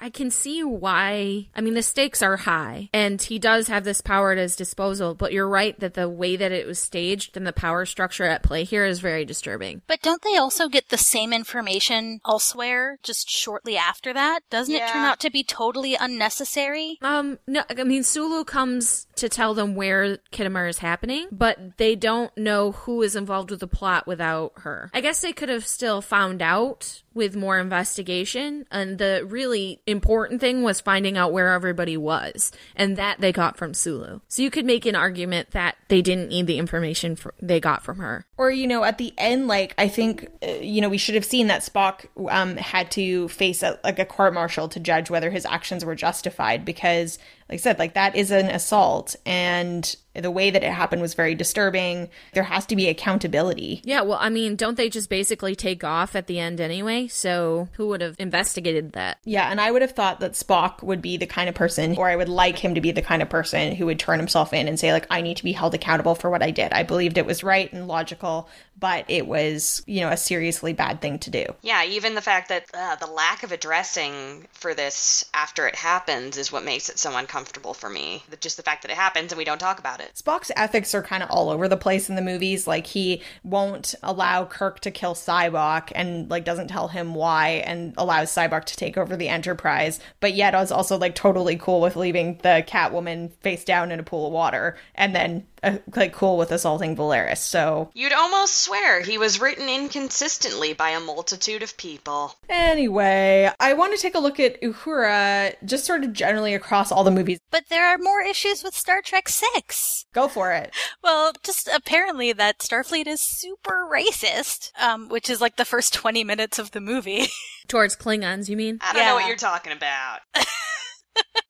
I 0.00 0.10
can 0.10 0.30
see 0.30 0.62
why. 0.62 1.48
I 1.54 1.60
mean, 1.60 1.74
the 1.74 1.82
stakes 1.82 2.22
are 2.22 2.36
high, 2.36 2.90
and 2.92 3.20
he 3.20 3.38
does 3.38 3.68
have 3.68 3.84
this 3.84 4.00
power 4.00 4.32
at 4.32 4.38
his 4.38 4.56
disposal, 4.56 5.14
but 5.14 5.32
you're 5.32 5.48
right 5.48 5.78
that 5.80 5.94
the 5.94 6.08
way 6.08 6.36
that 6.36 6.52
it 6.52 6.66
was 6.66 6.78
staged 6.78 7.36
and 7.36 7.46
the 7.46 7.52
power 7.52 7.86
structure 7.86 8.24
at 8.24 8.42
play 8.42 8.64
here 8.64 8.84
is 8.84 9.00
very 9.00 9.24
disturbing. 9.24 9.82
But 9.86 10.02
don't 10.02 10.22
they 10.22 10.36
also 10.36 10.68
get 10.68 10.88
the 10.88 10.98
same 10.98 11.32
information 11.32 12.20
elsewhere 12.26 12.98
just 13.02 13.28
shortly 13.30 13.76
after 13.76 14.12
that? 14.12 14.40
Doesn't 14.50 14.74
it 14.74 14.86
turn 14.88 15.04
out 15.04 15.20
to 15.20 15.30
be 15.30 15.42
totally 15.42 15.94
unnecessary? 15.94 16.98
Um, 17.02 17.38
no, 17.46 17.62
I 17.70 17.84
mean, 17.84 18.02
Sulu 18.02 18.44
comes 18.44 19.06
to 19.16 19.28
tell 19.28 19.54
them 19.54 19.74
where 19.74 20.18
Khitomer 20.32 20.68
is 20.68 20.78
happening, 20.78 21.28
but 21.32 21.78
they 21.78 21.96
don't 21.96 22.36
know 22.36 22.72
who 22.72 23.02
is 23.02 23.16
involved 23.16 23.50
with 23.50 23.60
the 23.60 23.66
plot 23.66 24.06
without 24.06 24.52
her. 24.58 24.90
I 24.92 25.00
guess 25.00 25.20
they 25.20 25.32
could 25.32 25.48
have 25.48 25.66
still 25.66 26.02
found 26.02 26.42
out 26.42 27.02
with 27.16 27.34
more 27.34 27.58
investigation. 27.58 28.66
And 28.70 28.98
the 28.98 29.24
really 29.26 29.80
important 29.86 30.40
thing 30.40 30.62
was 30.62 30.80
finding 30.80 31.16
out 31.16 31.32
where 31.32 31.52
everybody 31.52 31.96
was. 31.96 32.52
And 32.76 32.96
that 32.96 33.20
they 33.20 33.32
got 33.32 33.56
from 33.56 33.74
Sulu. 33.74 34.20
So 34.28 34.42
you 34.42 34.50
could 34.50 34.66
make 34.66 34.86
an 34.86 34.94
argument 34.94 35.52
that 35.52 35.76
they 35.88 36.02
didn't 36.02 36.28
need 36.28 36.46
the 36.46 36.58
information 36.58 37.16
fr- 37.16 37.30
they 37.40 37.58
got 37.58 37.82
from 37.82 37.98
her. 37.98 38.25
Or, 38.38 38.50
you 38.50 38.66
know, 38.66 38.84
at 38.84 38.98
the 38.98 39.14
end, 39.16 39.48
like, 39.48 39.74
I 39.78 39.88
think, 39.88 40.28
uh, 40.42 40.50
you 40.60 40.82
know, 40.82 40.90
we 40.90 40.98
should 40.98 41.14
have 41.14 41.24
seen 41.24 41.46
that 41.46 41.62
Spock 41.62 42.06
um, 42.30 42.56
had 42.56 42.90
to 42.92 43.28
face 43.28 43.62
a, 43.62 43.78
like 43.82 43.98
a 43.98 44.04
court 44.04 44.34
martial 44.34 44.68
to 44.68 44.80
judge 44.80 45.08
whether 45.08 45.30
his 45.30 45.46
actions 45.46 45.84
were 45.84 45.94
justified 45.94 46.64
because, 46.64 47.18
like 47.48 47.60
I 47.60 47.62
said, 47.62 47.78
like 47.78 47.94
that 47.94 48.14
is 48.14 48.30
an 48.30 48.46
assault. 48.46 49.16
And 49.24 49.96
the 50.14 50.30
way 50.30 50.50
that 50.50 50.62
it 50.62 50.72
happened 50.72 51.02
was 51.02 51.14
very 51.14 51.34
disturbing. 51.34 52.08
There 52.32 52.42
has 52.42 52.66
to 52.66 52.76
be 52.76 52.88
accountability. 52.88 53.82
Yeah, 53.84 54.02
well, 54.02 54.18
I 54.20 54.28
mean, 54.28 54.56
don't 54.56 54.76
they 54.76 54.88
just 54.88 55.08
basically 55.08 55.54
take 55.54 55.84
off 55.84 56.16
at 56.16 56.26
the 56.26 56.38
end 56.38 56.60
anyway? 56.60 57.06
So 57.08 57.68
who 57.72 57.86
would 57.88 58.00
have 58.00 58.16
investigated 58.18 58.92
that? 58.92 59.18
Yeah, 59.24 59.50
and 59.50 59.60
I 59.60 59.70
would 59.70 59.82
have 59.82 59.92
thought 59.92 60.20
that 60.20 60.32
Spock 60.32 60.82
would 60.82 61.02
be 61.02 61.16
the 61.16 61.26
kind 61.26 61.48
of 61.48 61.54
person, 61.54 61.96
or 61.96 62.08
I 62.08 62.16
would 62.16 62.28
like 62.28 62.58
him 62.58 62.74
to 62.74 62.80
be 62.80 62.92
the 62.92 63.02
kind 63.02 63.22
of 63.22 63.28
person 63.28 63.74
who 63.74 63.86
would 63.86 63.98
turn 63.98 64.18
himself 64.18 64.52
in 64.52 64.68
and 64.68 64.78
say, 64.78 64.92
like, 64.92 65.06
I 65.10 65.20
need 65.20 65.36
to 65.38 65.44
be 65.44 65.52
held 65.52 65.74
accountable 65.74 66.14
for 66.14 66.30
what 66.30 66.42
I 66.42 66.50
did. 66.50 66.72
I 66.72 66.82
believed 66.82 67.18
it 67.18 67.26
was 67.26 67.44
right 67.44 67.72
and 67.72 67.86
logical, 67.86 68.25
article 68.26 68.50
but 68.78 69.04
it 69.08 69.26
was, 69.26 69.82
you 69.86 70.00
know, 70.00 70.10
a 70.10 70.16
seriously 70.16 70.72
bad 70.72 71.00
thing 71.00 71.18
to 71.20 71.30
do. 71.30 71.46
Yeah, 71.62 71.84
even 71.84 72.14
the 72.14 72.20
fact 72.20 72.48
that 72.50 72.66
uh, 72.74 72.96
the 72.96 73.06
lack 73.06 73.42
of 73.42 73.52
addressing 73.52 74.46
for 74.52 74.74
this 74.74 75.24
after 75.32 75.66
it 75.66 75.74
happens 75.74 76.36
is 76.36 76.52
what 76.52 76.64
makes 76.64 76.88
it 76.88 76.98
so 76.98 77.16
uncomfortable 77.16 77.74
for 77.74 77.88
me. 77.88 78.22
Just 78.40 78.56
the 78.56 78.62
fact 78.62 78.82
that 78.82 78.90
it 78.90 78.96
happens 78.96 79.32
and 79.32 79.38
we 79.38 79.44
don't 79.44 79.58
talk 79.58 79.78
about 79.78 80.00
it. 80.00 80.12
Spock's 80.14 80.50
ethics 80.56 80.94
are 80.94 81.02
kind 81.02 81.22
of 81.22 81.30
all 81.30 81.48
over 81.48 81.68
the 81.68 81.76
place 81.76 82.08
in 82.10 82.16
the 82.16 82.22
movies. 82.22 82.66
Like 82.66 82.86
he 82.86 83.22
won't 83.42 83.94
allow 84.02 84.44
Kirk 84.44 84.80
to 84.80 84.90
kill 84.90 85.14
Sybok 85.14 85.90
and 85.94 86.30
like 86.30 86.44
doesn't 86.44 86.68
tell 86.68 86.88
him 86.88 87.14
why 87.14 87.62
and 87.66 87.94
allows 87.96 88.30
Sybok 88.30 88.64
to 88.64 88.76
take 88.76 88.98
over 88.98 89.16
the 89.16 89.28
Enterprise, 89.28 90.00
but 90.20 90.34
yet 90.34 90.54
is 90.54 90.70
also 90.70 90.98
like 90.98 91.14
totally 91.14 91.56
cool 91.56 91.80
with 91.80 91.96
leaving 91.96 92.38
the 92.42 92.64
Catwoman 92.66 93.32
face 93.40 93.64
down 93.64 93.90
in 93.90 94.00
a 94.00 94.02
pool 94.04 94.26
of 94.26 94.32
water 94.32 94.76
and 94.94 95.14
then 95.14 95.46
uh, 95.62 95.78
like 95.94 96.12
cool 96.12 96.36
with 96.36 96.52
assaulting 96.52 96.94
Valeris. 96.94 97.38
So 97.38 97.90
You'd 97.94 98.12
almost 98.12 98.65
swear 98.66 99.00
he 99.00 99.16
was 99.16 99.40
written 99.40 99.68
inconsistently 99.68 100.72
by 100.72 100.90
a 100.90 100.98
multitude 100.98 101.62
of 101.62 101.76
people. 101.76 102.34
anyway, 102.48 103.48
I 103.60 103.74
want 103.74 103.94
to 103.94 104.02
take 104.02 104.16
a 104.16 104.18
look 104.18 104.40
at 104.40 104.60
Uhura 104.60 105.54
just 105.64 105.84
sort 105.84 106.02
of 106.02 106.12
generally 106.12 106.52
across 106.52 106.90
all 106.90 107.04
the 107.04 107.12
movies. 107.12 107.38
But 107.52 107.68
there 107.68 107.86
are 107.86 107.96
more 107.96 108.20
issues 108.22 108.64
with 108.64 108.74
Star 108.74 109.02
Trek 109.02 109.28
6. 109.28 110.06
Go 110.12 110.26
for 110.28 110.52
it. 110.52 110.74
Well, 111.02 111.32
just 111.44 111.68
apparently 111.72 112.32
that 112.32 112.58
Starfleet 112.58 113.06
is 113.06 113.20
super 113.20 113.88
racist, 113.92 114.72
um, 114.80 115.08
which 115.08 115.30
is 115.30 115.40
like 115.40 115.54
the 115.54 115.64
first 115.64 115.94
20 115.94 116.24
minutes 116.24 116.58
of 116.58 116.72
the 116.72 116.80
movie. 116.80 117.26
Towards 117.68 117.94
Klingons, 117.94 118.48
you 118.48 118.56
mean? 118.56 118.78
I 118.80 118.92
don't 118.92 119.06
know 119.06 119.14
what 119.14 119.28
you're 119.28 119.36
talking 119.36 119.72
about. 119.72 120.20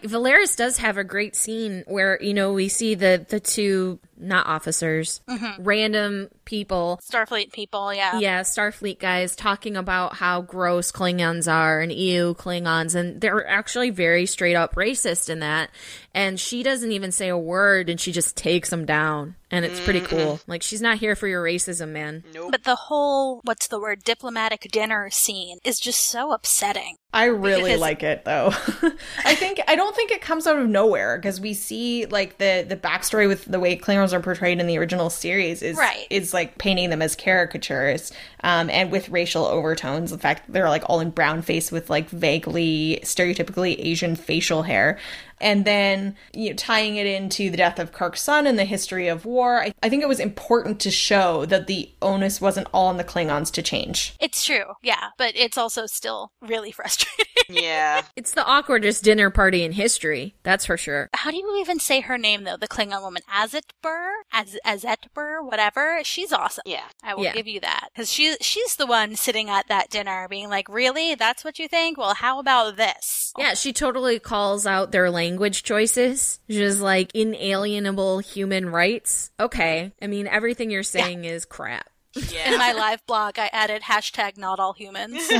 Valeris 0.05 0.57
does 0.57 0.77
have 0.79 0.99
a 0.99 1.05
great 1.05 1.35
scene 1.35 1.85
where, 1.87 2.23
you 2.23 2.35
know, 2.35 2.53
we 2.53 2.69
see 2.69 2.95
the, 2.95 3.25
the 3.27 3.41
two, 3.41 3.99
not 4.19 4.47
officers, 4.47 5.21
mm-hmm. 5.29 5.63
random 5.63 6.29
people 6.45 7.01
Starfleet 7.03 7.53
people, 7.53 7.93
yeah. 7.93 8.19
Yeah, 8.19 8.41
Starfleet 8.43 8.99
guys 8.99 9.37
talking 9.37 9.77
about 9.77 10.15
how 10.15 10.43
gross 10.43 10.93
Klingons 10.93 11.53
are 11.53 11.81
and 11.81 11.93
ew 11.93 12.35
Klingons, 12.39 12.95
and 12.95 13.21
they're 13.21 13.47
actually 13.47 13.91
very 13.91 14.27
straight 14.27 14.57
up 14.57 14.75
racist 14.75 15.29
in 15.29 15.41
that. 15.41 15.71
And 16.15 16.41
she 16.41 16.63
doesn't 16.63 16.93
even 16.93 17.13
say 17.13 17.29
a 17.29 17.37
word, 17.37 17.91
and 17.91 18.01
she 18.01 18.11
just 18.11 18.37
takes 18.37 18.71
them 18.71 18.87
down, 18.87 19.37
and 19.51 19.65
it's 19.65 19.81
pretty 19.81 20.01
mm-hmm. 20.01 20.17
cool. 20.17 20.41
Like 20.47 20.63
she's 20.63 20.81
not 20.81 20.99
here 20.99 21.15
for 21.15 21.29
your 21.29 21.45
racism, 21.45 21.91
man. 21.91 22.25
Nope. 22.33 22.53
But 22.53 22.65
the 22.65 22.77
whole, 22.77 23.41
what's 23.45 23.69
the 23.69 23.79
word, 23.79 24.03
diplomatic 24.03 24.63
dinner 24.73 25.11
scene 25.11 25.59
is 25.65 25.79
just 25.79 26.01
so 26.09 26.33
upsetting. 26.33 26.97
I 27.13 27.27
really 27.27 27.71
Because- 27.71 27.81
like 27.81 28.03
it 28.03 28.25
though. 28.25 28.49
I 29.25 29.35
think 29.35 29.61
I 29.67 29.75
don't 29.75 29.97
think 29.97 30.11
it 30.11 30.21
comes 30.21 30.47
out 30.47 30.59
of 30.59 30.69
nowhere 30.69 31.17
because 31.17 31.41
we 31.41 31.55
see 31.55 32.07
like 32.07 32.39
the 32.39 32.65
the 32.69 32.77
backstory 32.77 33.27
with 33.27 33.45
the 33.47 33.59
way 33.59 33.77
Klingons 33.77 34.06
are 34.13 34.21
portrayed 34.21 34.61
in 34.61 34.67
the 34.67 34.79
original 34.79 35.11
series 35.11 35.63
is 35.63 35.77
Right. 35.77 36.07
is 36.11 36.33
like 36.35 36.59
painting 36.59 36.91
them 36.91 37.03
as 37.03 37.17
caricatures 37.17 38.13
um, 38.43 38.71
and 38.71 38.91
with 38.91 39.09
racial 39.09 39.45
overtones. 39.47 40.13
In 40.13 40.19
fact, 40.19 40.45
they're 40.49 40.69
like 40.69 40.85
all 40.87 41.01
in 41.01 41.11
brown 41.11 41.43
face 41.43 41.71
with 41.73 41.91
like 41.91 42.09
vaguely 42.11 43.01
stereotypically 43.03 43.77
Asian 43.79 44.17
facial 44.17 44.63
hair. 44.63 44.99
And 45.39 45.67
then 45.67 46.17
you 46.33 46.51
know, 46.51 46.57
tying 46.57 46.97
it 46.97 47.07
into 47.07 47.51
the 47.51 47.59
death 47.59 47.79
of 47.79 47.93
Kirk's 47.93 48.23
son 48.23 48.47
and 48.47 48.59
the 48.59 48.65
history 48.65 49.09
of 49.09 49.27
war, 49.27 49.61
I, 49.61 49.75
I 49.83 49.89
think 49.91 50.03
it 50.03 50.09
was 50.09 50.19
important 50.21 50.81
to 50.81 50.91
show 50.91 51.45
that 51.47 51.67
the 51.67 51.91
onus 52.01 52.41
wasn't 52.41 52.69
all 52.73 52.87
on 52.87 52.97
the 52.97 53.05
Klingons 53.05 53.53
to 53.53 53.63
change. 53.63 54.15
It's 54.19 54.45
true, 54.45 54.65
yeah, 54.83 55.09
but 55.19 55.33
it's 55.37 55.59
also 55.59 55.85
still 55.87 56.31
really 56.41 56.73
frustrating. 56.73 57.27
Yeah. 57.49 58.03
It's 58.17 58.33
the 58.33 58.43
awkwardest 58.43 59.03
dinner 59.03 59.31
party 59.31 59.63
in 59.63 59.73
history, 59.73 60.35
that's 60.43 60.65
for 60.67 60.77
sure. 60.77 61.09
How 61.15 61.31
do 61.31 61.37
you 61.37 61.59
even 61.61 61.79
say 61.79 62.01
her 62.01 62.17
name 62.19 62.45
though? 62.45 62.57
The 62.57 62.69
Klingon 62.69 63.03
woman, 63.03 63.23
Azitbur, 63.33 64.09
Az 64.33 64.57
Azetbur, 64.67 65.45
whatever. 65.45 66.01
She's 66.03 66.33
awesome. 66.33 66.63
Yeah. 66.67 66.85
I 67.03 67.15
will 67.15 67.25
Yeah. 67.25 67.33
give 67.35 67.47
you 67.47 67.61
that 67.61 67.89
because 67.95 68.11
she 68.11 68.37
she's 68.41 68.77
the 68.77 68.87
one 68.87 69.17
sitting 69.17 69.51
at 69.51 69.69
that 69.69 69.91
dinner, 69.91 70.27
being 70.29 70.49
like, 70.49 70.69
"Really? 70.69 71.15
That's 71.15 71.45
what 71.45 71.59
you 71.59 71.69
think? 71.69 71.99
Well, 71.99 72.15
how 72.15 72.39
about 72.39 72.77
this?" 72.77 73.33
Yeah, 73.39 73.55
she 73.55 73.73
totally 73.73 74.19
calls 74.19 74.67
out 74.67 74.93
their 74.93 75.11
language 75.11 75.63
choices, 75.63 76.41
just 76.49 76.81
like 76.81 77.15
inalienable 77.15 78.21
human 78.21 78.71
rights. 78.71 79.31
Okay, 79.39 79.93
I 80.01 80.07
mean 80.07 80.27
everything 80.27 80.71
you're 80.71 80.83
saying 80.83 81.25
is 81.25 81.45
crap. 81.45 81.89
Yeah. 82.33 82.53
In 82.53 82.59
my 82.59 82.73
live 82.73 83.05
blog, 83.07 83.39
I 83.39 83.49
added 83.53 83.83
hashtag 83.83 84.37
not 84.37 84.61
all 84.61 84.73
humans. 84.73 85.31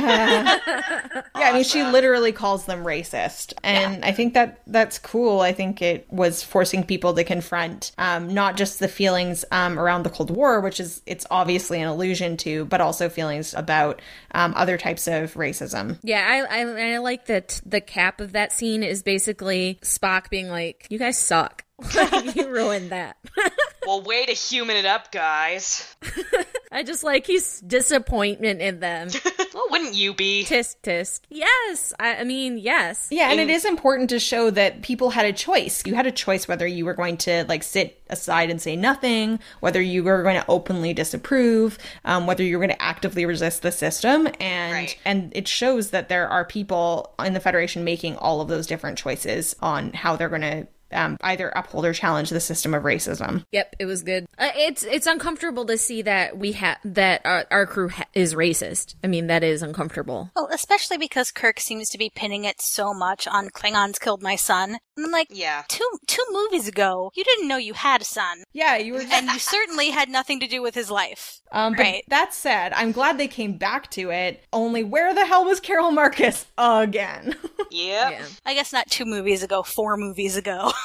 Yeah, 1.37 1.49
I 1.49 1.53
mean, 1.53 1.63
she 1.63 1.83
literally 1.83 2.31
calls 2.31 2.65
them 2.65 2.83
racist, 2.83 3.53
and 3.63 4.03
I 4.03 4.11
think 4.11 4.33
that 4.33 4.61
that's 4.65 4.97
cool. 4.97 5.41
I 5.41 5.51
think 5.51 5.81
it 5.81 6.07
was 6.09 6.41
forcing 6.41 6.83
people 6.83 7.13
to 7.13 7.23
confront 7.23 7.91
um, 7.97 8.33
not 8.33 8.57
just 8.57 8.79
the 8.79 8.87
feelings 8.87 9.45
um, 9.51 9.79
around 9.79 10.03
the 10.03 10.09
Cold 10.09 10.31
War, 10.31 10.59
which 10.61 10.79
is 10.79 11.01
it's 11.05 11.27
obviously 11.29 11.79
an 11.81 11.87
allusion 11.87 12.37
to, 12.37 12.65
but 12.65 12.81
also 12.81 13.07
feelings 13.07 13.53
about 13.53 14.01
um, 14.31 14.53
other 14.55 14.77
types 14.77 15.07
of 15.07 15.35
racism. 15.35 15.99
Yeah, 16.03 16.25
I, 16.49 16.61
I 16.61 16.93
I 16.93 16.97
like 16.97 17.27
that 17.27 17.61
the 17.65 17.81
cap 17.81 18.19
of 18.19 18.33
that 18.33 18.51
scene 18.51 18.81
is 18.83 19.03
basically 19.03 19.79
Spock 19.83 20.29
being 20.29 20.49
like, 20.49 20.87
"You 20.89 20.97
guys 20.97 21.17
suck. 21.19 21.63
Like, 21.95 22.35
you 22.35 22.47
ruined 22.49 22.89
that." 22.91 23.17
well, 23.85 24.01
way 24.01 24.25
to 24.25 24.33
human 24.33 24.75
it 24.75 24.85
up, 24.85 25.11
guys. 25.11 25.95
I 26.71 26.83
just 26.83 27.03
like 27.03 27.25
his 27.25 27.61
disappointment 27.61 28.61
in 28.61 28.79
them. 28.79 29.09
Well, 29.53 29.67
wouldn't 29.71 29.95
you 29.95 30.13
be? 30.13 30.43
tisk 30.43 30.75
tisk. 30.83 31.21
Yes, 31.29 31.93
I, 31.99 32.17
I 32.17 32.23
mean 32.23 32.57
yes. 32.57 33.07
Yeah, 33.09 33.31
and 33.31 33.39
it 33.39 33.49
is 33.49 33.63
important 33.65 34.09
to 34.09 34.19
show 34.19 34.49
that 34.51 34.81
people 34.81 35.09
had 35.11 35.25
a 35.25 35.33
choice. 35.33 35.83
You 35.85 35.95
had 35.95 36.05
a 36.07 36.11
choice 36.11 36.47
whether 36.47 36.67
you 36.67 36.85
were 36.85 36.93
going 36.93 37.17
to 37.17 37.45
like 37.47 37.63
sit 37.63 38.01
aside 38.09 38.49
and 38.49 38.61
say 38.61 38.75
nothing, 38.75 39.39
whether 39.59 39.81
you 39.81 40.03
were 40.03 40.23
going 40.23 40.39
to 40.39 40.45
openly 40.49 40.93
disapprove, 40.93 41.77
um, 42.05 42.27
whether 42.27 42.43
you 42.43 42.57
were 42.57 42.65
going 42.65 42.75
to 42.75 42.81
actively 42.81 43.25
resist 43.25 43.61
the 43.61 43.71
system, 43.71 44.27
and 44.39 44.73
Right. 44.73 44.97
and 45.05 45.31
it 45.35 45.47
shows 45.47 45.91
that 45.91 46.09
there 46.09 46.27
are 46.27 46.43
people 46.45 47.13
in 47.23 47.33
the 47.33 47.39
Federation 47.39 47.83
making 47.83 48.17
all 48.17 48.41
of 48.41 48.47
those 48.49 48.67
different 48.67 48.97
choices 48.97 49.55
on 49.61 49.93
how 49.93 50.15
they're 50.15 50.29
going 50.29 50.41
to. 50.41 50.67
Um, 50.91 51.17
either 51.21 51.49
uphold 51.49 51.85
or 51.85 51.93
challenge 51.93 52.29
the 52.29 52.39
system 52.39 52.73
of 52.73 52.83
racism. 52.83 53.43
Yep, 53.51 53.75
it 53.79 53.85
was 53.85 54.03
good. 54.03 54.25
Uh, 54.37 54.51
it's 54.55 54.83
it's 54.83 55.07
uncomfortable 55.07 55.65
to 55.65 55.77
see 55.77 56.01
that 56.03 56.37
we 56.37 56.53
have 56.53 56.77
that 56.85 57.21
our, 57.25 57.45
our 57.51 57.65
crew 57.65 57.89
ha- 57.89 58.05
is 58.13 58.35
racist. 58.35 58.95
I 59.03 59.07
mean, 59.07 59.27
that 59.27 59.43
is 59.43 59.61
uncomfortable. 59.61 60.31
well, 60.35 60.49
especially 60.51 60.97
because 60.97 61.31
Kirk 61.31 61.59
seems 61.59 61.89
to 61.89 61.97
be 61.97 62.09
pinning 62.09 62.45
it 62.45 62.61
so 62.61 62.93
much 62.93 63.27
on 63.27 63.49
Klingons 63.49 63.99
killed 63.99 64.21
my 64.21 64.35
son. 64.35 64.77
And 64.97 65.05
I'm 65.05 65.11
like, 65.11 65.27
Yeah. 65.29 65.63
two 65.69 65.87
two 66.07 66.25
movies 66.31 66.67
ago, 66.67 67.11
you 67.15 67.23
didn't 67.23 67.47
know 67.47 67.57
you 67.57 67.73
had 67.75 68.01
a 68.01 68.05
son, 68.05 68.43
Yeah, 68.53 68.75
you 68.77 68.93
were. 68.93 69.03
and 69.11 69.27
you 69.29 69.39
certainly 69.39 69.91
had 69.91 70.09
nothing 70.09 70.39
to 70.39 70.47
do 70.47 70.61
with 70.61 70.73
his 70.75 70.89
life. 70.91 71.39
Um, 71.51 71.73
but 71.73 71.83
Right. 71.83 72.03
that 72.09 72.33
said, 72.33 72.73
I'm 72.73 72.91
glad 72.91 73.17
they 73.17 73.27
came 73.27 73.57
back 73.57 73.89
to 73.91 74.09
it. 74.09 74.43
Only 74.51 74.83
where 74.83 75.13
the 75.13 75.25
hell 75.25 75.45
was 75.45 75.59
Carol 75.59 75.91
Marcus 75.91 76.45
again? 76.57 77.35
Yep. 77.69 78.11
Yeah. 78.11 78.25
I 78.45 78.53
guess 78.53 78.71
not 78.73 78.89
two 78.89 79.03
movies 79.05 79.43
ago, 79.43 79.61
four 79.61 79.97
movies 79.97 80.35
ago. 80.37 80.71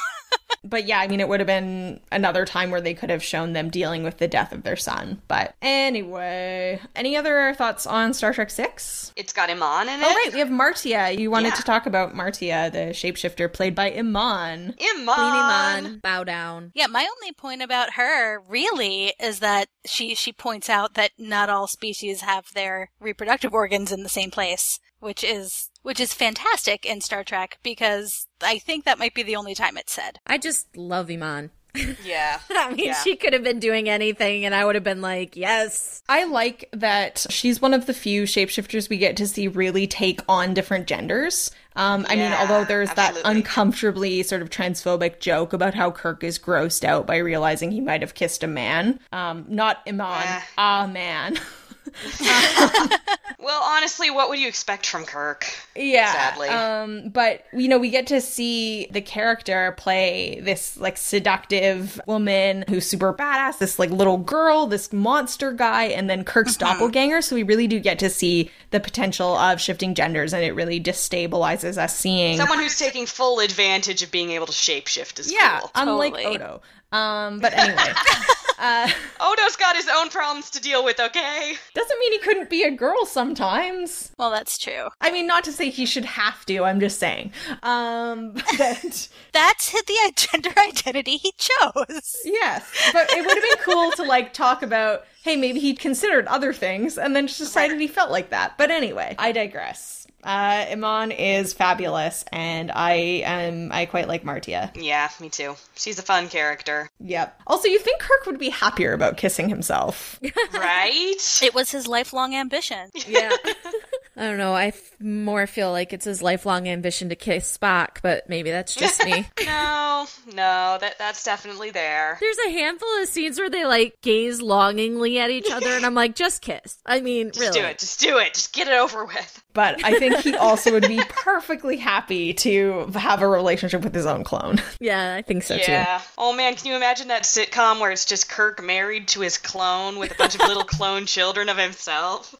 But 0.64 0.86
yeah, 0.86 1.00
I 1.00 1.08
mean, 1.08 1.20
it 1.20 1.28
would 1.28 1.40
have 1.40 1.46
been 1.46 2.00
another 2.12 2.44
time 2.44 2.70
where 2.70 2.80
they 2.80 2.94
could 2.94 3.10
have 3.10 3.22
shown 3.22 3.52
them 3.52 3.68
dealing 3.70 4.02
with 4.04 4.18
the 4.18 4.28
death 4.28 4.52
of 4.52 4.62
their 4.62 4.76
son. 4.76 5.20
But 5.28 5.54
anyway, 5.62 6.80
any 6.94 7.16
other 7.16 7.54
thoughts 7.54 7.86
on 7.86 8.14
Star 8.14 8.32
Trek 8.32 8.50
Six? 8.50 9.12
It's 9.16 9.32
got 9.32 9.50
Iman 9.50 9.88
in 9.88 10.00
it. 10.00 10.06
Oh, 10.06 10.14
right, 10.14 10.30
we 10.32 10.38
have 10.38 10.50
Martia. 10.50 11.12
You 11.16 11.30
wanted 11.30 11.48
Yeah. 11.48 11.54
to 11.56 11.62
talk 11.62 11.86
about 11.86 12.14
Martia, 12.14 12.70
the 12.72 12.78
shapeshifter 12.92 13.52
played 13.52 13.74
by 13.74 13.92
Iman. 13.92 14.74
Queenie 14.78 15.02
Iman. 15.10 15.98
Bow 15.98 16.24
down. 16.24 16.72
Yeah, 16.74 16.86
my 16.86 17.02
only 17.10 17.32
point 17.32 17.62
about 17.62 17.94
her 17.94 18.40
really 18.40 19.12
is 19.20 19.40
that 19.40 19.68
she 19.86 20.14
she 20.14 20.32
points 20.32 20.68
out 20.70 20.94
that 20.94 21.12
not 21.18 21.48
all 21.50 21.66
species 21.66 22.20
have 22.22 22.46
their 22.54 22.90
reproductive 23.00 23.52
organs 23.52 23.92
in 23.92 24.02
the 24.02 24.08
same 24.08 24.30
place, 24.30 24.78
which 25.00 25.24
is 25.24 25.70
which 25.82 25.98
is 25.98 26.14
fantastic 26.14 26.86
in 26.86 27.00
Star 27.00 27.24
Trek 27.24 27.58
because 27.62 28.26
I 28.44 28.58
think 28.58 28.84
that 28.84 28.98
might 28.98 29.14
be 29.14 29.22
the 29.22 29.36
only 29.36 29.54
time 29.54 29.76
it's 29.76 29.92
said. 29.92 30.18
I 30.26 30.38
just 30.38 30.76
love 30.76 31.10
Iman. 31.10 31.50
Yeah. 32.04 32.38
I 32.50 32.68
mean, 32.74 32.84
Yeah. 32.86 33.02
she 33.02 33.16
could 33.16 33.32
have 33.32 33.42
been 33.42 33.58
doing 33.58 33.88
anything, 33.88 34.44
and 34.44 34.54
I 34.54 34.62
would 34.62 34.74
have 34.74 34.84
been 34.84 35.00
like, 35.00 35.36
yes. 35.36 36.02
I 36.06 36.24
like 36.24 36.68
that 36.74 37.24
she's 37.30 37.62
one 37.62 37.72
of 37.72 37.86
the 37.86 37.94
few 37.94 38.24
shapeshifters 38.24 38.90
we 38.90 38.98
get 38.98 39.16
to 39.16 39.26
see 39.26 39.48
really 39.48 39.86
take 39.86 40.20
on 40.28 40.52
different 40.52 40.86
genders. 40.86 41.50
Um, 41.74 42.04
I 42.10 42.16
mean, 42.16 42.30
although 42.32 42.64
there's 42.66 42.92
that 42.92 43.16
uncomfortably 43.24 44.22
sort 44.22 44.42
of 44.42 44.50
transphobic 44.50 45.20
joke 45.20 45.54
about 45.54 45.72
how 45.72 45.90
Kirk 45.90 46.22
is 46.22 46.38
grossed 46.38 46.84
out 46.84 47.06
by 47.06 47.16
realizing 47.16 47.70
he 47.70 47.80
might 47.80 48.02
have 48.02 48.12
kissed 48.12 48.42
a 48.42 48.46
man. 48.46 49.00
Um, 49.10 49.46
not 49.48 49.78
Iman, 49.88 50.22
Eh. 50.26 50.40
a 50.58 50.86
man. 50.88 51.38
Well, 53.42 53.60
honestly, 53.60 54.08
what 54.08 54.28
would 54.28 54.38
you 54.38 54.46
expect 54.46 54.86
from 54.86 55.04
Kirk? 55.04 55.46
Yeah. 55.74 56.12
Sadly. 56.12 56.48
Um, 56.48 57.08
but 57.08 57.44
you 57.52 57.66
know, 57.66 57.78
we 57.78 57.90
get 57.90 58.06
to 58.06 58.20
see 58.20 58.86
the 58.92 59.00
character 59.00 59.74
play 59.76 60.40
this 60.40 60.76
like 60.76 60.96
seductive 60.96 62.00
woman 62.06 62.64
who's 62.68 62.86
super 62.86 63.12
badass, 63.12 63.58
this 63.58 63.80
like 63.80 63.90
little 63.90 64.18
girl, 64.18 64.68
this 64.68 64.92
monster 64.92 65.50
guy, 65.50 65.84
and 65.84 66.08
then 66.08 66.22
Kirk's 66.22 66.56
doppelganger. 66.56 67.20
So 67.20 67.34
we 67.34 67.42
really 67.42 67.66
do 67.66 67.80
get 67.80 67.98
to 67.98 68.08
see 68.08 68.48
the 68.70 68.78
potential 68.78 69.34
of 69.36 69.60
shifting 69.60 69.96
genders, 69.96 70.32
and 70.32 70.44
it 70.44 70.52
really 70.52 70.80
destabilizes 70.80 71.78
us 71.78 71.96
seeing. 71.96 72.36
Someone 72.36 72.60
who's 72.60 72.78
taking 72.78 73.06
full 73.06 73.40
advantage 73.40 74.04
of 74.04 74.12
being 74.12 74.30
able 74.30 74.46
to 74.46 74.52
shapeshift 74.52 75.18
is 75.18 75.32
yeah, 75.32 75.58
cool. 75.60 75.70
unlike 75.74 76.14
Totally. 76.14 76.36
Odo. 76.36 76.62
Um, 76.92 77.40
but 77.40 77.54
anyway, 77.54 77.92
Odo's 79.20 79.56
got 79.56 79.74
his 79.74 79.88
own 79.92 80.08
problems 80.08 80.48
to 80.50 80.60
deal 80.60 80.84
with, 80.84 81.00
okay? 81.00 81.54
doesn't 81.74 81.98
mean 81.98 82.12
he 82.12 82.18
couldn't 82.18 82.48
be 82.48 82.62
a 82.62 82.70
girl 82.70 83.04
sometimes. 83.04 84.12
Well, 84.18 84.30
that's 84.30 84.56
true. 84.56 84.88
I 85.00 85.10
mean, 85.10 85.26
not 85.26 85.42
to 85.44 85.52
say 85.52 85.68
he 85.68 85.84
should 85.84 86.04
have 86.04 86.46
to. 86.46 86.62
I'm 86.64 86.78
just 86.78 86.98
saying. 87.00 87.32
Um, 87.64 88.34
that. 88.58 89.08
That's 89.32 89.72
the 89.86 90.12
gender 90.14 90.52
identity 90.56 91.16
he 91.16 91.32
chose. 91.36 92.16
Yes, 92.24 92.90
but 92.92 93.10
it 93.10 93.26
would 93.26 93.34
have 93.34 93.42
been 93.42 93.64
cool 93.64 93.90
to 93.92 94.04
like 94.04 94.32
talk 94.32 94.62
about, 94.62 95.06
hey, 95.22 95.36
maybe 95.36 95.60
he'd 95.60 95.78
considered 95.78 96.26
other 96.26 96.52
things 96.52 96.98
and 96.98 97.14
then 97.14 97.26
just 97.26 97.38
decided 97.38 97.80
he 97.80 97.86
felt 97.86 98.10
like 98.10 98.30
that. 98.30 98.58
But 98.58 98.70
anyway, 98.70 99.14
I 99.18 99.32
digress. 99.32 100.06
Uh, 100.24 100.66
Iman 100.70 101.10
is 101.10 101.52
fabulous, 101.52 102.24
and 102.32 102.70
I 102.70 102.92
am 103.24 103.72
I 103.72 103.86
quite 103.86 104.06
like 104.06 104.24
Martia. 104.24 104.70
Yeah, 104.76 105.08
me 105.18 105.28
too. 105.28 105.56
She's 105.74 105.98
a 105.98 106.02
fun 106.02 106.28
character. 106.28 106.88
Yep. 107.00 107.40
Also, 107.48 107.66
you 107.66 107.80
think 107.80 107.98
Kirk 108.00 108.26
would 108.26 108.38
be 108.38 108.50
happier 108.50 108.92
about 108.92 109.16
kissing 109.16 109.48
himself? 109.48 110.20
Right? 110.52 111.40
It 111.42 111.54
was 111.54 111.70
his 111.72 111.88
lifelong 111.88 112.34
ambition. 112.36 112.90
Yeah. 113.08 113.32
I 114.16 114.26
don't 114.26 114.36
know. 114.36 114.52
I 114.52 114.66
f- 114.66 115.00
more 115.00 115.46
feel 115.46 115.70
like 115.70 115.92
it's 115.94 116.04
his 116.04 116.20
lifelong 116.22 116.68
ambition 116.68 117.08
to 117.08 117.16
kiss 117.16 117.56
Spock, 117.56 117.98
but 118.02 118.28
maybe 118.28 118.50
that's 118.50 118.74
just 118.74 119.02
me. 119.06 119.26
no, 119.46 120.06
no, 120.26 120.76
that 120.80 120.98
that's 120.98 121.24
definitely 121.24 121.70
there. 121.70 122.18
There's 122.20 122.36
a 122.46 122.50
handful 122.50 122.88
of 123.00 123.08
scenes 123.08 123.38
where 123.38 123.48
they 123.48 123.64
like 123.64 124.00
gaze 124.02 124.42
longingly 124.42 125.18
at 125.18 125.30
each 125.30 125.50
other, 125.50 125.70
and 125.70 125.86
I'm 125.86 125.94
like, 125.94 126.14
just 126.14 126.42
kiss. 126.42 126.78
I 126.84 127.00
mean, 127.00 127.28
Just 127.28 127.40
really. 127.40 127.60
do 127.60 127.66
it. 127.66 127.78
Just 127.78 128.00
do 128.00 128.18
it. 128.18 128.34
Just 128.34 128.52
get 128.52 128.68
it 128.68 128.74
over 128.74 129.04
with. 129.06 129.42
But 129.54 129.84
I 129.84 129.98
think 129.98 130.16
he 130.18 130.34
also 130.34 130.72
would 130.72 130.88
be 130.88 131.00
perfectly 131.08 131.76
happy 131.76 132.32
to 132.34 132.86
have 132.94 133.22
a 133.22 133.28
relationship 133.28 133.82
with 133.82 133.94
his 133.94 134.06
own 134.06 134.24
clone. 134.24 134.60
Yeah, 134.80 135.14
I 135.14 135.22
think 135.22 135.42
so 135.42 135.58
too. 135.58 135.70
Yeah. 135.70 136.00
Oh 136.18 136.32
man, 136.32 136.54
can 136.54 136.66
you 136.66 136.76
imagine 136.76 137.08
that 137.08 137.22
sitcom 137.22 137.80
where 137.80 137.90
it's 137.90 138.04
just 138.04 138.28
Kirk 138.28 138.62
married 138.62 139.08
to 139.08 139.20
his 139.20 139.38
clone 139.38 139.98
with 139.98 140.12
a 140.12 140.14
bunch 140.14 140.34
of 140.34 140.40
little 140.40 140.64
clone 140.72 141.06
children 141.06 141.48
of 141.48 141.56
himself? 141.56 142.34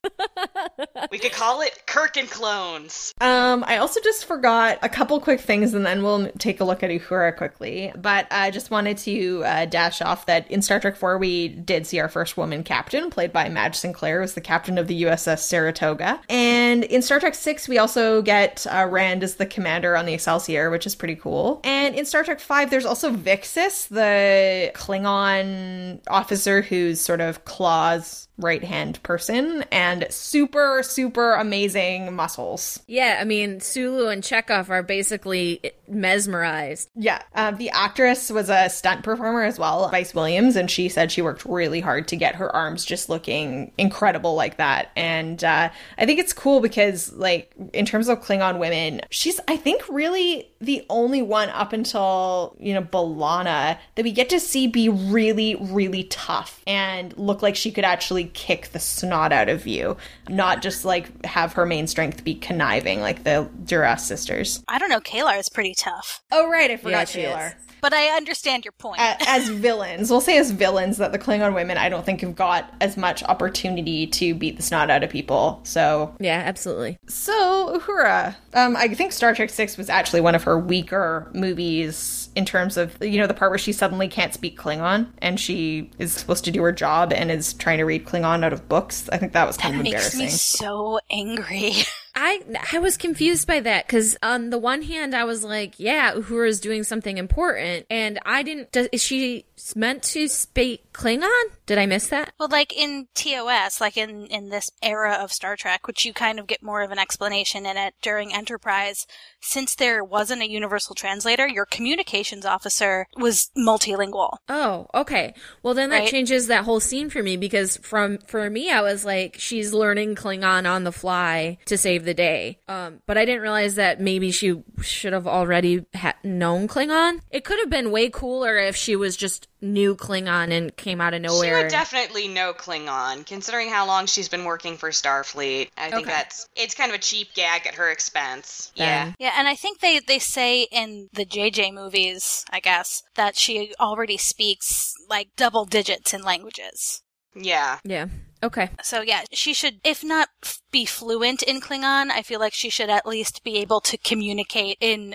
we 1.10 1.18
could 1.18 1.32
call 1.32 1.60
it 1.60 1.82
Kirk 1.86 2.16
and 2.16 2.28
Clones. 2.28 3.14
Um, 3.20 3.64
I 3.66 3.76
also 3.76 4.00
just 4.00 4.24
forgot 4.24 4.78
a 4.82 4.88
couple 4.88 5.20
quick 5.20 5.40
things, 5.40 5.74
and 5.74 5.84
then 5.84 6.02
we'll 6.02 6.30
take 6.38 6.60
a 6.60 6.64
look 6.64 6.82
at 6.82 6.90
Uhura 6.90 7.36
quickly. 7.36 7.92
But 7.96 8.26
I 8.30 8.50
just 8.50 8.70
wanted 8.70 8.98
to 8.98 9.44
uh, 9.44 9.64
dash 9.66 10.02
off 10.02 10.26
that 10.26 10.50
in 10.50 10.62
Star 10.62 10.80
Trek 10.80 10.96
Four, 10.96 11.18
we 11.18 11.48
did 11.48 11.86
see 11.86 12.00
our 12.00 12.08
first 12.08 12.36
woman 12.36 12.64
captain, 12.64 13.10
played 13.10 13.32
by 13.32 13.48
Madge 13.48 13.76
Sinclair, 13.76 14.16
who 14.16 14.22
was 14.22 14.34
the 14.34 14.40
captain 14.40 14.78
of 14.78 14.86
the 14.88 15.02
USS 15.02 15.40
Saratoga. 15.40 16.20
And 16.28 16.84
in 16.84 17.01
Star 17.02 17.20
Trek 17.20 17.34
Six, 17.34 17.68
we 17.68 17.78
also 17.78 18.22
get 18.22 18.66
uh, 18.70 18.86
Rand 18.90 19.22
as 19.22 19.36
the 19.36 19.46
commander 19.46 19.96
on 19.96 20.06
the 20.06 20.14
Excelsior, 20.14 20.70
which 20.70 20.86
is 20.86 20.94
pretty 20.94 21.16
cool. 21.16 21.60
And 21.64 21.94
in 21.94 22.04
Star 22.04 22.24
Trek 22.24 22.40
Five, 22.40 22.70
there's 22.70 22.86
also 22.86 23.12
Vixis, 23.12 23.88
the 23.88 24.72
Klingon 24.74 26.00
officer 26.08 26.62
who's 26.62 27.00
sort 27.00 27.20
of 27.20 27.44
Klaa's 27.44 28.28
right 28.38 28.64
hand 28.64 29.02
person, 29.02 29.64
and 29.70 30.06
super, 30.10 30.82
super 30.82 31.34
amazing 31.34 32.14
muscles. 32.14 32.80
Yeah, 32.86 33.18
I 33.20 33.24
mean, 33.24 33.60
Sulu 33.60 34.08
and 34.08 34.22
Chekov 34.22 34.70
are 34.70 34.82
basically 34.82 35.72
mesmerized. 35.86 36.90
Yeah. 36.94 37.22
Uh, 37.34 37.52
the 37.52 37.70
actress 37.70 38.30
was 38.30 38.48
a 38.48 38.68
stunt 38.68 39.02
performer 39.04 39.42
as 39.42 39.58
well, 39.58 39.88
Spice 39.88 40.14
Williams, 40.14 40.56
and 40.56 40.70
she 40.70 40.88
said 40.88 41.12
she 41.12 41.22
worked 41.22 41.44
really 41.44 41.80
hard 41.80 42.08
to 42.08 42.16
get 42.16 42.36
her 42.36 42.54
arms 42.54 42.84
just 42.84 43.08
looking 43.08 43.72
incredible 43.76 44.34
like 44.34 44.56
that. 44.56 44.90
And 44.96 45.42
uh, 45.44 45.70
I 45.98 46.06
think 46.06 46.18
it's 46.18 46.32
cool 46.32 46.60
because, 46.60 47.12
like, 47.12 47.52
in 47.72 47.84
terms 47.84 48.08
of 48.08 48.22
Klingon 48.22 48.58
women, 48.58 49.02
she's, 49.10 49.40
I 49.46 49.56
think, 49.56 49.86
really 49.88 50.50
the 50.62 50.86
only 50.88 51.20
one 51.22 51.50
up 51.50 51.72
until, 51.72 52.56
you 52.60 52.72
know, 52.72 52.82
B'Elanna 52.82 53.78
that 53.96 54.02
we 54.04 54.12
get 54.12 54.28
to 54.30 54.38
see 54.40 54.66
be 54.66 54.88
really, 54.88 55.56
really 55.56 56.04
tough 56.04 56.62
and 56.66 57.16
look 57.18 57.42
like 57.42 57.56
she 57.56 57.70
could 57.72 57.84
actually 57.84 58.26
kick 58.32 58.68
the 58.68 58.78
snot 58.78 59.32
out 59.32 59.48
of 59.48 59.66
you, 59.66 59.96
not 60.28 60.62
just 60.62 60.84
like 60.84 61.24
have 61.26 61.52
her 61.54 61.66
main 61.66 61.86
strength 61.86 62.22
be 62.24 62.34
conniving 62.34 63.00
like 63.00 63.24
the 63.24 63.50
Duras 63.64 64.04
sisters. 64.04 64.62
I 64.68 64.78
don't 64.78 64.88
know. 64.88 65.00
K'Ehleyr 65.00 65.38
is 65.38 65.48
pretty 65.48 65.74
tough, 65.74 66.22
Oh, 66.30 66.48
right. 66.48 66.70
I 66.70 66.76
forgot 66.76 66.90
Yeah, 66.90 67.04
she 67.04 67.20
Taylor. 67.22 67.56
is. 67.58 67.71
But 67.82 67.92
I 67.92 68.06
understand 68.16 68.64
your 68.64 68.72
point. 68.72 68.98
a- 69.00 69.16
as 69.28 69.48
villains. 69.66 70.10
We'll 70.10 70.22
say 70.22 70.38
as 70.38 70.50
villains 70.50 70.96
that 70.96 71.12
the 71.12 71.18
Klingon 71.18 71.54
women 71.54 71.76
I 71.76 71.90
don't 71.90 72.06
think 72.06 72.22
have 72.22 72.34
got 72.34 72.72
as 72.80 72.96
much 72.96 73.22
opportunity 73.24 74.06
to 74.06 74.34
beat 74.34 74.56
the 74.56 74.62
snot 74.62 74.88
out 74.88 75.02
of 75.04 75.10
people. 75.10 75.60
So 75.64 76.14
Yeah, 76.20 76.42
absolutely. 76.46 76.96
so 77.08 77.78
Uhura. 77.78 78.34
Um 78.54 78.76
I 78.76 78.88
think 78.94 79.12
Star 79.12 79.34
Trek 79.34 79.50
6 79.50 79.76
was 79.76 79.90
actually 79.90 80.22
one 80.22 80.34
of 80.34 80.44
her 80.44 80.58
weaker 80.58 81.30
movies 81.34 82.30
in 82.34 82.46
terms 82.46 82.76
of 82.78 82.96
you 83.02 83.20
know 83.20 83.26
the 83.26 83.34
part 83.34 83.50
where 83.50 83.58
she 83.58 83.72
suddenly 83.72 84.08
can't 84.08 84.32
speak 84.32 84.58
Klingon 84.58 85.08
and 85.18 85.38
she 85.38 85.90
is 85.98 86.12
supposed 86.14 86.44
to 86.46 86.50
do 86.50 86.62
her 86.62 86.72
job 86.72 87.12
and 87.12 87.30
is 87.30 87.52
trying 87.52 87.78
to 87.78 87.84
read 87.84 88.06
Klingon 88.06 88.44
out 88.44 88.52
of 88.52 88.68
books. 88.68 89.08
I 89.10 89.18
think 89.18 89.32
that 89.32 89.46
was 89.46 89.56
kind 89.58 89.74
that 89.74 89.78
of 89.80 89.84
makes 89.84 90.14
embarrassing. 90.14 90.20
me 90.20 90.28
so 90.30 91.00
angry. 91.10 91.72
I 92.14 92.40
I 92.72 92.78
was 92.78 92.96
confused 92.96 93.46
by 93.46 93.60
that 93.60 93.86
because 93.86 94.16
on 94.22 94.50
the 94.50 94.58
one 94.58 94.82
hand 94.82 95.14
I 95.14 95.24
was 95.24 95.44
like, 95.44 95.80
yeah, 95.80 96.12
Uhura 96.14 96.48
is 96.48 96.60
doing 96.60 96.84
something 96.84 97.16
important, 97.16 97.86
and 97.88 98.18
I 98.26 98.42
didn't. 98.42 98.72
Does, 98.72 98.88
she 99.00 99.46
meant 99.76 100.02
to 100.04 100.28
speak 100.28 100.92
Klingon? 100.92 101.30
Did 101.66 101.78
I 101.78 101.86
miss 101.86 102.08
that? 102.08 102.32
Well, 102.38 102.48
like 102.50 102.72
in 102.76 103.06
TOS, 103.14 103.80
like 103.80 103.96
in, 103.96 104.26
in 104.26 104.48
this 104.50 104.70
era 104.82 105.14
of 105.20 105.32
Star 105.32 105.56
Trek, 105.56 105.86
which 105.86 106.04
you 106.04 106.12
kind 106.12 106.38
of 106.38 106.46
get 106.46 106.62
more 106.62 106.82
of 106.82 106.90
an 106.90 106.98
explanation 106.98 107.64
in 107.64 107.76
it 107.76 107.94
during 108.02 108.34
Enterprise, 108.34 109.06
since 109.40 109.74
there 109.74 110.02
wasn't 110.04 110.42
a 110.42 110.50
universal 110.50 110.94
translator, 110.94 111.46
your 111.48 111.64
communications 111.66 112.44
officer 112.44 113.06
was 113.16 113.50
multilingual. 113.56 114.36
Oh, 114.48 114.86
okay. 114.94 115.34
Well, 115.62 115.74
then 115.74 115.90
that 115.90 116.00
Right. 116.00 116.08
changes 116.10 116.46
that 116.48 116.64
whole 116.64 116.80
scene 116.80 117.08
for 117.10 117.22
me 117.22 117.36
because 117.36 117.76
from 117.78 118.18
for 118.26 118.48
me, 118.50 118.70
I 118.70 118.80
was 118.82 119.04
like, 119.04 119.36
she's 119.38 119.72
learning 119.72 120.16
Klingon 120.16 120.68
on 120.70 120.84
the 120.84 120.92
fly 120.92 121.58
to 121.66 121.78
save 121.78 122.04
the 122.04 122.14
day. 122.14 122.58
Um, 122.68 123.00
but 123.06 123.16
I 123.16 123.24
didn't 123.24 123.42
realize 123.42 123.76
that 123.76 124.00
maybe 124.00 124.30
she 124.32 124.62
should 124.82 125.12
have 125.12 125.26
already 125.26 125.86
ha- 125.94 126.14
known 126.24 126.68
Klingon. 126.68 127.20
It 127.30 127.44
could 127.44 127.58
have 127.60 127.70
been 127.70 127.90
way 127.90 128.10
cooler 128.10 128.58
if 128.58 128.76
she 128.76 128.96
was 128.96 129.16
just 129.16 129.48
knew 129.62 129.94
Klingon 129.94 130.50
and 130.50 130.76
came 130.76 131.00
out 131.00 131.14
of 131.14 131.18
She 131.20 131.26
nowhere. 131.26 131.62
would 131.62 131.70
definitely 131.70 132.28
know 132.28 132.52
Klingon, 132.52 133.24
considering 133.24 133.68
how 133.70 133.86
long 133.86 134.06
she's 134.06 134.28
been 134.28 134.44
working 134.44 134.76
for 134.76 134.90
Starfleet. 134.90 135.70
I 135.78 135.90
think 135.90 136.02
Okay. 136.06 136.10
that's 136.10 136.48
it's 136.56 136.74
kind 136.74 136.90
of 136.90 136.96
a 136.96 137.00
cheap 137.00 137.32
gag 137.34 137.66
at 137.66 137.74
her 137.76 137.90
expense. 137.90 138.72
Then. 138.76 139.14
Yeah. 139.18 139.26
Yeah, 139.28 139.34
and 139.38 139.48
I 139.48 139.54
think 139.54 139.80
they, 139.80 140.00
they 140.00 140.18
say 140.18 140.66
in 140.72 141.08
the 141.12 141.24
JJ 141.24 141.72
movies, 141.72 142.44
I 142.50 142.60
guess, 142.60 143.02
that 143.14 143.36
she 143.36 143.72
already 143.80 144.16
speaks 144.16 144.92
like 145.08 145.28
double 145.36 145.64
digits 145.64 146.12
in 146.12 146.22
languages. 146.22 147.02
Yeah. 147.34 147.78
yeah. 147.84 148.06
Okay. 148.42 148.70
So 148.82 149.00
yeah, 149.02 149.22
she 149.32 149.54
should, 149.54 149.80
if 149.84 150.02
not 150.02 150.28
f- 150.44 150.60
be 150.72 150.84
fluent 150.84 151.42
in 151.44 151.60
Klingon, 151.60 152.10
I 152.10 152.22
feel 152.22 152.40
like 152.40 152.52
she 152.52 152.68
should 152.70 152.90
at 152.90 153.06
least 153.06 153.44
be 153.44 153.56
able 153.58 153.80
to 153.82 153.96
communicate 153.96 154.76
in 154.80 155.14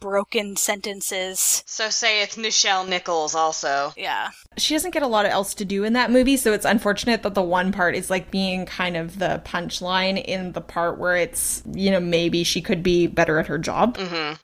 non-broken 0.00 0.56
sentences. 0.56 1.62
So 1.66 1.90
saith 1.90 2.36
Nichelle 2.36 2.88
Nichols 2.88 3.34
also. 3.34 3.92
Yeah. 3.96 4.30
she 4.56 4.74
doesn't 4.74 4.90
get 4.92 5.02
a 5.02 5.06
lot 5.06 5.26
else 5.26 5.54
to 5.54 5.64
do 5.64 5.84
in 5.84 5.92
that 5.94 6.10
movie, 6.10 6.36
so 6.36 6.52
it's 6.52 6.64
unfortunate 6.64 7.22
that 7.22 7.34
the 7.34 7.42
one 7.42 7.72
part 7.72 7.94
is 7.94 8.10
like 8.10 8.30
being 8.30 8.66
kind 8.66 8.96
of 8.96 9.18
the 9.18 9.40
punchline 9.44 10.22
in 10.22 10.52
the 10.52 10.60
part 10.60 10.98
where 10.98 11.16
it's, 11.16 11.62
you 11.72 11.90
know, 11.90 12.00
maybe 12.00 12.44
she 12.44 12.60
could 12.60 12.82
be 12.82 13.06
better 13.06 13.38
at 13.38 13.46
her 13.46 13.58
job. 13.58 13.96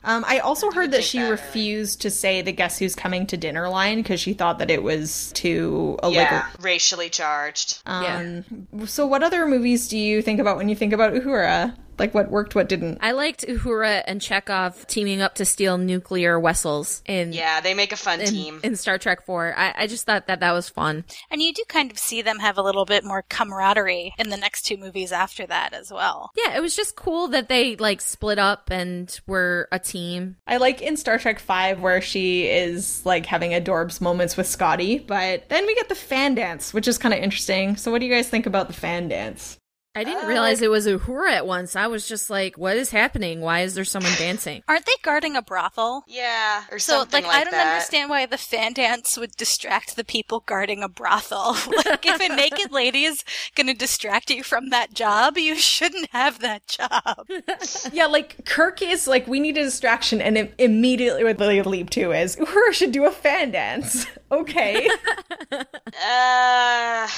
Um, 0.04 0.24
I 0.26 0.38
also 0.38 0.70
heard 0.70 0.92
that 0.92 1.04
she 1.04 1.20
refused 1.20 2.02
to 2.02 2.10
say 2.10 2.42
the 2.42 2.52
Guess 2.52 2.78
Who's 2.78 2.94
Coming 2.94 3.26
to 3.28 3.36
Dinner 3.36 3.68
line 3.68 3.98
because 3.98 4.20
she 4.20 4.32
thought 4.34 4.58
that 4.58 4.70
it 4.70 4.82
was 4.82 5.32
too 5.32 5.98
a 6.02 6.10
Yeah. 6.10 6.46
Racially 6.60 7.10
charged. 7.10 7.78
Um, 7.86 8.44
So, 8.86 9.06
what 9.06 9.22
other 9.22 9.46
movies 9.46 9.88
do 9.88 9.98
you 9.98 10.22
think 10.22 10.40
about 10.40 10.56
when 10.56 10.68
you 10.68 10.76
think 10.76 10.92
about 10.92 11.12
Uhura? 11.14 11.74
Like 11.98 12.14
what 12.14 12.30
worked, 12.30 12.54
what 12.54 12.68
didn't. 12.68 12.98
I 13.00 13.12
liked 13.12 13.46
Uhura 13.46 14.02
and 14.06 14.20
Chekov 14.20 14.86
teaming 14.86 15.20
up 15.22 15.34
to 15.36 15.44
steal 15.44 15.78
nuclear 15.78 16.40
vessels 16.40 17.02
in 17.06 17.32
Yeah, 17.32 17.60
they 17.60 17.74
make 17.74 17.92
a 17.92 17.96
fun 17.96 18.20
in, 18.20 18.28
team. 18.28 18.60
in 18.62 18.76
Star 18.76 18.98
Trek 18.98 19.24
4. 19.24 19.54
I, 19.56 19.74
I 19.76 19.86
just 19.86 20.04
thought 20.06 20.26
that 20.26 20.40
that 20.40 20.52
was 20.52 20.68
fun. 20.68 21.04
And 21.30 21.40
you 21.42 21.52
do 21.52 21.62
kind 21.68 21.90
of 21.90 21.98
see 21.98 22.22
them 22.22 22.38
have 22.40 22.58
a 22.58 22.62
little 22.62 22.84
bit 22.84 23.04
more 23.04 23.22
camaraderie 23.28 24.14
in 24.18 24.30
the 24.30 24.36
next 24.36 24.62
two 24.62 24.76
movies 24.76 25.12
after 25.12 25.46
that 25.46 25.72
as 25.72 25.90
well. 25.92 26.30
Yeah, 26.36 26.56
it 26.56 26.60
was 26.60 26.76
just 26.76 26.96
cool 26.96 27.28
that 27.28 27.48
they 27.48 27.76
like 27.76 28.00
split 28.00 28.38
up 28.38 28.70
and 28.70 29.18
were 29.26 29.68
a 29.72 29.78
team. 29.78 30.36
I 30.46 30.58
like 30.58 30.82
in 30.82 30.96
Star 30.96 31.18
Trek 31.18 31.38
Five 31.38 31.80
where 31.80 32.00
she 32.00 32.46
is 32.46 33.04
like 33.06 33.26
having 33.26 33.52
adorbs 33.52 34.00
moments 34.00 34.36
with 34.36 34.46
Scotty, 34.46 34.98
but 34.98 35.48
then 35.48 35.66
we 35.66 35.74
get 35.74 35.88
the 35.88 35.94
fan 35.94 36.34
dance, 36.34 36.74
which 36.74 36.88
is 36.88 36.98
kind 36.98 37.14
of 37.14 37.20
interesting. 37.20 37.76
So, 37.76 37.90
what 37.90 38.00
do 38.00 38.06
you 38.06 38.12
guys 38.12 38.28
think 38.28 38.46
about 38.46 38.66
the 38.68 38.74
fan 38.74 39.08
dance? 39.08 39.58
I 39.96 40.04
didn't 40.04 40.26
realize 40.28 40.60
it 40.60 40.70
was 40.70 40.86
Uhura 40.86 41.30
at 41.32 41.46
once. 41.46 41.74
I 41.74 41.86
was 41.86 42.06
just 42.06 42.28
like, 42.28 42.58
what 42.58 42.76
is 42.76 42.90
happening? 42.90 43.40
Why 43.40 43.60
is 43.62 43.74
there 43.74 43.84
someone 43.84 44.12
dancing? 44.18 44.62
Aren't 44.68 44.84
they 44.84 44.92
guarding 45.02 45.36
a 45.36 45.42
brothel? 45.42 46.04
Yeah, 46.06 46.64
or 46.70 46.78
So, 46.78 46.98
something 46.98 47.24
like, 47.24 47.32
like 47.32 47.40
I 47.40 47.44
don't 47.44 47.52
that. 47.52 47.72
understand 47.72 48.10
why 48.10 48.26
the 48.26 48.36
fan 48.36 48.74
dance 48.74 49.16
would 49.16 49.32
distract 49.38 49.96
the 49.96 50.04
people 50.04 50.40
guarding 50.46 50.82
a 50.82 50.88
brothel. 50.88 51.52
like, 51.86 52.04
if 52.04 52.20
a 52.20 52.34
naked 52.34 52.72
lady 52.72 53.04
is 53.04 53.24
gonna 53.54 53.72
distract 53.72 54.30
you 54.30 54.42
from 54.42 54.68
that 54.68 54.92
job, 54.92 55.38
you 55.38 55.54
shouldn't 55.56 56.10
have 56.10 56.40
that 56.40 56.66
job. 56.68 57.26
Yeah, 57.92 58.06
like 58.06 58.44
Kirk 58.44 58.82
is 58.82 59.06
like, 59.06 59.26
we 59.26 59.40
need 59.40 59.56
a 59.56 59.62
distraction, 59.64 60.20
and 60.20 60.36
it 60.36 60.54
immediately 60.58 61.24
what 61.24 61.38
they 61.38 61.62
leap 61.62 61.88
to 61.90 62.12
is 62.12 62.36
Uhura 62.36 62.72
should 62.72 62.92
do 62.92 63.06
a 63.06 63.10
fan 63.10 63.50
dance. 63.50 64.04
okay. 64.30 64.90
Uh, 65.50 67.08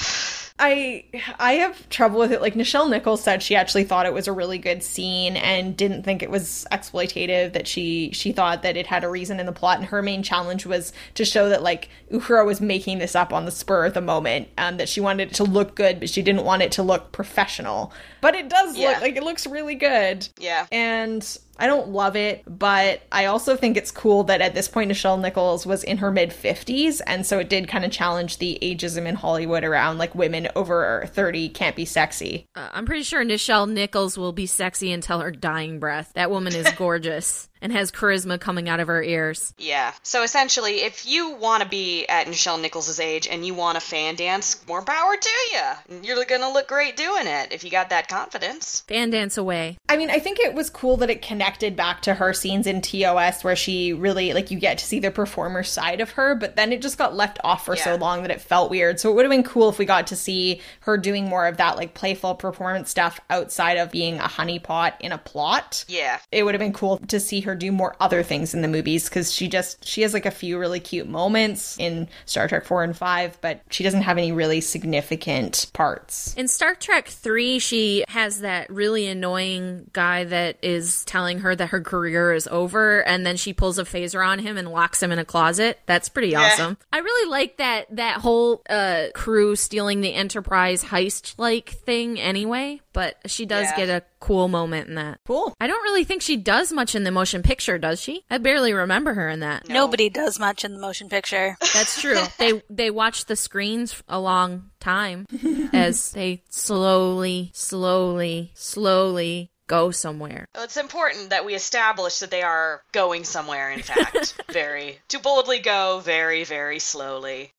I 0.59 1.05
I 1.39 1.53
have 1.53 1.87
trouble 1.89 2.19
with 2.19 2.31
it. 2.31 2.41
Like 2.41 2.53
Nichelle 2.53 2.89
Nichols 2.89 3.23
said, 3.23 3.41
she 3.41 3.55
actually 3.55 3.85
thought 3.85 4.05
it 4.05 4.13
was 4.13 4.27
a 4.27 4.33
really 4.33 4.57
good 4.57 4.83
scene 4.83 5.37
and 5.37 5.75
didn't 5.77 6.03
think 6.03 6.21
it 6.21 6.29
was 6.29 6.67
exploitative. 6.71 7.53
That 7.53 7.67
she 7.67 8.11
she 8.11 8.31
thought 8.31 8.63
that 8.63 8.75
it 8.77 8.85
had 8.87 9.03
a 9.03 9.09
reason 9.09 9.39
in 9.39 9.45
the 9.45 9.51
plot, 9.51 9.77
and 9.77 9.85
her 9.87 10.01
main 10.01 10.21
challenge 10.21 10.65
was 10.65 10.91
to 11.15 11.23
show 11.25 11.49
that 11.49 11.63
like 11.63 11.89
Uhura 12.11 12.45
was 12.45 12.59
making 12.61 12.99
this 12.99 13.15
up 13.15 13.31
on 13.33 13.45
the 13.45 13.51
spur 13.51 13.85
of 13.85 13.93
the 13.93 14.01
moment, 14.01 14.49
um, 14.57 14.77
that 14.77 14.89
she 14.89 14.99
wanted 15.01 15.29
it 15.29 15.35
to 15.35 15.43
look 15.43 15.75
good, 15.75 15.99
but 15.99 16.09
she 16.09 16.21
didn't 16.21 16.43
want 16.43 16.61
it 16.61 16.73
to 16.73 16.83
look 16.83 17.11
professional. 17.11 17.93
But 18.21 18.35
it 18.35 18.49
does 18.49 18.77
Yeah. 18.77 18.89
look 18.89 19.01
like 19.01 19.15
it 19.15 19.23
looks 19.23 19.47
really 19.47 19.75
good. 19.75 20.27
yeah. 20.37 20.65
And 20.71 21.25
I 21.59 21.67
don't 21.67 21.89
love 21.89 22.15
it, 22.15 22.43
but 22.47 23.01
I 23.11 23.25
also 23.25 23.57
think 23.57 23.75
it's 23.75 23.91
cool 23.91 24.23
that 24.23 24.39
at 24.39 24.55
this 24.55 24.69
point 24.69 24.89
Nichelle 24.89 25.19
Nichols 25.19 25.65
was 25.65 25.83
in 25.83 25.97
her 25.97 26.09
mid 26.09 26.29
50s, 26.29 27.01
and 27.05 27.25
so 27.25 27.37
it 27.39 27.49
did 27.49 27.67
kind 27.67 27.83
of 27.83 27.91
challenge 27.91 28.37
the 28.37 28.57
ageism 28.61 29.05
in 29.05 29.15
Hollywood 29.15 29.65
around 29.65 29.97
like 29.97 30.15
women 30.15 30.47
over 30.55 31.03
30 31.07 31.49
can't 31.49 31.75
be 31.75 31.83
sexy. 31.83 32.47
Uh, 32.55 32.69
I'm 32.71 32.85
pretty 32.85 33.03
sure 33.03 33.25
Nichelle 33.25 33.69
Nichols 33.69 34.17
will 34.17 34.31
be 34.31 34.45
sexy 34.45 34.93
until 34.93 35.19
her 35.19 35.31
dying 35.31 35.79
breath. 35.79 36.13
That 36.15 36.31
woman 36.31 36.55
is 36.55 36.69
gorgeous 36.77 37.48
and 37.61 37.71
has 37.71 37.91
charisma 37.91 38.39
coming 38.39 38.69
out 38.69 38.79
of 38.79 38.87
her 38.87 39.03
ears. 39.03 39.53
Yeah. 39.57 39.93
So 40.03 40.23
essentially, 40.23 40.81
if 40.81 41.05
you 41.05 41.31
want 41.35 41.63
to 41.63 41.69
be 41.69 42.05
at 42.07 42.27
Nichelle 42.27 42.61
Nichols' 42.61 42.99
age 42.99 43.27
and 43.27 43.45
you 43.45 43.53
want 43.53 43.77
a 43.77 43.81
fan 43.81 44.15
dance, 44.15 44.65
more 44.67 44.83
power 44.83 45.15
to 45.15 45.29
you. 45.51 46.01
You're 46.03 46.23
gonna 46.25 46.51
look 46.51 46.67
great 46.67 46.95
doing 46.95 47.27
it 47.27 47.51
if 47.51 47.63
you 47.63 47.69
got 47.69 47.89
that 47.89 48.07
confidence. 48.07 48.81
Fan 48.87 49.09
dance 49.09 49.37
away. 49.37 49.77
I 49.87 49.97
mean, 49.97 50.09
I 50.09 50.19
think 50.19 50.39
it 50.39 50.53
was 50.53 50.69
cool 50.69 50.97
that 50.97 51.09
it 51.09 51.21
connected 51.21 51.75
back 51.75 52.01
to 52.03 52.13
her 52.15 52.33
scenes 52.33 52.67
in 52.67 52.81
TOS 52.81 53.43
where 53.43 53.55
she 53.55 53.93
really 53.93 54.33
like 54.33 54.51
you 54.51 54.59
get 54.59 54.77
to 54.79 54.85
see 54.85 54.99
the 54.99 55.11
performer 55.11 55.63
side 55.63 56.01
of 56.01 56.11
her, 56.11 56.35
but 56.35 56.55
then 56.55 56.71
it 56.71 56.81
just 56.81 56.97
got 56.97 57.15
left 57.15 57.39
off 57.43 57.65
for 57.65 57.75
so 57.75 57.95
long 57.95 58.21
that 58.21 58.31
it 58.31 58.41
felt 58.41 58.69
weird. 58.69 58.99
So 58.99 59.09
it 59.09 59.15
would 59.15 59.25
have 59.25 59.31
been 59.31 59.43
cool 59.43 59.69
if 59.69 59.77
we 59.79 59.85
got 59.85 60.07
to 60.07 60.15
see 60.15 60.61
her 60.81 60.97
doing 60.97 61.25
more 61.25 61.47
of 61.47 61.57
that 61.57 61.77
like 61.77 61.93
playful 61.93 62.35
performance 62.35 62.89
stuff 62.89 63.19
outside 63.29 63.77
of 63.77 63.91
being 63.91 64.19
a 64.19 64.23
honeypot 64.23 64.93
in 64.99 65.11
a 65.11 65.17
plot. 65.17 65.85
Yeah. 65.87 66.19
it 66.31 66.43
would 66.43 66.53
have 66.53 66.59
been 66.59 66.73
cool 66.73 66.97
to 66.97 67.19
see 67.19 67.41
her 67.41 67.48
do 67.55 67.71
more 67.71 67.95
other 67.99 68.23
things 68.23 68.53
in 68.53 68.61
the 68.61 68.67
movies 68.67 69.09
because 69.09 69.31
she 69.31 69.47
just 69.47 69.85
she 69.85 70.01
has 70.01 70.13
like 70.13 70.25
a 70.25 70.31
few 70.31 70.57
really 70.57 70.79
cute 70.79 71.07
moments 71.07 71.77
in 71.79 72.07
Star 72.25 72.47
Trek 72.47 72.65
4 72.65 72.83
and 72.83 72.97
5 72.97 73.39
but 73.41 73.61
she 73.69 73.83
doesn't 73.83 74.01
have 74.01 74.17
any 74.17 74.31
really 74.31 74.61
significant 74.61 75.69
parts. 75.73 76.33
In 76.35 76.47
Star 76.47 76.75
Trek 76.75 77.07
3, 77.07 77.59
she 77.59 78.03
has 78.07 78.41
that 78.41 78.69
really 78.69 79.07
annoying 79.07 79.89
guy 79.93 80.23
that 80.25 80.57
is 80.61 81.03
telling 81.05 81.39
her 81.39 81.55
that 81.55 81.69
her 81.69 81.81
career 81.81 82.33
is 82.33 82.47
over 82.47 83.03
and 83.05 83.25
then 83.25 83.37
she 83.37 83.53
pulls 83.53 83.79
a 83.79 83.83
phaser 83.83 84.25
on 84.25 84.39
him 84.39 84.57
and 84.57 84.69
locks 84.71 85.01
him 85.01 85.11
in 85.11 85.19
a 85.19 85.25
closet. 85.25 85.79
That's 85.85 86.09
pretty 86.09 86.35
awesome. 86.35 86.77
I 86.91 86.99
really 86.99 87.29
like 87.29 87.57
that 87.57 87.95
that 87.95 88.17
whole 88.17 88.61
uh 88.69 89.07
crew 89.13 89.55
stealing 89.55 90.01
the 90.01 90.13
Enterprise 90.13 90.83
heist 90.83 91.35
like 91.37 91.69
thing 91.69 92.19
anyway, 92.19 92.81
but 92.93 93.17
she 93.27 93.45
does 93.45 93.65
Yeah. 93.65 93.77
get 93.77 93.89
a 93.89 94.03
cool 94.19 94.47
moment 94.47 94.87
in 94.89 94.95
that. 94.95 95.19
Cool. 95.27 95.53
I 95.59 95.67
don't 95.67 95.83
really 95.83 96.03
think 96.03 96.21
she 96.21 96.37
does 96.37 96.71
much 96.71 96.95
in 96.95 97.03
the 97.03 97.11
motion 97.11 97.43
picture, 97.43 97.77
does 97.77 98.01
she? 98.01 98.23
I 98.29 98.37
barely 98.37 98.73
remember 98.73 99.13
her 99.13 99.29
in 99.29 99.39
that. 99.41 99.67
Nobody 99.69 100.09
does 100.09 100.39
much 100.39 100.65
in 100.65 100.73
the 100.73 100.79
motion 100.79 101.09
picture. 101.09 101.57
That's 101.73 102.01
true. 102.01 102.17
they 102.37 102.61
they 102.69 102.89
watch 102.91 103.25
the 103.25 103.35
screens 103.35 104.01
a 104.07 104.19
long 104.19 104.71
time 104.79 105.25
as 105.73 106.11
they 106.11 106.43
slowly, 106.49 107.51
slowly, 107.53 108.51
slowly 108.55 109.51
go 109.67 109.91
somewhere. 109.91 110.47
Well, 110.55 110.63
it's 110.63 110.77
important 110.77 111.29
that 111.29 111.45
we 111.45 111.53
establish 111.53 112.19
that 112.19 112.31
they 112.31 112.41
are 112.41 112.81
going 112.91 113.23
somewhere, 113.23 113.69
in 113.71 113.81
fact. 113.83 114.33
very. 114.51 114.99
To 115.09 115.19
boldly 115.19 115.59
go 115.59 116.01
very, 116.03 116.43
very 116.43 116.79
slowly. 116.79 117.53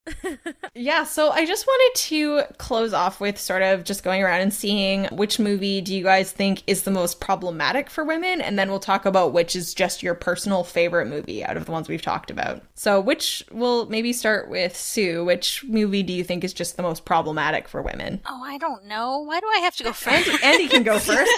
Yeah, 0.74 1.04
so 1.04 1.30
I 1.30 1.44
just 1.44 1.66
wanted 1.66 1.98
to 2.00 2.42
close 2.58 2.92
off 2.92 3.20
with 3.20 3.38
sort 3.38 3.62
of 3.62 3.84
just 3.84 4.04
going 4.04 4.22
around 4.22 4.40
and 4.40 4.54
seeing 4.54 5.04
which 5.06 5.38
movie 5.38 5.80
do 5.80 5.94
you 5.94 6.04
guys 6.04 6.32
think 6.32 6.62
is 6.66 6.82
the 6.82 6.90
most 6.90 7.20
problematic 7.20 7.90
for 7.90 8.04
women 8.04 8.40
and 8.40 8.58
then 8.58 8.70
we'll 8.70 8.78
talk 8.78 9.04
about 9.04 9.32
which 9.32 9.56
is 9.56 9.74
just 9.74 10.02
your 10.02 10.14
personal 10.14 10.64
favorite 10.64 11.06
movie 11.06 11.44
out 11.44 11.56
of 11.56 11.66
the 11.66 11.72
ones 11.72 11.88
we've 11.88 12.02
talked 12.02 12.30
about. 12.30 12.62
So, 12.74 13.00
which 13.00 13.44
we'll 13.50 13.86
maybe 13.86 14.12
start 14.12 14.48
with 14.48 14.76
Sue, 14.76 15.24
which 15.24 15.64
movie 15.64 16.02
do 16.02 16.12
you 16.12 16.24
think 16.24 16.44
is 16.44 16.52
just 16.52 16.76
the 16.76 16.82
most 16.82 17.04
problematic 17.04 17.68
for 17.68 17.82
women? 17.82 18.20
Oh, 18.26 18.42
I 18.42 18.56
don't 18.58 18.86
know. 18.86 19.18
Why 19.18 19.40
do 19.40 19.46
I 19.54 19.58
have 19.58 19.76
to 19.76 19.84
go 19.84 19.92
first? 19.94 20.28
Andi 20.28 20.70
can 20.70 20.82
go 20.82 20.98
first. 21.00 21.30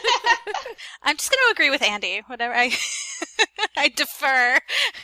I'm 1.02 1.16
just 1.16 1.30
going 1.30 1.40
to 1.46 1.52
agree 1.52 1.70
with 1.70 1.80
Andi. 1.80 2.22
Whatever. 2.26 2.54
I, 2.54 2.72
I 3.76 3.88
defer. 3.88 4.58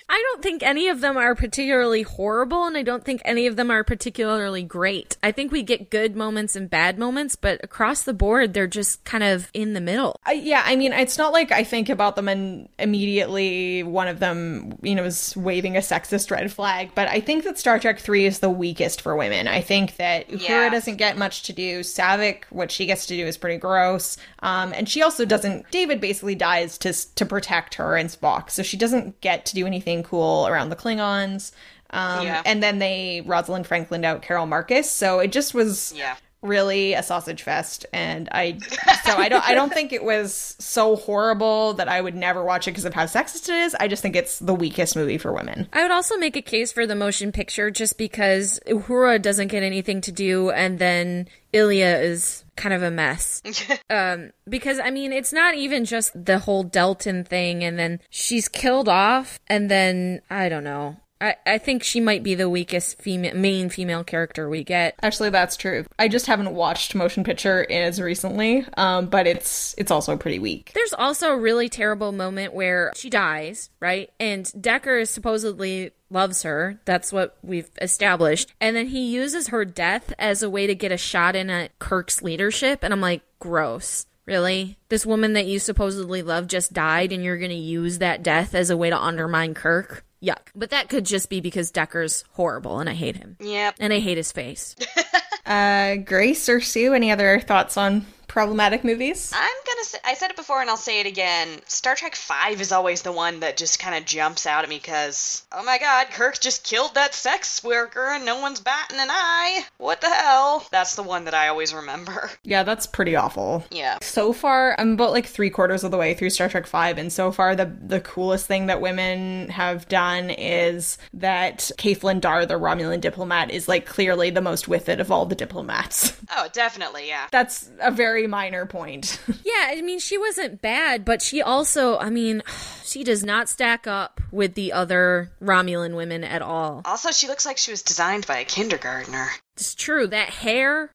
I 0.08 0.22
don't 0.30 0.42
think 0.42 0.62
any 0.62 0.88
of 0.88 1.00
them 1.00 1.16
are 1.16 1.34
particularly 1.34 2.02
horrible, 2.02 2.64
and 2.64 2.76
I 2.76 2.82
don't 2.82 3.04
think 3.04 3.20
any 3.24 3.46
of 3.46 3.56
them 3.58 3.70
are 3.70 3.84
particularly 3.84 4.62
great. 4.62 5.18
I 5.22 5.30
think 5.32 5.52
we 5.52 5.62
get 5.62 5.90
good 5.90 6.16
moments 6.16 6.56
and 6.56 6.70
bad 6.70 6.98
moments, 6.98 7.36
but 7.36 7.62
across 7.62 8.02
the 8.04 8.14
board, 8.14 8.54
they're 8.54 8.66
just 8.66 9.04
kind 9.04 9.22
of 9.22 9.50
in 9.52 9.74
the 9.74 9.80
middle. 9.82 10.16
Yeah, 10.32 10.62
I 10.64 10.76
mean, 10.76 10.94
it's 10.94 11.18
not 11.18 11.32
like 11.34 11.52
I 11.52 11.64
think 11.64 11.90
about 11.90 12.16
them 12.16 12.28
and 12.28 12.68
immediately 12.78 13.82
one 13.82 14.08
of 14.08 14.20
them, 14.20 14.78
you 14.82 14.94
know, 14.94 15.04
is 15.04 15.36
waving 15.36 15.76
a 15.76 15.80
sexist 15.80 16.30
red 16.30 16.50
flag, 16.52 16.90
but 16.94 17.08
I 17.08 17.20
think 17.20 17.44
that 17.44 17.58
Star 17.58 17.78
Trek 17.78 17.98
3 17.98 18.24
is 18.26 18.38
the 18.38 18.50
weakest 18.50 19.02
for 19.02 19.16
women. 19.16 19.48
I 19.48 19.60
think 19.60 19.96
that 19.96 20.28
Uhura 20.28 20.48
Yeah. 20.48 20.70
doesn't 20.70 20.96
get 20.96 21.16
much 21.18 21.42
to 21.44 21.52
do. 21.52 21.80
Saavik, 21.80 22.44
what 22.50 22.70
she 22.70 22.86
gets 22.86 23.06
to 23.06 23.16
do 23.16 23.26
is 23.26 23.36
pretty 23.36 23.58
gross. 23.58 24.16
Um, 24.40 24.72
and 24.74 24.88
she 24.88 25.02
also 25.02 25.24
doesn't, 25.24 25.70
David 25.70 26.00
basically 26.00 26.34
dies 26.34 26.78
to, 26.78 26.92
to 27.16 27.26
protect 27.26 27.74
her 27.74 27.96
and 27.96 28.08
Spock, 28.08 28.50
so 28.50 28.62
she 28.62 28.76
doesn't 28.76 29.20
get 29.20 29.44
to 29.46 29.54
do 29.54 29.66
anything 29.66 30.02
cool 30.02 30.46
around 30.46 30.70
the 30.70 30.76
Klingons. 30.76 31.52
Um, 31.90 32.24
Yeah. 32.26 32.42
And 32.44 32.62
then 32.62 32.78
they 32.78 33.22
Rosalind 33.26 33.66
Franklin 33.66 34.04
out 34.04 34.22
Carol 34.22 34.46
Marcus, 34.46 34.90
so 34.90 35.20
it 35.20 35.32
just 35.32 35.54
was 35.54 35.92
Yeah. 35.96 36.16
really 36.42 36.92
a 36.94 37.02
sausage 37.02 37.42
fest 37.42 37.84
and 37.92 38.28
i 38.30 38.56
so 39.04 39.16
i 39.16 39.28
don't 39.28 39.42
i 39.48 39.54
don't 39.54 39.72
think 39.72 39.92
it 39.92 40.04
was 40.04 40.54
so 40.60 40.94
horrible 40.94 41.74
that 41.74 41.88
i 41.88 42.00
would 42.00 42.14
never 42.14 42.44
watch 42.44 42.68
it 42.68 42.70
because 42.70 42.84
of 42.84 42.94
how 42.94 43.02
sexist 43.06 43.48
it 43.48 43.56
is 43.56 43.74
i 43.80 43.88
just 43.88 44.02
think 44.02 44.14
it's 44.14 44.38
the 44.38 44.54
weakest 44.54 44.94
movie 44.94 45.18
for 45.18 45.32
women 45.32 45.66
I 45.72 45.82
would 45.82 45.90
also 45.90 46.16
make 46.16 46.36
a 46.36 46.40
case 46.42 46.70
for 46.70 46.86
the 46.86 46.94
motion 46.94 47.32
picture 47.32 47.72
just 47.72 47.98
because 47.98 48.60
Uhura 48.68 49.20
doesn't 49.20 49.48
get 49.48 49.64
anything 49.64 50.00
to 50.02 50.12
do, 50.12 50.50
and 50.50 50.78
then 50.78 51.26
Ilia 51.52 51.98
is 52.00 52.44
kind 52.56 52.72
of 52.74 52.82
a 52.84 52.90
mess. 52.90 53.42
um, 53.90 54.30
because 54.48 54.78
I 54.78 54.90
mean, 54.90 55.12
it's 55.12 55.32
not 55.32 55.54
even 55.56 55.84
just 55.84 56.12
the 56.24 56.38
whole 56.38 56.64
Deltan 56.64 57.26
thing, 57.26 57.64
and 57.64 57.78
then 57.78 58.00
she's 58.10 58.48
killed 58.48 58.88
off, 58.88 59.40
and 59.48 59.68
then 59.70 60.20
I 60.30 60.48
don't 60.48 60.64
know. 60.64 60.96
I, 61.20 61.36
I 61.46 61.58
think 61.58 61.82
she 61.82 62.00
might 62.00 62.22
be 62.22 62.34
the 62.34 62.48
weakest 62.48 63.00
female 63.00 63.34
main 63.34 63.68
female 63.70 64.04
character 64.04 64.48
we 64.48 64.64
get. 64.64 64.94
actually 65.02 65.30
that's 65.30 65.56
true 65.56 65.84
i 65.98 66.08
just 66.08 66.26
haven't 66.26 66.54
watched 66.54 66.94
motion 66.94 67.24
picture 67.24 67.66
as 67.70 68.00
recently 68.00 68.64
um 68.76 69.06
but 69.06 69.26
it's 69.26 69.74
it's 69.78 69.90
also 69.90 70.16
pretty 70.16 70.38
weak 70.38 70.72
There's 70.74 70.92
also 70.92 71.30
a 71.30 71.38
really 71.38 71.68
terrible 71.68 72.12
moment 72.12 72.54
where 72.54 72.92
she 72.94 73.10
dies, 73.10 73.70
right? 73.80 74.10
And 74.20 74.50
Decker 74.60 75.04
supposedly 75.04 75.92
loves 76.10 76.42
her. 76.42 76.80
That's 76.84 77.12
what 77.12 77.36
we've 77.42 77.68
established. 77.80 78.52
And 78.60 78.76
then 78.76 78.86
he 78.88 79.10
uses 79.12 79.48
her 79.48 79.64
death 79.64 80.12
as 80.18 80.42
a 80.42 80.50
way 80.50 80.66
to 80.66 80.74
get 80.74 80.92
a 80.92 80.96
shot 80.96 81.36
in 81.36 81.50
at 81.50 81.78
Kirk's 81.78 82.22
leadership. 82.22 82.80
And 82.82 82.92
I'm 82.92 83.00
like, 83.00 83.22
gross. 83.38 84.06
Really? 84.26 84.76
This 84.88 85.06
woman 85.06 85.32
that 85.34 85.46
you 85.46 85.58
supposedly 85.58 86.22
love 86.22 86.46
just 86.48 86.72
died 86.72 87.12
and 87.12 87.22
you're 87.24 87.38
going 87.38 87.50
to 87.50 87.56
use 87.56 87.98
that 87.98 88.22
death 88.22 88.54
as 88.54 88.70
a 88.70 88.76
way 88.76 88.90
to 88.90 88.98
undermine 88.98 89.54
Kirk? 89.54 90.04
Yuck. 90.22 90.48
But 90.54 90.70
that 90.70 90.88
could 90.88 91.06
just 91.06 91.30
be 91.30 91.40
because 91.40 91.70
Decker's 91.70 92.24
horrible 92.32 92.80
and 92.80 92.88
I 92.88 92.94
hate 92.94 93.16
him. 93.16 93.36
Yep. 93.40 93.76
And 93.78 93.92
I 93.92 94.00
hate 94.00 94.16
his 94.16 94.32
face. 94.32 94.74
uh 95.46 95.96
grace 95.96 96.48
or 96.48 96.60
sue 96.60 96.92
any 96.92 97.10
other 97.10 97.40
thoughts 97.40 97.76
on 97.76 98.04
problematic 98.38 98.84
movies 98.84 99.32
I'm 99.34 99.56
gonna 99.66 99.84
say, 99.84 99.98
I 100.04 100.14
said 100.14 100.30
it 100.30 100.36
before 100.36 100.60
and 100.60 100.70
I'll 100.70 100.76
say 100.76 101.00
it 101.00 101.06
again. 101.06 101.60
Star 101.66 101.96
Trek 101.96 102.14
Five 102.14 102.60
is 102.60 102.70
always 102.70 103.02
the 103.02 103.10
one 103.10 103.40
that 103.40 103.56
just 103.56 103.80
kind 103.80 103.96
of 103.96 104.04
jumps 104.04 104.46
out 104.46 104.62
at 104.62 104.70
me 104.70 104.76
because, 104.76 105.44
oh 105.50 105.64
my 105.64 105.76
God, 105.78 106.06
Kirk 106.10 106.38
just 106.38 106.62
killed 106.62 106.94
that 106.94 107.14
sex 107.14 107.64
worker 107.64 108.06
and 108.12 108.24
no 108.24 108.40
one's 108.40 108.60
batting 108.60 109.00
an 109.00 109.08
eye. 109.10 109.64
What 109.78 110.00
the 110.00 110.08
hell? 110.08 110.64
That's 110.70 110.94
the 110.94 111.02
one 111.02 111.24
that 111.24 111.34
I 111.34 111.48
always 111.48 111.74
remember. 111.74 112.30
Yeah, 112.44 112.62
that's 112.62 112.86
pretty 112.86 113.14
awful. 113.14 113.64
Yeah. 113.70 113.98
So 114.00 114.32
far, 114.32 114.74
I'm 114.78 114.92
about 114.92 115.10
like 115.10 115.26
three 115.26 115.50
quarters 115.50 115.84
of 115.84 115.90
the 115.90 115.98
way 115.98 116.14
through 116.14 116.30
Star 116.30 116.48
Trek 116.48 116.66
Five, 116.66 116.96
and 116.96 117.12
so 117.12 117.30
far 117.30 117.54
the 117.54 117.66
the 117.66 118.00
coolest 118.00 118.46
thing 118.46 118.66
that 118.66 118.80
women 118.80 119.50
have 119.50 119.86
done 119.88 120.30
is 120.30 120.96
that 121.12 121.70
Caithlin 121.76 122.20
Dar, 122.20 122.46
the 122.46 122.54
Romulan 122.54 123.02
diplomat, 123.02 123.50
is 123.50 123.68
like 123.68 123.84
clearly 123.84 124.30
the 124.30 124.40
most 124.40 124.66
with 124.66 124.88
it 124.88 124.98
of 125.00 125.10
all 125.10 125.26
the 125.26 125.34
diplomats. 125.34 126.14
Oh, 126.30 126.46
definitely, 126.52 127.08
yeah. 127.08 127.26
That's 127.32 127.70
a 127.80 127.90
very 127.90 128.26
minor 128.28 128.66
point. 128.66 129.20
Yeah, 129.44 129.68
I 129.70 129.80
mean, 129.82 129.98
she 129.98 130.18
wasn't 130.18 130.60
bad, 130.60 131.04
but 131.04 131.22
she 131.22 131.40
also, 131.42 131.96
I 131.98 132.10
mean, 132.10 132.42
she 132.84 133.02
does 133.02 133.24
not 133.24 133.48
stack 133.48 133.86
up 133.86 134.20
with 134.30 134.54
the 134.54 134.72
other 134.72 135.30
Romulan 135.42 135.96
women 135.96 136.22
at 136.22 136.42
all. 136.42 136.82
Also, 136.84 137.10
she 137.10 137.28
looks 137.28 137.46
like 137.46 137.56
she 137.58 137.70
was 137.70 137.82
designed 137.82 138.26
by 138.26 138.38
a 138.38 138.44
kindergartner. 138.44 139.28
It's 139.56 139.74
true. 139.74 140.06
That 140.06 140.30
hair, 140.30 140.90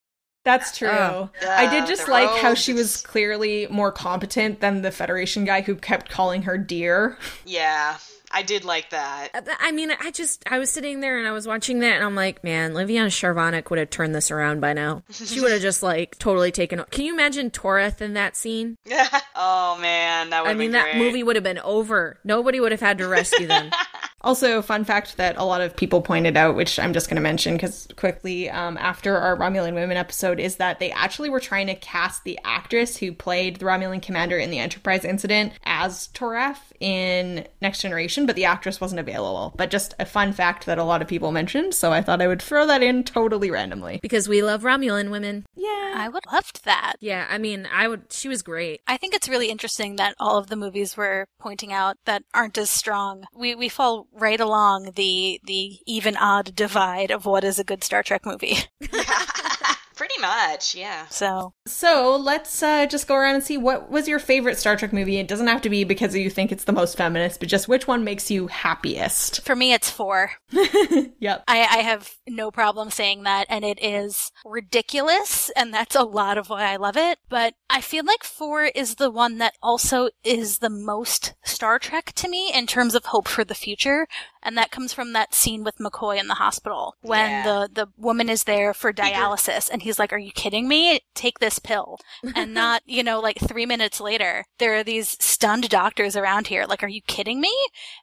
That's 0.46 0.78
true. 0.78 0.90
Oh. 0.90 1.30
I 1.48 1.70
did 1.70 1.84
Uh, 1.84 1.88
just 1.88 2.06
the 2.06 2.12
like 2.12 2.42
how 2.42 2.54
she 2.54 2.74
was 2.74 3.02
clearly 3.02 3.66
more 3.70 3.92
competent 3.92 4.60
than 4.60 4.82
the 4.82 4.92
Federation 4.92 5.46
guy 5.46 5.62
who 5.62 5.76
kept 5.76 6.10
calling 6.10 6.44
her 6.44 6.58
dear. 6.58 7.18
Yeah, 7.46 7.98
I 8.34 8.42
did 8.42 8.66
like 8.66 8.90
that. 8.90 9.30
Uh, 9.34 9.42
I 9.60 9.72
mean, 9.72 9.92
I 9.92 10.12
just, 10.12 10.44
I 10.50 10.58
was 10.58 10.72
sitting 10.72 11.00
there 11.00 11.20
and 11.20 11.28
I 11.28 11.32
was 11.32 11.48
watching 11.48 11.80
that 11.80 11.96
and 11.96 12.04
I'm 12.04 12.16
like, 12.16 12.44
man, 12.44 12.74
Liviana 12.74 13.08
Charvanek 13.08 13.70
would 13.70 13.80
have 13.80 13.90
turned 13.92 14.16
this 14.16 14.32
around 14.32 14.60
by 14.60 14.74
now. 14.74 15.04
She 15.12 15.40
would 15.40 15.52
have 15.52 15.62
just 15.62 15.84
like 15.84 16.18
totally 16.18 16.52
taken. 16.52 16.84
Can 16.90 17.06
you 17.06 17.14
imagine 17.14 17.52
Toreth 17.52 18.02
in 18.02 18.14
that 18.14 18.36
scene? 18.36 18.78
oh 19.36 19.78
man, 19.80 20.32
that 20.32 20.44
would 20.44 20.50
I 20.50 20.54
mean, 20.56 20.72
that 20.72 20.98
movie 20.98 21.22
would 21.24 21.36
have 21.36 21.44
been 21.44 21.60
over. 21.60 22.18
Nobody 22.24 22.60
would 22.60 22.72
have 22.72 22.82
had 22.82 22.98
to 22.98 23.08
rescue 23.08 23.48
them. 23.48 23.70
Also, 24.24 24.62
fun 24.62 24.84
fact 24.86 25.18
that 25.18 25.38
a 25.38 25.44
lot 25.44 25.62
of 25.62 25.76
people 25.76 26.02
pointed 26.02 26.38
out, 26.38 26.56
which 26.56 26.80
I'm 26.80 26.94
just 26.94 27.10
going 27.10 27.16
to 27.16 27.22
mention 27.22 27.54
because 27.56 27.88
quickly 27.96 28.50
um, 28.50 28.78
after 28.78 29.18
our 29.18 29.38
Romulan 29.38 29.74
Women 29.74 29.98
episode, 29.98 30.40
is 30.40 30.58
that 30.58 30.80
they 30.80 30.92
actually 30.92 31.30
were 31.30 31.40
trying 31.40 31.68
to 31.68 31.76
cast 31.76 32.24
the 32.24 32.40
actress 32.44 32.98
who 32.98 33.12
played 33.12 33.58
the 33.58 33.66
Romulan 33.66 34.02
commander 34.02 34.38
in 34.38 34.50
the 34.50 34.60
Enterprise 34.60 35.04
incident 35.04 35.54
as 35.66 36.08
Toreth 36.14 36.72
in 36.80 37.46
Next 37.62 37.82
Generation, 37.82 38.26
but 38.26 38.36
the 38.36 38.46
actress 38.46 38.80
wasn't 38.80 39.00
available. 39.00 39.54
But 39.58 39.70
just 39.70 39.94
a 40.00 40.06
fun 40.06 40.34
fact 40.34 40.66
that 40.66 40.78
a 40.78 40.84
lot 40.84 41.02
of 41.02 41.08
people 41.08 41.32
mentioned, 41.32 41.74
so 41.74 41.92
I 41.92 42.02
thought 42.02 42.22
I 42.22 42.28
would 42.28 42.42
throw 42.42 42.66
that 42.68 42.82
in 42.84 43.04
totally 43.04 43.52
randomly. 43.52 44.00
because 44.02 44.28
we 44.30 44.42
love 44.42 44.64
Romulan 44.64 45.12
women. 45.12 45.46
Yeah. 45.56 45.94
I 45.96 46.10
would 46.10 46.24
loved 46.32 46.66
that. 46.66 46.96
Yeah, 47.00 47.28
I 47.30 47.38
mean, 47.38 47.68
I 47.72 47.88
would. 47.88 48.12
She 48.12 48.28
was 48.28 48.42
great. 48.42 48.82
I 48.88 48.98
think 48.98 49.14
it's 49.14 49.30
really 49.30 49.50
interesting 49.50 49.98
that 49.98 50.16
all 50.20 50.38
of 50.38 50.48
the 50.48 50.56
movies 50.56 50.98
we're 50.98 51.26
pointing 51.40 51.72
out 51.72 51.98
that 52.06 52.24
aren't 52.34 52.58
as 52.58 52.70
strong. 52.70 53.26
We 53.36 53.54
we 53.54 53.70
fall 53.70 54.08
right 54.14 54.40
along 54.40 54.92
the 54.96 55.40
the 55.46 55.80
even 55.86 56.16
odd 56.18 56.56
divide 56.56 57.12
of 57.12 57.26
what 57.26 57.44
is 57.44 57.60
a 57.60 57.64
good 57.64 57.84
Star 57.84 58.04
Trek 58.04 58.26
movie. 58.26 58.58
Pretty 59.96 60.20
much, 60.20 60.76
yeah. 60.76 61.08
So 61.08 61.54
So 61.68 62.16
let's 62.16 62.62
uh, 62.64 62.86
just 62.86 63.08
go 63.08 63.16
around 63.16 63.36
and 63.36 63.44
see 63.44 63.58
what 63.58 63.90
was 63.92 64.08
your 64.08 64.20
favorite 64.20 64.58
Star 64.58 64.76
Trek 64.76 64.94
movie. 64.94 65.18
It 65.18 65.28
doesn't 65.28 65.48
have 65.48 65.62
to 65.62 65.70
be 65.70 65.84
because 65.84 66.16
you 66.16 66.30
think 66.30 66.52
it's 66.52 66.64
the 66.64 66.72
most 66.72 66.98
feminist, 66.98 67.40
but 67.40 67.50
just 67.50 67.68
which 67.68 67.88
one 67.88 68.04
makes 68.04 68.30
you 68.32 68.48
happiest. 68.48 69.42
for 69.46 69.56
me, 69.56 69.74
it's 69.74 69.90
four. 69.90 70.32
Yep. 71.20 71.44
I, 71.48 71.62
I 71.62 71.78
have 71.78 72.16
no 72.28 72.52
problem 72.52 72.90
saying 72.90 73.24
that, 73.24 73.46
and 73.48 73.64
it 73.64 73.82
is 73.82 74.32
ridiculous, 74.44 75.50
and 75.56 75.74
that's 75.74 75.96
a 75.96 76.04
lot 76.04 76.38
of 76.38 76.50
why 76.50 76.66
I 76.66 76.76
love 76.76 76.98
it. 76.98 77.18
But 77.30 77.54
I 77.70 77.80
feel 77.80 78.04
like 78.04 78.24
four 78.24 78.64
is 78.64 78.96
the 78.96 79.10
one 79.10 79.38
that 79.38 79.54
also 79.62 80.10
is 80.24 80.60
the 80.60 80.70
most 80.70 81.34
Star 81.46 81.80
Trek 81.80 82.12
to 82.16 82.28
me 82.28 82.52
in 82.54 82.68
terms 82.68 82.94
of 82.96 83.06
hope 83.06 83.28
for 83.28 83.44
the 83.46 83.56
future, 83.56 84.08
and 84.44 84.58
that 84.58 84.72
comes 84.72 84.94
from 84.94 85.14
that 85.14 85.34
scene 85.34 85.64
with 85.64 85.78
McCoy 85.78 86.20
in 86.20 86.28
the 86.28 86.36
hospital 86.36 86.96
when 87.02 87.30
Yeah. 87.30 87.44
the 87.44 87.70
the 87.74 87.88
woman 87.98 88.30
is 88.30 88.44
there 88.44 88.74
for 88.74 88.94
mm-hmm. 88.94 89.06
dialysis, 89.06 89.70
and 89.72 89.82
he's 89.82 90.00
like, 90.00 90.14
"Are 90.14 90.18
you 90.18 90.32
kidding 90.32 90.68
me? 90.68 91.02
Take 91.16 91.40
this 91.40 91.60
pill," 91.60 92.00
and 92.36 92.54
not 92.54 92.84
you 92.86 93.04
know 93.04 93.20
like 93.20 93.40
three 93.40 93.66
minutes 93.66 94.00
later, 94.00 94.46
there 94.60 94.76
are 94.76 94.84
these 94.84 95.18
stunned 95.24 95.70
doctors 95.70 96.16
around 96.16 96.48
here, 96.48 96.66
like, 96.66 96.84
"Are 96.84 96.88
you 96.88 97.02
kidding 97.02 97.42
me?" 97.42 97.54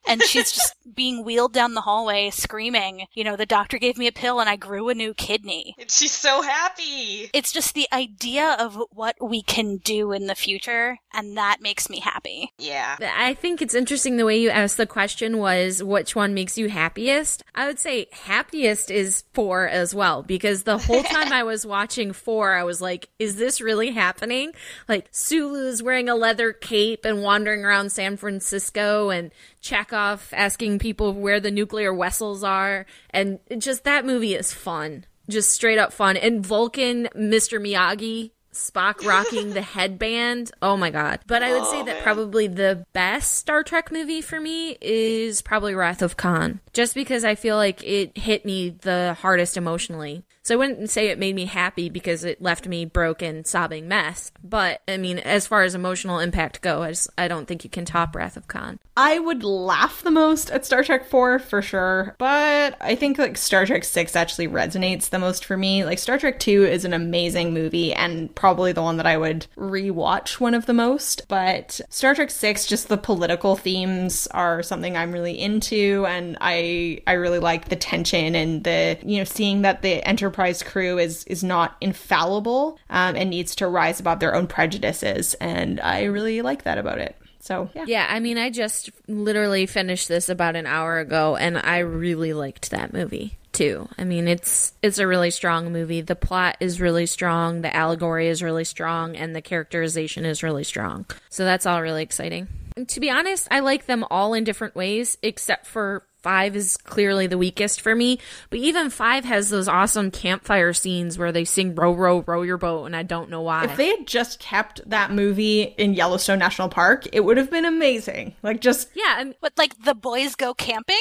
and 0.06 0.22
she's 0.22 0.52
just 0.54 0.74
being 0.94 1.24
wheeled 1.24 1.52
down 1.52 1.74
the 1.74 1.82
hallway 1.82 2.30
screaming, 2.30 3.06
you 3.14 3.24
know, 3.24 3.36
the 3.36 3.46
doctor 3.46 3.78
gave 3.78 3.98
me 3.98 4.06
a 4.06 4.12
pill 4.12 4.40
and 4.40 4.48
I 4.48 4.56
grew 4.56 4.88
a 4.88 4.94
new 4.94 5.14
kidney. 5.14 5.74
And 5.78 5.90
she's 5.90 6.12
so 6.12 6.42
happy. 6.42 7.30
It's 7.32 7.52
just 7.52 7.74
the 7.74 7.88
idea 7.92 8.56
of 8.58 8.78
what 8.90 9.16
we 9.20 9.42
can 9.42 9.78
do 9.78 10.12
in 10.12 10.26
the 10.26 10.34
future, 10.34 10.98
and 11.12 11.36
that 11.36 11.58
makes 11.60 11.88
me 11.88 12.00
happy. 12.00 12.52
Yeah. 12.58 12.96
I 13.00 13.34
think 13.34 13.62
it's 13.62 13.74
interesting 13.74 14.16
the 14.16 14.24
way 14.26 14.38
you 14.38 14.50
asked 14.50 14.76
the 14.76 14.86
question 14.86 15.38
was 15.38 15.82
which 15.82 16.16
one 16.16 16.29
makes 16.34 16.58
you 16.58 16.68
happiest. 16.68 17.42
I 17.54 17.66
would 17.66 17.78
say 17.78 18.06
happiest 18.12 18.90
is 18.90 19.24
four 19.32 19.68
as 19.68 19.94
well 19.94 20.22
because 20.22 20.62
the 20.62 20.78
whole 20.78 21.02
time 21.04 21.32
I 21.32 21.42
was 21.42 21.66
watching 21.66 22.12
four, 22.12 22.54
I 22.54 22.64
was 22.64 22.80
like, 22.80 23.08
is 23.18 23.36
this 23.36 23.60
really 23.60 23.90
happening? 23.90 24.52
Like 24.88 25.08
Sulu's 25.10 25.82
wearing 25.82 26.08
a 26.08 26.14
leather 26.14 26.52
cape 26.52 27.04
and 27.04 27.22
wandering 27.22 27.64
around 27.64 27.92
San 27.92 28.16
Francisco 28.16 29.10
and 29.10 29.30
Chekov 29.62 30.20
asking 30.32 30.78
people 30.78 31.12
where 31.12 31.40
the 31.40 31.50
nuclear 31.50 31.94
vessels 31.94 32.42
are. 32.42 32.86
And 33.10 33.38
just 33.58 33.84
that 33.84 34.06
movie 34.06 34.34
is 34.34 34.52
fun. 34.52 35.04
Just 35.28 35.52
straight 35.52 35.78
up 35.78 35.92
fun. 35.92 36.16
And 36.16 36.44
Vulcan, 36.44 37.08
Mr. 37.14 37.60
Miyagi, 37.60 38.32
Spock 38.52 39.04
rocking 39.04 39.50
the 39.50 39.62
headband. 39.76 40.50
Oh 40.60 40.76
my 40.76 40.90
god. 40.90 41.20
But 41.26 41.42
I 41.42 41.52
would 41.52 41.66
say 41.66 41.80
oh, 41.80 41.84
that 41.84 42.02
probably 42.02 42.46
the 42.46 42.84
best 42.92 43.34
Star 43.34 43.62
Trek 43.62 43.92
movie 43.92 44.20
for 44.20 44.40
me 44.40 44.76
is 44.80 45.42
probably 45.42 45.74
Wrath 45.74 46.02
of 46.02 46.16
Khan. 46.16 46.60
Just 46.72 46.94
because 46.94 47.24
I 47.24 47.34
feel 47.34 47.56
like 47.56 47.82
it 47.84 48.16
hit 48.16 48.44
me 48.44 48.70
the 48.70 49.16
hardest 49.20 49.56
emotionally. 49.56 50.24
So 50.50 50.54
I 50.54 50.56
wouldn't 50.56 50.90
say 50.90 51.06
it 51.06 51.18
made 51.20 51.36
me 51.36 51.44
happy 51.44 51.88
because 51.88 52.24
it 52.24 52.42
left 52.42 52.66
me 52.66 52.84
broken, 52.84 53.44
sobbing 53.44 53.86
mess. 53.86 54.32
But 54.42 54.82
I 54.88 54.96
mean, 54.96 55.20
as 55.20 55.46
far 55.46 55.62
as 55.62 55.76
emotional 55.76 56.18
impact 56.18 56.60
go, 56.60 56.82
I, 56.82 56.88
just, 56.88 57.08
I 57.16 57.28
don't 57.28 57.46
think 57.46 57.62
you 57.62 57.70
can 57.70 57.84
top 57.84 58.16
Wrath 58.16 58.36
of 58.36 58.48
Khan. 58.48 58.80
I 58.96 59.20
would 59.20 59.44
laugh 59.44 60.02
the 60.02 60.10
most 60.10 60.50
at 60.50 60.66
Star 60.66 60.82
Trek 60.82 61.08
4 61.08 61.38
for 61.38 61.62
sure, 61.62 62.16
but 62.18 62.76
I 62.80 62.96
think 62.96 63.16
like 63.16 63.36
Star 63.36 63.64
Trek 63.64 63.84
6 63.84 64.16
actually 64.16 64.48
resonates 64.48 65.08
the 65.08 65.20
most 65.20 65.44
for 65.44 65.56
me. 65.56 65.84
Like 65.84 66.00
Star 66.00 66.18
Trek 66.18 66.40
2 66.40 66.64
is 66.64 66.84
an 66.84 66.94
amazing 66.94 67.54
movie 67.54 67.94
and 67.94 68.34
probably 68.34 68.72
the 68.72 68.82
one 68.82 68.96
that 68.96 69.06
I 69.06 69.16
would 69.16 69.46
rewatch 69.56 70.40
one 70.40 70.54
of 70.54 70.66
the 70.66 70.74
most, 70.74 71.28
but 71.28 71.80
Star 71.90 72.16
Trek 72.16 72.32
6 72.32 72.66
just 72.66 72.88
the 72.88 72.98
political 72.98 73.54
themes 73.54 74.26
are 74.32 74.64
something 74.64 74.96
I'm 74.96 75.12
really 75.12 75.40
into 75.40 76.04
and 76.08 76.36
I 76.40 77.02
I 77.06 77.12
really 77.12 77.38
like 77.38 77.68
the 77.68 77.76
tension 77.76 78.34
and 78.34 78.64
the 78.64 78.98
you 79.04 79.18
know 79.18 79.24
seeing 79.24 79.62
that 79.62 79.82
the 79.82 80.02
Enterprise 80.04 80.39
crew 80.64 80.98
is 80.98 81.24
is 81.24 81.44
not 81.44 81.76
infallible 81.80 82.78
um, 82.88 83.16
and 83.16 83.30
needs 83.30 83.54
to 83.56 83.68
rise 83.68 84.00
above 84.00 84.20
their 84.20 84.34
own 84.34 84.46
prejudices 84.46 85.34
and 85.34 85.80
I 85.80 86.04
really 86.04 86.42
like 86.42 86.64
that 86.64 86.78
about 86.78 86.98
it. 86.98 87.16
So, 87.40 87.70
yeah. 87.74 87.84
Yeah, 87.86 88.06
I 88.08 88.20
mean, 88.20 88.36
I 88.36 88.50
just 88.50 88.90
literally 89.08 89.64
finished 89.66 90.08
this 90.08 90.28
about 90.28 90.56
an 90.56 90.66
hour 90.66 90.98
ago, 90.98 91.36
and 91.36 91.56
I 91.56 91.78
really 91.78 92.34
liked 92.34 92.70
that 92.70 92.92
movie 92.92 93.38
too. 93.52 93.88
I 93.98 94.04
mean, 94.04 94.28
it's 94.28 94.74
it's 94.82 94.98
a 94.98 95.06
really 95.06 95.30
strong 95.30 95.72
movie. 95.72 96.02
The 96.02 96.16
plot 96.16 96.56
is 96.60 96.80
really 96.80 97.06
strong, 97.06 97.62
the 97.62 97.74
allegory 97.74 98.28
is 98.28 98.42
really 98.42 98.64
strong, 98.64 99.16
and 99.16 99.34
the 99.34 99.42
characterization 99.42 100.24
is 100.24 100.42
really 100.42 100.64
strong. 100.64 101.06
So 101.30 101.44
that's 101.44 101.66
all 101.66 101.82
really 101.82 102.02
exciting. 102.02 102.48
And 102.76 102.88
to 102.90 103.00
be 103.00 103.10
honest, 103.10 103.48
I 103.50 103.60
like 103.60 103.86
them 103.86 104.04
all 104.10 104.34
in 104.34 104.44
different 104.44 104.76
ways, 104.76 105.18
except 105.22 105.66
for 105.66 106.04
Five 106.22 106.54
is 106.56 106.76
clearly 106.76 107.26
the 107.26 107.38
weakest 107.38 107.80
for 107.80 107.94
me, 107.94 108.18
but 108.50 108.58
even 108.58 108.90
five 108.90 109.24
has 109.24 109.48
those 109.50 109.68
awesome 109.68 110.10
campfire 110.10 110.72
scenes 110.72 111.16
where 111.18 111.32
they 111.32 111.44
sing 111.44 111.74
"Row, 111.74 111.92
row, 111.92 112.22
row 112.26 112.42
your 112.42 112.58
boat," 112.58 112.84
and 112.84 112.94
I 112.94 113.02
don't 113.02 113.30
know 113.30 113.40
why. 113.42 113.64
If 113.64 113.76
they 113.76 113.88
had 113.88 114.06
just 114.06 114.38
kept 114.38 114.80
that 114.88 115.10
movie 115.12 115.62
in 115.62 115.94
Yellowstone 115.94 116.38
National 116.38 116.68
Park, 116.68 117.06
it 117.12 117.20
would 117.20 117.36
have 117.38 117.50
been 117.50 117.64
amazing. 117.64 118.34
Like 118.42 118.60
just 118.60 118.88
yeah, 118.94 119.14
I 119.18 119.24
mean, 119.24 119.34
What, 119.40 119.54
like, 119.56 119.82
the 119.84 119.94
boys 119.94 120.34
go 120.34 120.52
camping? 120.54 120.96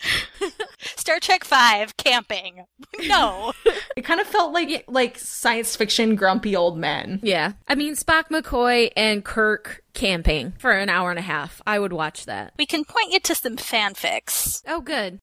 Star 0.80 1.18
Trek 1.20 1.44
5, 1.44 1.96
camping. 1.96 2.64
No. 3.06 3.52
it 3.96 4.02
kind 4.02 4.20
of 4.20 4.26
felt 4.26 4.52
like 4.52 4.84
like 4.86 5.18
science 5.18 5.74
fiction 5.74 6.14
grumpy 6.14 6.54
old 6.54 6.78
men. 6.78 7.18
Yeah. 7.24 7.52
I 7.66 7.74
mean, 7.74 7.96
Spock, 7.96 8.28
McCoy, 8.30 8.92
and 8.96 9.24
Kirk 9.24 9.82
camping 9.94 10.52
for 10.58 10.70
an 10.70 10.88
hour 10.88 11.10
and 11.10 11.18
a 11.18 11.22
half. 11.22 11.60
I 11.66 11.78
would 11.80 11.92
watch 11.92 12.26
that. 12.26 12.52
we 12.56 12.66
can 12.66 12.84
point 12.84 13.12
you 13.12 13.18
to 13.20 13.34
some 13.34 13.56
fanfics. 13.56 14.62
Oh, 14.66 14.80
good. 14.80 15.20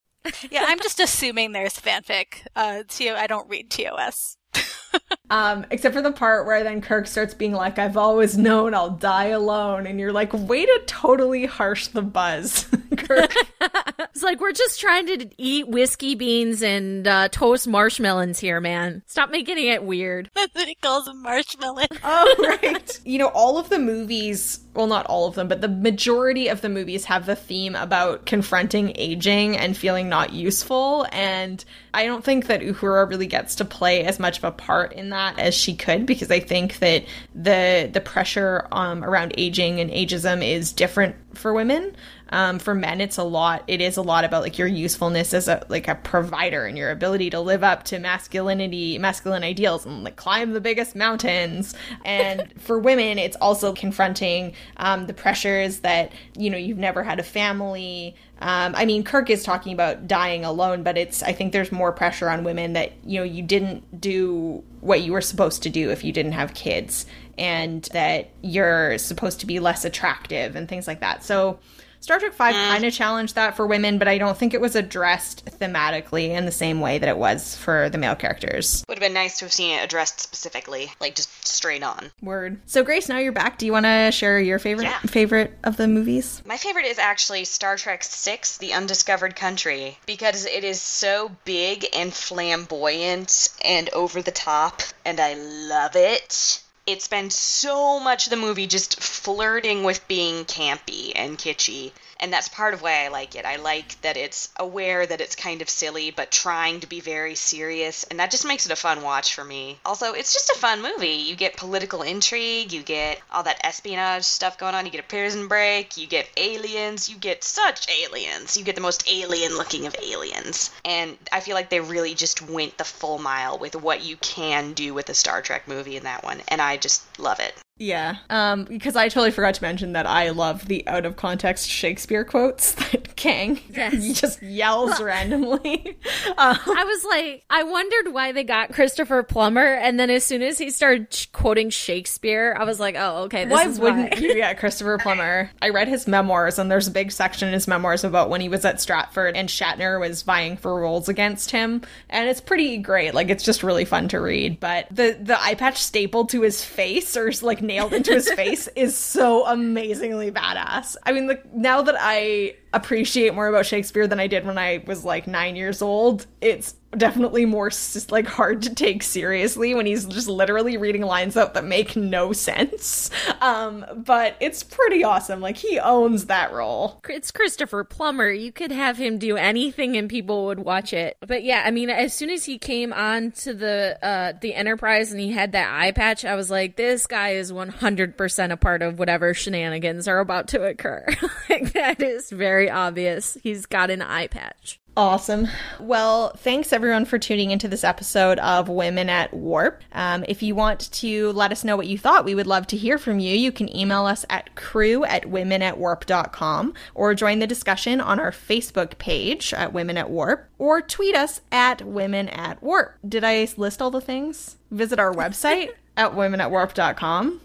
Yeah, 0.52 0.66
I'm 0.68 0.80
just 0.80 1.00
assuming 1.00 1.52
there's 1.52 1.80
fanfic. 1.80 2.46
Uh, 2.56 2.84
I 3.16 3.26
don't 3.28 3.50
read 3.50 3.72
TOS. 3.72 4.38
Um, 5.32 5.66
except 5.72 5.96
for 5.96 6.02
the 6.02 6.12
part 6.12 6.46
where 6.46 6.62
then 6.62 6.82
Kirk 6.82 7.08
starts 7.08 7.34
being 7.34 7.54
like, 7.54 7.80
"I've 7.80 7.96
always 7.96 8.38
known 8.38 8.74
I'll 8.74 8.89
die 8.89 9.28
alone," 9.28 9.88
and 9.88 9.98
you're 9.98 10.12
like, 10.12 10.34
"Way 10.34 10.66
to 10.66 10.82
totally 10.88 11.46
harsh 11.46 11.88
the 11.88 12.02
buzz, 12.02 12.68
Kirk." 12.98 13.34
it's 14.02 14.24
like 14.24 14.42
we're 14.42 14.52
just 14.52 14.82
trying 14.82 15.08
to 15.08 15.30
eat 15.38 15.70
whiskey 15.70 16.16
beans 16.16 16.62
and 16.62 17.08
uh, 17.08 17.30
toast 17.30 17.66
marshmallows 17.66 18.39
here, 18.39 18.60
man. 18.60 19.04
Stop 19.08 19.32
making 19.32 19.58
it 19.58 19.86
weird. 19.86 20.30
That's 20.36 20.54
what 20.54 20.68
he 20.68 20.76
calls 20.76 21.06
them 21.06 21.22
marshmallow. 21.22 21.86
Oh, 22.04 22.58
right. 22.62 23.00
you 23.06 23.18
know, 23.18 23.30
all 23.30 23.58
of 23.58 23.70
the 23.70 23.80
movies, 23.80 24.60
well, 24.74 24.88
not 24.88 25.06
all 25.06 25.30
of 25.30 25.36
them, 25.36 25.48
but 25.48 25.62
the 25.62 25.70
majority 25.70 26.50
of 26.50 26.60
the 26.60 26.68
movies 26.68 27.06
have 27.06 27.26
the 27.26 27.38
theme 27.38 27.76
about 27.76 28.26
confronting 28.26 28.92
aging 28.96 29.56
and 29.56 29.78
feeling 29.78 30.10
not 30.10 30.34
useful. 30.34 31.08
And 31.14 31.64
I 31.94 32.06
don't 32.06 32.24
think 32.24 32.48
that 32.48 32.60
Uhura 32.60 33.10
really 33.10 33.28
gets 33.28 33.56
to 33.56 33.66
play 33.66 34.04
as 34.04 34.20
much 34.20 34.38
of 34.39 34.44
a 34.44 34.52
part 34.52 34.81
in 34.86 35.10
that 35.10 35.40
as 35.40 35.54
she 35.56 35.76
could, 35.76 36.06
because 36.06 36.32
I 36.32 36.40
think 36.40 36.80
that 36.80 37.06
the 37.36 37.90
the 37.92 38.02
pressure 38.02 38.68
um, 38.72 39.04
around 39.04 39.34
aging 39.38 39.80
and 39.80 39.90
ageism 39.92 40.46
is 40.48 40.74
different 40.74 41.16
for 41.38 41.54
women. 41.54 41.96
Um, 42.32 42.60
for 42.60 42.74
men, 42.74 43.02
it's 43.02 43.18
a 43.18 43.24
lot. 43.24 43.64
It 43.68 43.82
is 43.82 43.98
a 43.98 44.02
lot 44.02 44.24
about 44.24 44.42
like 44.42 44.58
your 44.58 44.68
usefulness 44.68 45.34
as 45.34 45.48
a 45.48 45.66
like 45.68 45.88
a 45.88 45.96
provider 45.96 46.66
and 46.66 46.78
your 46.78 46.90
ability 46.90 47.30
to 47.32 47.40
live 47.40 47.64
up 47.64 47.84
to 47.86 48.00
masculinity, 48.00 48.98
masculine 48.98 49.44
ideals, 49.44 49.86
and 49.86 50.04
like 50.04 50.16
climb 50.16 50.54
the 50.54 50.62
biggest 50.62 50.96
mountains. 50.96 51.76
And 52.06 52.54
for 52.58 52.80
women, 52.80 53.20
it's 53.20 53.36
also 53.38 53.74
confronting 53.74 54.54
um, 54.78 55.08
the 55.08 55.14
pressures 55.14 55.80
that 55.80 56.14
you 56.38 56.50
know 56.50 56.58
you've 56.58 56.78
never 56.78 57.04
had 57.04 57.20
a 57.20 57.24
family. 57.24 58.16
Um, 58.40 58.74
I 58.76 58.86
mean, 58.86 59.04
Kirk 59.04 59.30
is 59.30 59.44
talking 59.44 59.74
about 59.74 60.08
dying 60.08 60.46
alone, 60.46 60.84
but 60.84 60.98
it's 60.98 61.22
I 61.22 61.34
think 61.34 61.52
there's 61.52 61.72
more 61.72 61.92
pressure 61.92 62.30
on 62.30 62.44
women 62.44 62.74
that 62.74 62.94
you 63.06 63.20
know 63.20 63.26
you 63.26 63.44
didn't 63.44 64.00
do 64.00 64.64
what 64.80 65.02
you 65.02 65.12
were 65.12 65.22
supposed 65.22 65.64
to 65.64 65.70
do 65.70 65.92
if 65.92 66.04
you 66.04 66.14
didn't 66.14 66.32
have 66.32 66.54
kids, 66.54 67.06
and 67.38 67.84
that 67.92 68.32
you're 68.42 68.98
supposed 68.98 69.42
to 69.42 69.46
be 69.46 69.60
less 69.60 69.84
attractive 69.84 70.56
and 70.56 70.70
things 70.70 70.88
like 70.88 71.02
that. 71.02 71.26
So 71.26 71.60
Star 72.02 72.20
Trek 72.20 72.34
Five 72.34 72.56
Mm. 72.56 72.68
kind 72.70 72.84
of 72.86 72.93
challenged 72.93 73.36
that 73.36 73.56
for 73.56 73.68
women, 73.68 73.99
but 73.99 74.08
I 74.08 74.18
don't 74.18 74.36
think 74.36 74.54
it 74.56 74.60
was 74.60 74.76
addressed 74.76 75.45
thematically 75.60 76.30
in 76.32 76.45
the 76.45 76.52
same 76.52 76.82
way 76.82 76.97
that 76.97 77.08
it 77.08 77.16
was 77.18 77.56
for 77.56 77.89
the 77.89 77.97
male 77.99 78.16
characters. 78.16 78.84
Would 78.89 78.97
have 78.97 79.02
been 79.02 79.14
nice 79.14 79.38
to 79.38 79.45
have 79.45 79.54
seen 79.54 79.78
it 79.78 79.84
addressed 79.84 80.20
specifically, 80.20 80.91
like 80.99 81.14
just 81.16 81.30
straight 81.47 81.84
on. 81.84 82.12
Word. 82.22 82.60
So 82.66 82.84
Grace, 82.84 83.08
now 83.08 83.20
you're 83.20 83.32
back. 83.32 83.60
Do 83.60 83.68
you 83.68 83.72
want 83.72 83.86
to 83.86 84.12
share 84.12 84.39
your 84.39 84.58
favorite 84.58 84.86
Yeah. 84.86 84.99
favorite 85.02 85.58
of 85.64 85.78
the 85.78 85.88
movies? 85.88 86.41
My 86.43 86.58
favorite 86.58 86.86
is 86.88 86.97
actually 86.97 87.45
Star 87.45 87.78
Trek 87.78 88.04
Six: 88.04 88.58
The 88.58 88.74
Undiscovered 88.74 89.36
Country, 89.36 89.99
because 90.08 90.45
it 90.45 90.64
is 90.64 90.82
so 90.82 91.32
big 91.45 91.86
and 91.93 92.12
flamboyant 92.12 93.49
and 93.64 93.89
over 93.91 94.24
the 94.24 94.32
top, 94.32 94.82
and 95.06 95.20
I 95.20 95.36
love 95.36 95.95
it. 95.95 96.61
It 96.88 97.02
spends 97.02 97.38
so 97.38 98.00
much 98.00 98.26
of 98.26 98.32
the 98.32 98.38
movie 98.38 98.68
just 98.68 99.00
flirting 99.00 99.84
with 99.84 100.08
being 100.08 100.46
campy 100.46 101.12
and 101.16 101.38
kitschy, 101.38 101.92
and 102.22 102.32
that's 102.32 102.48
part 102.48 102.74
of 102.74 102.82
why 102.82 103.04
I 103.04 103.08
like 103.08 103.36
it. 103.36 103.46
I 103.46 103.56
like 103.58 104.00
that 104.02 104.18
it's 104.18 104.50
aware 104.58 105.06
that 105.06 105.22
it's 105.22 105.36
kind 105.36 105.62
of 105.62 105.70
silly, 105.70 106.12
but 106.12 106.32
trying 106.32 106.80
to 106.82 106.88
be 106.88 107.00
very 107.00 107.36
serious, 107.36 108.04
and 108.06 108.20
that 108.20 108.32
just 108.32 108.48
makes 108.48 108.66
it 108.66 108.72
a 108.72 108.76
fun 108.76 109.02
watch 109.02 109.34
for 109.34 109.44
me. 109.44 109.80
Also, 109.86 110.14
it's 110.14 110.34
just 110.34 110.50
a 110.50 110.60
fun 110.60 110.82
movie. 110.82 111.08
You 111.08 111.36
get 111.36 111.58
political 111.58 112.02
intrigue, 112.02 112.72
you 112.72 112.84
get 112.84 113.20
all 113.32 113.44
that 113.44 113.62
espionage 113.64 114.24
stuff 114.24 114.58
going 114.58 114.76
on, 114.76 114.86
you 114.86 114.92
get 114.92 115.02
a 115.02 115.08
prison 115.08 115.48
break, 115.48 115.98
you 115.98 116.08
get 116.08 116.30
aliens, 116.38 117.10
you 117.10 117.18
get 117.18 117.44
such 117.44 117.88
aliens. 117.90 118.56
You 118.58 118.64
get 118.64 118.76
the 118.76 118.82
most 118.82 119.10
alien 119.10 119.58
looking 119.58 119.88
of 119.88 119.96
aliens. 120.02 120.70
And 120.86 121.18
I 121.32 121.40
feel 121.40 121.56
like 121.56 121.70
they 121.70 121.80
really 121.80 122.14
just 122.14 122.42
went 122.42 122.78
the 122.78 122.84
full 122.84 123.18
mile 123.18 123.58
with 123.58 123.76
what 123.76 124.04
you 124.04 124.18
can 124.18 124.74
do 124.74 124.94
with 124.94 125.10
a 125.10 125.14
Star 125.14 125.42
Trek 125.42 125.68
movie 125.68 125.98
in 125.98 126.04
that 126.04 126.24
one, 126.24 126.42
and 126.48 126.62
I 126.62 126.78
just 126.78 127.20
love 127.20 127.40
it. 127.40 127.54
Yeah. 127.78 128.18
Um, 128.30 128.66
because 128.66 128.96
I 128.96 129.10
totally 129.10 129.32
forgot 129.32 129.56
to 129.56 129.64
mention 129.64 129.94
that 129.94 130.06
I 130.06 130.30
love 130.30 130.68
the 130.68 130.88
out 130.88 131.04
of 131.06 131.16
context 131.16 131.68
Shakespeare 131.68 132.24
quotes 132.24 132.74
that 132.92 133.16
Kang 133.16 133.60
Yes. 133.72 134.20
just 134.22 134.44
yells 134.44 135.02
randomly. 135.02 135.98
Uh, 136.38 136.56
I 136.66 136.84
was 136.84 137.04
like, 137.06 137.44
I 137.50 137.64
wondered 137.64 138.14
why 138.14 138.34
they 138.34 138.44
got 138.44 138.72
Christopher 138.74 139.24
Plummer, 139.24 139.66
and 139.66 140.00
then 140.00 140.12
as 140.12 140.24
soon 140.24 140.44
as 140.44 140.60
he 140.60 140.70
started 140.70 141.12
sh- 141.12 141.26
quoting 141.28 141.72
Shakespeare, 141.72 142.56
I 142.60 142.66
was 142.66 142.80
like, 142.80 142.96
oh, 143.00 143.24
okay, 143.24 143.46
this 143.46 143.52
why 143.54 143.66
is 143.66 143.80
wouldn't 143.80 144.14
why. 144.14 144.20
you 144.20 144.36
get 144.36 144.60
Christopher 144.60 145.00
Plummer? 145.00 145.50
I 145.62 145.70
read 145.70 145.88
his 145.88 146.08
memoirs, 146.08 146.60
and 146.60 146.70
there's 146.70 146.88
a 146.88 146.92
big 146.92 147.12
section 147.12 147.48
in 147.48 147.54
his 147.56 147.68
memoirs 147.68 148.04
about 148.04 148.30
when 148.30 148.42
he 148.42 148.50
was 148.50 148.64
at 148.64 148.80
Stratford 148.80 149.36
and 149.36 149.50
Shatner 149.50 150.00
was 150.00 150.22
vying 150.22 150.56
for 150.58 150.80
roles 150.80 151.10
against 151.10 151.50
him, 151.50 151.82
and 152.10 152.30
it's 152.30 152.42
pretty 152.42 152.78
great. 152.78 153.16
Like 153.16 153.30
it's 153.30 153.44
just 153.44 153.64
really 153.64 153.86
fun 153.86 154.08
to 154.10 154.20
read. 154.20 154.60
But 154.60 154.88
the 154.92 155.18
the 155.20 155.42
eye 155.42 155.56
patch 155.56 155.82
stapled 155.82 156.30
to 156.30 156.42
his 156.42 156.64
face 156.64 157.18
or 157.18 157.32
like 157.42 157.61
nailed 157.62 157.93
into 157.93 158.14
his 158.14 158.32
face 158.36 158.68
is 158.76 158.97
so 158.97 159.45
amazingly 159.45 160.32
badass. 160.32 160.95
I 161.03 161.12
mean, 161.12 161.28
like 161.28 161.53
now 161.53 161.82
that 161.82 161.95
I 161.97 162.55
appreciate 162.74 163.34
more 163.34 163.47
about 163.47 163.66
Shakespeare 163.66 164.07
than 164.07 164.20
I 164.20 164.28
did 164.28 164.45
when 164.45 164.57
I 164.57 164.84
was 164.88 165.05
like 165.05 165.28
nine 165.28 165.55
years 165.55 165.82
old, 165.82 166.28
it's 166.41 166.76
definitely 166.98 167.46
more 167.46 167.72
like 168.10 168.28
hard 168.28 168.64
to 168.64 168.76
take 168.76 169.04
seriously 169.04 169.74
when 169.74 169.86
he's 169.86 170.06
just 170.06 170.28
literally 170.28 170.78
reading 170.78 171.02
lines 171.02 171.38
out 171.38 171.54
that 171.54 171.64
make 171.64 171.96
no 171.96 172.34
sense. 172.34 173.10
Um, 173.42 173.86
but 173.96 174.36
it's 174.39 174.64
pretty 174.64 175.04
awesome. 175.04 175.42
Like 175.42 175.58
he 175.58 175.80
owns 175.80 176.26
that 176.26 176.54
role. 176.54 177.02
It's 177.10 177.32
Christopher 177.32 177.84
Plummer. 177.84 178.30
You 178.30 178.52
could 178.52 178.72
have 178.72 178.98
him 178.98 179.18
do 179.18 179.38
anything 179.38 179.96
and 179.98 180.10
people 180.10 180.46
would 180.48 180.60
watch 180.60 180.94
it. 180.94 181.18
But 181.26 181.44
yeah, 181.44 181.64
I 181.66 181.72
mean, 181.72 181.89
as 181.89 182.14
soon 182.14 182.30
as 182.30 182.46
he 182.46 182.58
came 182.58 182.94
on 182.94 183.32
to 183.32 183.54
the 183.54 183.98
uh, 184.02 184.34
the 184.42 184.54
Enterprise 184.54 185.12
and 185.12 185.22
he 185.22 185.32
had 185.32 185.54
that 185.54 185.72
eye 185.74 185.92
patch, 185.92 186.26
I 186.26 186.36
was 186.36 186.50
like, 186.50 186.76
this 186.76 187.08
guy 187.08 187.32
is 187.32 187.54
one 187.54 187.70
hundred 187.70 188.18
percent 188.18 188.52
a 188.52 188.58
part 188.58 188.82
of 188.82 189.00
whatever 189.00 189.34
shenanigans 189.34 190.08
are 190.08 190.20
about 190.20 190.50
to 190.50 190.64
occur. 190.64 191.06
like 191.50 191.74
that 191.74 192.02
is 192.02 192.30
very 192.30 192.70
obvious. 192.70 193.38
He's 193.42 193.66
got 193.66 193.89
an 193.89 194.02
eye 194.02 194.28
patch. 194.28 194.81
Awesome. 194.98 195.48
Well, 195.80 196.34
thanks 196.36 196.74
everyone 196.74 197.06
for 197.06 197.18
tuning 197.18 197.52
into 197.52 197.70
this 197.70 197.86
episode 197.86 198.39
of 198.39 198.68
Women 198.68 199.08
at 199.08 199.34
Warp. 199.34 199.84
Um, 199.94 200.26
if 200.28 200.44
you 200.44 200.54
want 200.54 200.92
to 200.92 201.32
let 201.32 201.54
us 201.54 201.64
know 201.64 201.78
what 201.78 201.88
you 201.88 201.98
thought, 201.98 202.26
we 202.26 202.36
would 202.36 202.46
love 202.46 202.68
to 202.68 202.78
hear 202.78 202.98
from 202.98 203.20
you. 203.20 203.34
You 203.34 203.54
can 203.54 203.74
email 203.74 204.06
us 204.06 204.26
at 204.30 204.54
crew 204.56 205.06
at 205.06 205.24
womenatwarp.com 205.24 206.74
or 206.94 207.16
join 207.16 207.39
the 207.39 207.48
discussion 207.48 208.02
on 208.02 208.20
our 208.20 208.32
Facebook 208.32 208.98
page 208.98 209.54
at 209.54 209.72
Women 209.72 209.98
at 209.98 210.10
Warp 210.10 210.50
or 210.58 210.82
tweet 210.82 211.16
us 211.16 211.39
at 211.54 211.82
Women 211.84 212.28
at 212.28 212.62
Warp. 212.62 212.98
Did 213.08 213.24
I 213.24 213.48
list 213.56 213.82
all 213.82 213.92
the 213.92 214.02
things? 214.02 214.58
Visit 214.72 215.00
our 215.00 215.14
website 215.14 215.70
at 215.96 216.12
womenatwarp.com. 216.12 217.39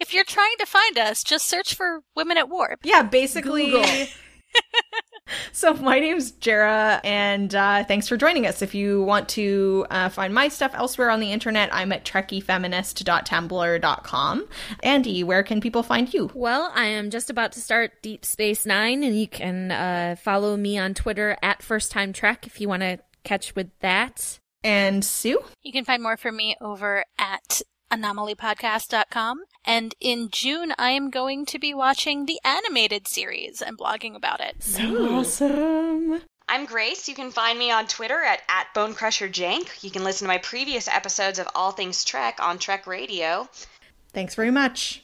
If 0.00 0.14
you're 0.14 0.24
trying 0.24 0.56
to 0.58 0.66
find 0.66 0.96
us, 0.96 1.22
just 1.22 1.46
search 1.46 1.74
for 1.74 2.00
Women 2.16 2.38
at 2.38 2.48
Warp. 2.48 2.80
Yeah, 2.82 3.02
basically. 3.02 3.72
so 5.52 5.74
my 5.74 5.98
name's 5.98 6.30
Jarrah, 6.32 7.00
and 7.04 7.54
uh, 7.54 7.84
thanks 7.84 8.08
for 8.08 8.16
joining 8.16 8.46
us. 8.46 8.62
If 8.62 8.74
you 8.74 9.02
want 9.02 9.28
to 9.30 9.86
uh, 9.90 10.08
find 10.08 10.32
my 10.34 10.48
stuff 10.48 10.72
elsewhere 10.74 11.10
on 11.10 11.20
the 11.20 11.32
internet, 11.32 11.68
I'm 11.72 11.92
at 11.92 12.04
trekkiefeminist.tumblr.com. 12.04 14.48
Andi, 14.84 15.24
where 15.24 15.42
can 15.42 15.60
people 15.60 15.82
find 15.82 16.12
you? 16.12 16.30
Well, 16.34 16.70
I 16.74 16.86
am 16.86 17.10
just 17.10 17.30
about 17.30 17.52
to 17.52 17.60
start 17.60 18.02
Deep 18.02 18.24
Space 18.24 18.66
Nine, 18.66 19.02
and 19.02 19.18
you 19.18 19.28
can 19.28 19.70
uh, 19.70 20.16
follow 20.20 20.56
me 20.56 20.78
on 20.78 20.94
Twitter 20.94 21.36
at 21.42 21.62
First 21.62 21.92
Time 21.92 22.12
Trek 22.12 22.46
if 22.46 22.60
you 22.60 22.68
want 22.68 22.82
to 22.82 22.98
catch 23.24 23.54
with 23.54 23.70
that. 23.80 24.38
And 24.64 25.04
Sue? 25.04 25.40
You 25.62 25.72
can 25.72 25.84
find 25.84 26.02
more 26.02 26.16
from 26.16 26.36
me 26.36 26.56
over 26.60 27.04
at 27.18 27.62
anomalypodcast.com. 27.92 29.42
And 29.64 29.94
in 30.00 30.28
June, 30.30 30.72
I 30.78 30.90
am 30.90 31.10
going 31.10 31.46
to 31.46 31.58
be 31.58 31.74
watching 31.74 32.26
the 32.26 32.40
animated 32.44 33.08
series 33.08 33.60
and 33.60 33.78
blogging 33.78 34.16
about 34.16 34.40
it. 34.40 34.62
So 34.62 35.18
Awesome. 35.18 36.22
I'm 36.48 36.64
Grace. 36.64 37.08
You 37.08 37.14
can 37.14 37.30
find 37.30 37.58
me 37.58 37.70
on 37.70 37.86
Twitter 37.86 38.22
at, 38.22 38.40
at 38.48 38.68
BoneCrusherJank. 38.74 39.84
You 39.84 39.90
can 39.90 40.02
listen 40.02 40.26
to 40.26 40.32
my 40.32 40.38
previous 40.38 40.88
episodes 40.88 41.38
of 41.38 41.48
All 41.54 41.72
Things 41.72 42.04
Trek 42.04 42.38
on 42.40 42.58
Trek 42.58 42.86
Radio. 42.86 43.48
Thanks 44.12 44.34
very 44.34 44.50
much. 44.50 45.02